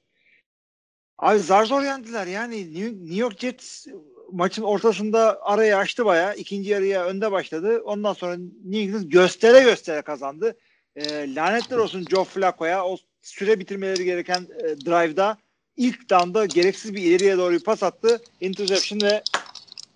[1.19, 3.87] Abi zar zor yendiler yani New, York Jets
[4.33, 6.35] maçın ortasında arayı açtı baya.
[6.35, 7.81] ikinci yarıya önde başladı.
[7.85, 10.57] Ondan sonra New England göstere göstere kazandı.
[10.97, 15.39] E, lanetler olsun Joe Flacco'ya o süre bitirmeleri gereken e, drive'da
[15.77, 18.21] ilk damda gereksiz bir ileriye doğru bir pas attı.
[18.41, 19.23] Interception ve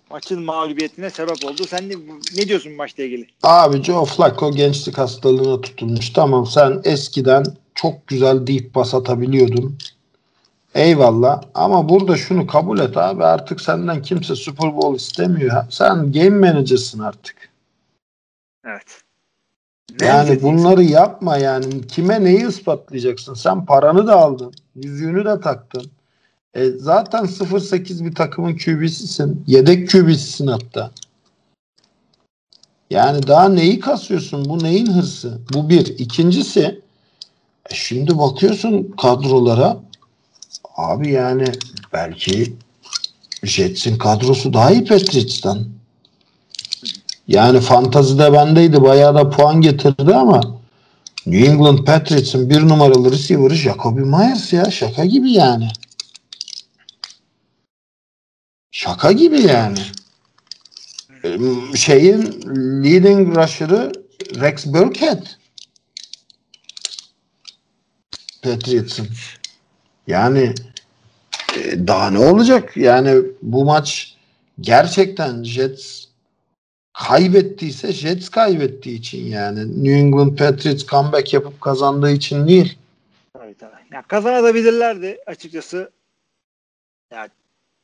[0.09, 1.63] maçın mağlubiyetine sebep oldu.
[1.67, 1.93] Sen ne,
[2.37, 3.27] ne diyorsun maçla ilgili?
[3.43, 6.09] Abi Joe Flacco gençlik hastalığına tutulmuş.
[6.09, 7.43] Tamam sen eskiden
[7.75, 9.77] çok güzel deep pas atabiliyordun.
[10.75, 15.63] Eyvallah ama burada şunu kabul et abi artık senden kimse Super Bowl istemiyor.
[15.69, 17.49] Sen game manager'sın artık.
[18.65, 19.01] Evet.
[20.01, 21.87] Ne yani bunları yapma yani.
[21.87, 23.33] Kime neyi ispatlayacaksın?
[23.33, 24.53] Sen paranı da aldın.
[24.75, 25.91] Yüzüğünü de taktın.
[26.55, 29.43] E, zaten 0-8 bir takımın QB'sisin.
[29.47, 30.91] Yedek QB'sisin hatta.
[32.89, 34.45] Yani daha neyi kasıyorsun?
[34.45, 35.39] Bu neyin hırsı?
[35.53, 35.85] Bu bir.
[35.99, 36.81] İkincisi
[37.71, 39.77] e şimdi bakıyorsun kadrolara
[40.75, 41.45] abi yani
[41.93, 42.53] belki
[43.43, 45.65] Jets'in kadrosu daha iyi Patriots'tan.
[47.27, 48.81] Yani fantazide bendeydi.
[48.81, 50.41] Bayağı da puan getirdi ama
[51.25, 54.71] New England Patriots'ın bir numaralı receiver'ı Jacoby Myers ya.
[54.71, 55.67] Şaka gibi yani.
[58.79, 59.79] Şaka gibi yani.
[61.75, 62.21] Şeyin
[62.83, 63.91] leading rusher'ı
[64.35, 65.23] Rex Burkhead.
[68.41, 69.07] Patriots'ın.
[70.07, 70.53] Yani
[71.55, 72.77] e, daha ne olacak?
[72.77, 74.15] Yani bu maç
[74.61, 76.05] gerçekten Jets
[76.93, 82.77] kaybettiyse Jets kaybettiği için yani New England Patriots comeback yapıp kazandığı için değil.
[83.33, 83.75] Tabii tabii.
[83.91, 85.91] Ya kazanabilirlerdi açıkçası.
[87.11, 87.29] Ya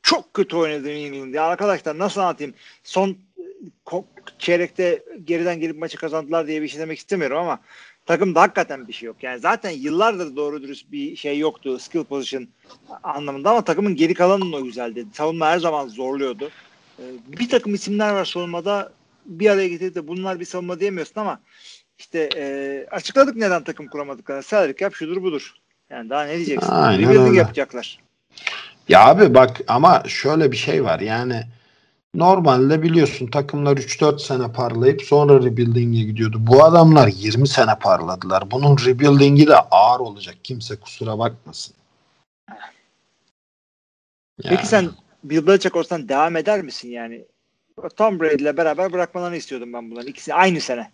[0.06, 1.34] çok kötü oynadı New England.
[1.34, 2.54] Ya arkadaşlar nasıl anlatayım?
[2.84, 3.16] Son
[4.38, 7.60] çeyrekte geriden gelip maçı kazandılar diye bir şey demek istemiyorum ama
[8.06, 9.16] takımda hakikaten bir şey yok.
[9.22, 12.48] Yani zaten yıllardır doğru dürüst bir şey yoktu skill position
[13.02, 15.06] anlamında ama takımın geri kalanının o güzeldi.
[15.12, 16.50] Savunma her zaman zorluyordu.
[16.98, 18.92] Ee, bir takım isimler var savunmada
[19.24, 21.40] bir araya getirip de bunlar bir savunma diyemiyorsun ama
[21.98, 24.42] işte e, açıkladık neden takım kuramadıklarını.
[24.42, 25.54] Salary cap şudur budur.
[25.90, 26.70] Yani daha ne diyeceksin?
[26.70, 28.06] Aynen Rebuilding yapacaklar.
[28.88, 31.42] Ya abi bak ama şöyle bir şey var yani
[32.14, 36.36] normalde biliyorsun takımlar 3-4 sene parlayıp sonra rebuilding'e gidiyordu.
[36.40, 38.50] Bu adamlar 20 sene parladılar.
[38.50, 40.36] Bunun rebuilding'i de ağır olacak.
[40.42, 41.74] Kimse kusura bakmasın.
[44.42, 44.66] Peki Yani.
[44.66, 44.90] sen
[45.24, 47.24] Bill Belichick olsan devam eder misin yani?
[47.96, 50.08] Tom Brady ile beraber bırakmalarını istiyordum ben bunların.
[50.08, 50.90] ikisi aynı sene.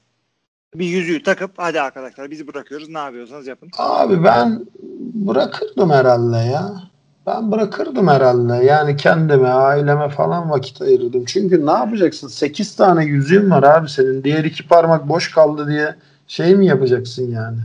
[0.74, 3.70] Bir yüzüğü takıp hadi arkadaşlar bizi bırakıyoruz ne yapıyorsanız yapın.
[3.78, 4.66] Abi ben
[5.14, 6.91] bırakırdım herhalde ya.
[7.26, 8.64] Ben bırakırdım herhalde.
[8.64, 11.24] Yani kendime, aileme falan vakit ayırırdım.
[11.24, 12.28] Çünkü ne yapacaksın?
[12.28, 14.24] 8 tane yüzüğün var abi senin.
[14.24, 15.94] Diğer iki parmak boş kaldı diye
[16.26, 17.58] şey mi yapacaksın yani?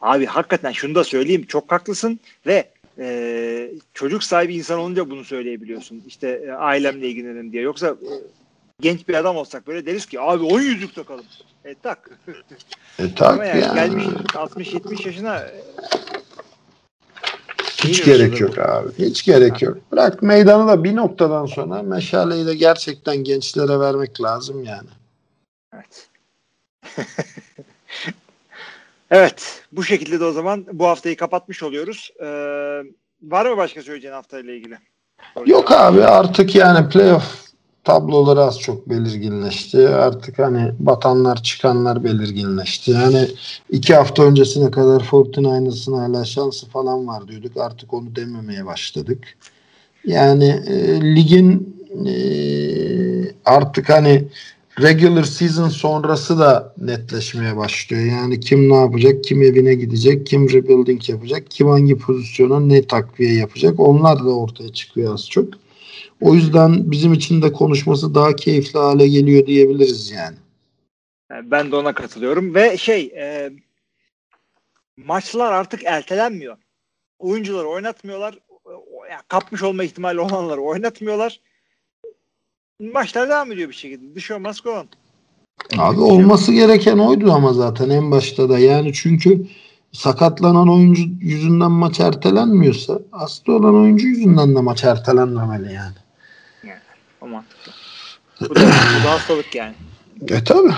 [0.00, 2.68] Abi hakikaten şunu da söyleyeyim çok haklısın ve
[2.98, 6.02] e, çocuk sahibi insan olunca bunu söyleyebiliyorsun.
[6.06, 7.62] İşte e, ailemle ilgilenirim diye.
[7.62, 8.12] Yoksa e,
[8.80, 11.24] genç bir adam olsak böyle deriz ki abi 10 yüzük takalım.
[11.64, 12.10] E tak.
[12.98, 13.74] E tak Ama yani, yani.
[13.74, 15.62] gelmiş 60-70 yaşına e,
[17.84, 18.88] Hiç iyi gerek yok abi.
[18.98, 19.78] Hiç gerek yok.
[19.92, 24.88] Bırak meydanı da bir noktadan sonra meşaleyi de gerçekten gençlere vermek lazım yani.
[25.74, 26.08] Evet.
[29.10, 29.62] evet.
[29.72, 32.10] Bu şekilde de o zaman bu haftayı kapatmış oluyoruz.
[32.20, 32.26] Ee,
[33.22, 34.78] var mı başka söyleyeceğin haftayla ilgili?
[35.46, 37.51] Yok abi artık yani playoff
[37.84, 39.88] tabloları az çok belirginleşti.
[39.88, 42.90] Artık hani batanlar çıkanlar belirginleşti.
[42.90, 43.28] Yani
[43.70, 47.56] iki hafta öncesine kadar 49ers'ın hala şansı falan var diyorduk.
[47.56, 49.36] Artık onu dememeye başladık.
[50.06, 51.76] Yani e, ligin
[52.06, 52.14] e,
[53.44, 54.24] artık hani
[54.80, 58.02] regular season sonrası da netleşmeye başlıyor.
[58.02, 63.34] Yani kim ne yapacak, kim evine gidecek, kim rebuilding yapacak, kim hangi pozisyona ne takviye
[63.34, 65.48] yapacak onlar da ortaya çıkıyor az çok.
[66.22, 70.36] O yüzden bizim için de konuşması daha keyifli hale geliyor diyebiliriz yani.
[71.30, 73.50] Yani Ben de ona katılıyorum ve şey e,
[74.96, 76.56] maçlar artık ertelenmiyor.
[77.18, 78.38] Oyuncuları oynatmıyorlar.
[79.10, 81.40] Yani kapmış olma ihtimali olanları oynatmıyorlar.
[82.80, 84.38] Maçlar devam ediyor bir şekilde.
[84.38, 84.86] Must go on.
[85.78, 89.46] Abi olması gereken oydu ama zaten en başta da yani çünkü
[89.92, 96.01] sakatlanan oyuncu yüzünden maç ertelenmiyorsa hasta olan oyuncu yüzünden de maç ertelenmemeli yani.
[97.22, 97.72] O mantıklı.
[98.40, 99.74] Bu da, bu da hastalık yani.
[100.28, 100.68] E tabi.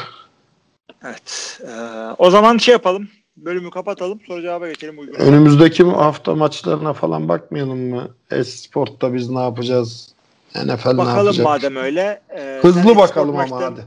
[1.05, 1.61] Evet.
[1.67, 1.71] Ee,
[2.19, 3.09] o zaman şey yapalım.
[3.37, 4.21] Bölümü kapatalım.
[4.27, 5.15] Soru cevaba geçelim uygun.
[5.15, 8.09] Önümüzdeki hafta maçlarına falan bakmayalım mı?
[8.31, 10.09] Esport'ta biz ne yapacağız?
[10.55, 11.45] NFL ne Bakalım yapacak?
[11.47, 12.21] madem öyle.
[12.37, 13.85] Ee, Hızlı bakalım ama maçlarını- hadi.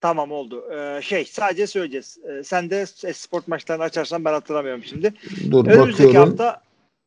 [0.00, 0.64] Tamam oldu.
[0.74, 2.18] Ee, şey sadece söyleyeceğiz.
[2.28, 5.14] Ee, sen de sport maçlarını açarsan ben hatırlamıyorum şimdi.
[5.50, 6.30] Dur Önümüzdeki bakıyorum.
[6.30, 6.60] hafta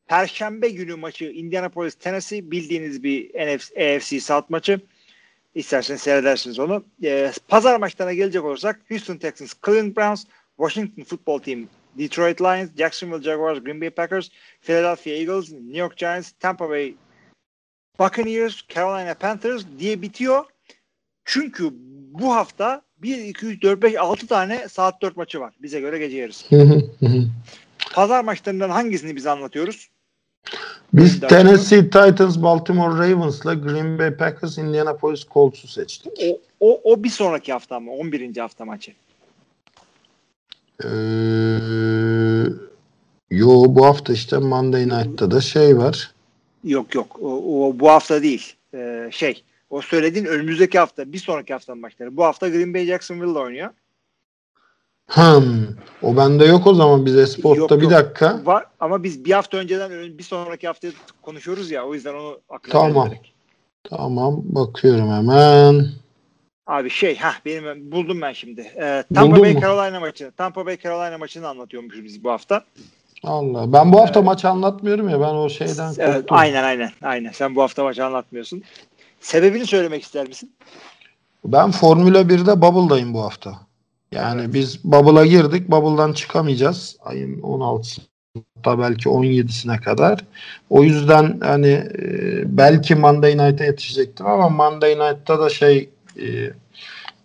[0.08, 4.80] Perşembe günü maçı Indianapolis Tennessee bildiğiniz bir NFC, AFC South maçı.
[5.56, 6.84] İsterseniz seyredersiniz onu.
[7.04, 10.26] Ee, pazar maçlarına gelecek olursak Houston Texans, Cleveland Browns,
[10.58, 11.68] Washington Football Team,
[11.98, 14.30] Detroit Lions, Jacksonville Jaguars, Green Bay Packers,
[14.62, 16.94] Philadelphia Eagles, New York Giants, Tampa Bay
[18.00, 20.46] Buccaneers, Carolina Panthers diye bitiyor.
[21.26, 21.70] Çünkü
[22.12, 25.54] bu hafta 1, 2, 3, 4, 5, 6 tane saat 4 maçı var.
[25.62, 26.46] Bize göre gece yarısı.
[27.94, 29.90] Pazar maçlarından hangisini biz anlatıyoruz?
[30.94, 36.12] Biz Tennessee Titans, Baltimore Ravens'la Green Bay Packers, Indianapolis Colts'u seçtik.
[36.24, 37.92] O, o, o bir sonraki hafta mı?
[37.92, 38.38] 11.
[38.38, 38.92] hafta maçı.
[40.84, 40.88] Ee,
[43.32, 46.12] yo bu hafta işte Monday Night'ta da şey var.
[46.64, 47.20] Yok yok.
[47.22, 48.54] O, o bu hafta değil.
[48.74, 49.44] Ee, şey.
[49.70, 51.14] O söylediğin önümüzdeki hafta.
[51.14, 52.18] Bir sonraki haftanın maçları.
[52.18, 53.70] Bu hafta Green Bay Jacksonville oynuyor.
[55.08, 55.66] Hmm,
[56.02, 57.92] o bende yok o zaman biz Esport'ta Yok, bir yok.
[57.92, 58.42] dakika.
[58.46, 61.86] Var ama biz bir hafta önceden ön- bir sonraki haftayı konuşuyoruz ya.
[61.86, 63.04] O yüzden onu aklına Tamam.
[63.10, 63.34] getirdik.
[63.84, 65.86] Tamam bakıyorum hemen.
[66.68, 68.62] Abi şey ha benim buldum ben şimdi.
[68.62, 69.62] Ee, Tampa Buldun Bay mu?
[69.62, 70.32] Carolina maçını.
[70.32, 72.64] Tampa Bay Carolina maçını anlatıyormuşuz biz bu hafta.
[73.24, 73.74] Allah.
[73.74, 76.06] Ben bu hafta maç anlatmıyorum ya ben o şeyden korktum.
[76.08, 77.32] Evet, aynen aynen aynen.
[77.32, 78.64] Sen bu hafta maçı anlatmıyorsun.
[79.22, 80.52] Sebebini söylemek ister misin?
[81.46, 83.54] Ben Formula 1'de Bubble'dayım bu hafta.
[84.16, 84.54] Yani Evet.
[84.54, 85.72] biz Bubble'a girdik.
[85.72, 86.98] Bubble'dan çıkamayacağız.
[87.06, 90.26] Ayın 16'sında belki 17'sine kadar.
[90.70, 95.90] O yüzden hani e, belki Monday Night'a yetişecektim ama Monday Night'ta da şey
[96.20, 96.54] e,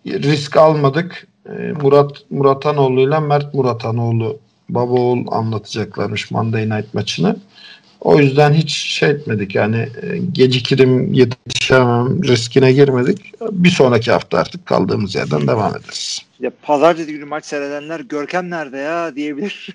[0.05, 1.27] risk almadık.
[1.45, 1.51] E,
[1.81, 4.39] Murat Muratanoğlu ile Mert Muratanoğlu
[4.69, 7.35] baba oğul anlatacaklarmış Monday Night maçını.
[8.01, 13.33] O yüzden hiç şey etmedik yani e, gecikirim yetişemem riskine girmedik.
[13.51, 16.25] Bir sonraki hafta artık kaldığımız yerden devam ederiz.
[16.39, 19.69] Ya pazartesi günü maç seyredenler Görkem nerede ya diyebilir.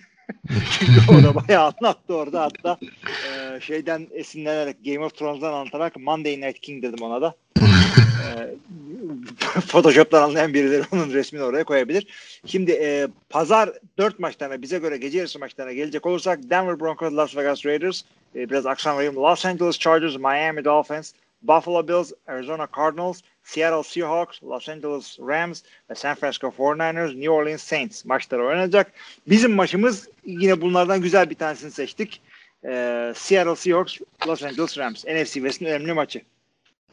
[0.71, 6.41] Çünkü o da bayağı anlattı orada hatta e, şeyden esinlenerek Game of Thrones'dan anlatarak Monday
[6.41, 7.35] Night King dedim ona da.
[7.61, 8.55] E,
[9.67, 12.07] Photoshop'tan anlayan birileri onun resmini oraya koyabilir.
[12.47, 17.37] Şimdi e, pazar 4 maçlarına bize göre gece yarısı maçlarına gelecek olursak Denver Broncos, Las
[17.37, 18.03] Vegas Raiders,
[18.37, 19.17] e, biraz akşam vereyim.
[19.17, 21.13] Los Angeles Chargers, Miami Dolphins,
[21.43, 27.63] Buffalo Bills, Arizona Cardinals, Seattle Seahawks, Los Angeles Rams ve San Francisco 49ers, New Orleans
[27.63, 28.93] Saints maçları oynanacak.
[29.27, 32.23] Bizim maçımız yine bunlardan güzel bir tanesini seçtik.
[32.65, 35.05] Ee, Seattle Seahawks, Los Angeles Rams.
[35.05, 36.23] NFC West'in önemli maçı.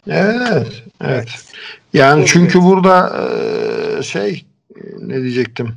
[0.08, 1.28] Evet, evet.
[1.94, 3.14] Yani çünkü burada
[4.04, 4.46] şey
[5.00, 5.76] ne diyecektim?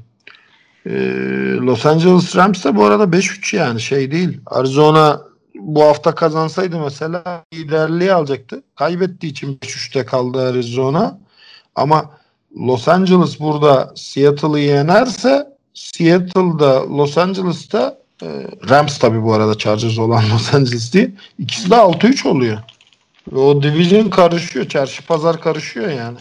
[1.60, 4.40] Los Angeles Rams de bu arada 5-3 yani şey değil.
[4.46, 5.20] Arizona
[5.54, 8.62] bu hafta kazansaydı mesela liderliği alacaktı.
[8.76, 11.18] Kaybettiği için 5-3'te kaldı Arizona.
[11.74, 12.10] Ama
[12.56, 17.98] Los Angeles burada Seattle'ı yenerse Seattle'da Los Angeles'ta
[18.68, 21.10] Rams tabi bu arada Chargers olan Los Angeles değil.
[21.38, 22.58] İkisi de 6-3 oluyor.
[23.34, 24.68] O division karışıyor.
[24.68, 26.18] Çarşı pazar karışıyor yani.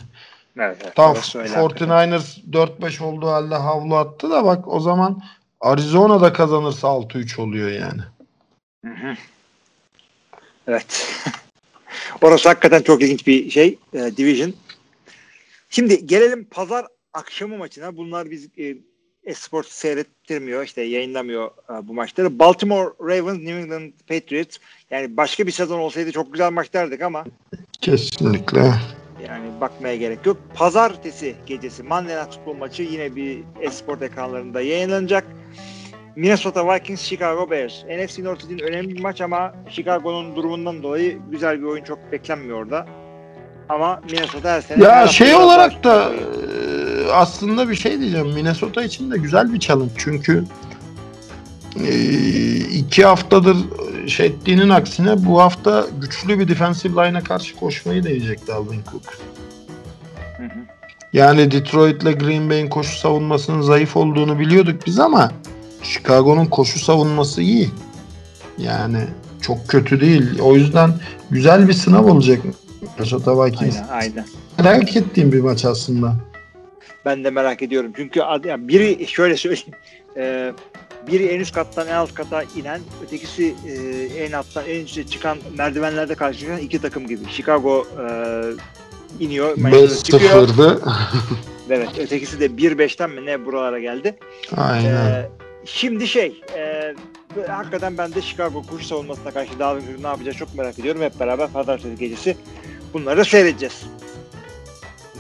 [0.60, 1.36] Evet, evet.
[1.36, 5.22] Öyle 49ers 4-5 olduğu halde havlu attı da bak o zaman
[5.62, 8.02] Arizona'da kazanırsa 6-3 oluyor yani.
[8.86, 9.16] Hı hı.
[10.68, 11.22] Evet.
[12.22, 13.80] Orası hakikaten çok ilginç bir şey.
[13.94, 14.54] e, division.
[15.70, 17.98] Şimdi gelelim pazar akşamı maçına.
[17.98, 18.76] Bunlar biz e,
[19.26, 22.40] Esport seyrettirmiyor, işte yayınlamıyor e, bu maçları.
[22.40, 24.58] Baltimore Ravens, New England Patriots.
[24.92, 27.24] Yani başka bir sezon olsaydı çok güzel maç derdik ama
[27.82, 28.74] Kesinlikle.
[29.28, 30.38] yani bakmaya gerek yok.
[30.56, 35.26] Pazartesi gecesi Monday Night Football maçı yine bir Esport ekranlarında yayınlanacak.
[36.16, 37.84] Minnesota Vikings, Chicago Bears.
[37.84, 42.64] NFC North için önemli bir maç ama Chicago'nun durumundan dolayı güzel bir oyun çok beklenmiyor
[42.64, 42.88] orada.
[43.70, 46.75] Ama Minnesota her sene Ya şey olarak da e,
[47.14, 48.28] aslında bir şey diyeceğim.
[48.28, 49.94] Minnesota için de güzel bir challenge.
[49.98, 50.44] Çünkü
[51.84, 53.58] e, iki haftadır
[54.08, 59.04] şey ettiğinin aksine bu hafta güçlü bir defensive line'a karşı koşmayı deneyecek Dalvin Cook.
[60.38, 60.60] Hı hı.
[61.14, 65.32] Yani Detroit ile Green Bay'in koşu savunmasının zayıf olduğunu biliyorduk biz ama
[65.84, 67.70] Chicago'nun koşu savunması iyi.
[68.58, 69.00] Yani
[69.42, 70.40] çok kötü değil.
[70.40, 70.94] O yüzden
[71.32, 72.40] güzel bir sınav olacak
[72.82, 73.76] Minnesota Vikings.
[73.76, 74.26] Aynen, aynen.
[74.58, 76.16] Merak ettiğim bir maç aslında.
[77.06, 77.92] Ben de merak ediyorum.
[77.96, 79.74] Çünkü yani biri şöyle söyleyeyim.
[80.18, 80.52] e,
[81.08, 83.74] biri en üst kattan en alt kata inen, ötekisi e,
[84.24, 87.30] en alttan en üste çıkan merdivenlerde karşılaşan iki takım gibi.
[87.30, 88.06] Chicago e,
[89.20, 90.48] iniyor, Minnesota çıkıyor.
[90.48, 90.82] 5-0'dı.
[91.70, 94.16] Evet, ötekisi de 1-5'ten mi ne buralara geldi.
[94.58, 94.96] Aynen.
[94.96, 95.30] Ee,
[95.66, 96.94] şimdi şey, e,
[97.48, 101.02] hakikaten ben de Chicago kuş savunmasına karşı Dalvin Cook ne yapacağız çok merak ediyorum.
[101.02, 102.38] Hep beraber pazartesi gecesi
[102.94, 103.86] bunları seyredeceğiz.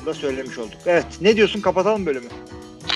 [0.06, 0.78] Da söylemiş olduk.
[0.86, 1.62] Evet, ne diyorsun?
[1.62, 2.28] Kapatalım bölümü.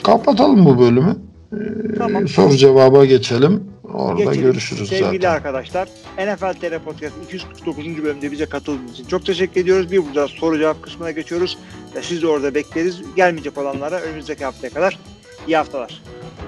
[0.04, 1.16] Kapatalım bu bölümü.
[1.54, 1.58] Ee,
[1.98, 2.28] Tamam.
[2.28, 3.64] Soru cevaba geçelim.
[3.94, 4.42] Orada geçelim.
[4.42, 5.36] görüşürüz Sevgili zaten.
[5.36, 5.88] arkadaşlar
[6.18, 8.04] NFL TR Podcast 249.
[8.04, 9.92] bölümde bize katıldığınız için çok teşekkür ediyoruz.
[9.92, 11.58] Bir burada soru cevap kısmına geçiyoruz.
[11.96, 13.02] Ve siz de orada bekleriz.
[13.16, 15.00] Gelmeyecek olanlara önümüzdeki haftaya kadar
[15.48, 16.02] iyi haftalar.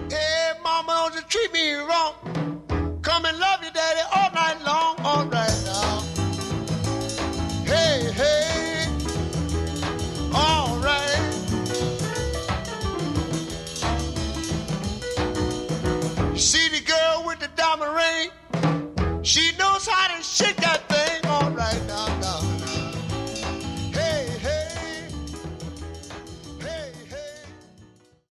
[0.09, 1.09] Hey, mama,
[16.91, 19.23] girl with the diamond ring.
[19.23, 22.20] She knows how to shake that thing all right now.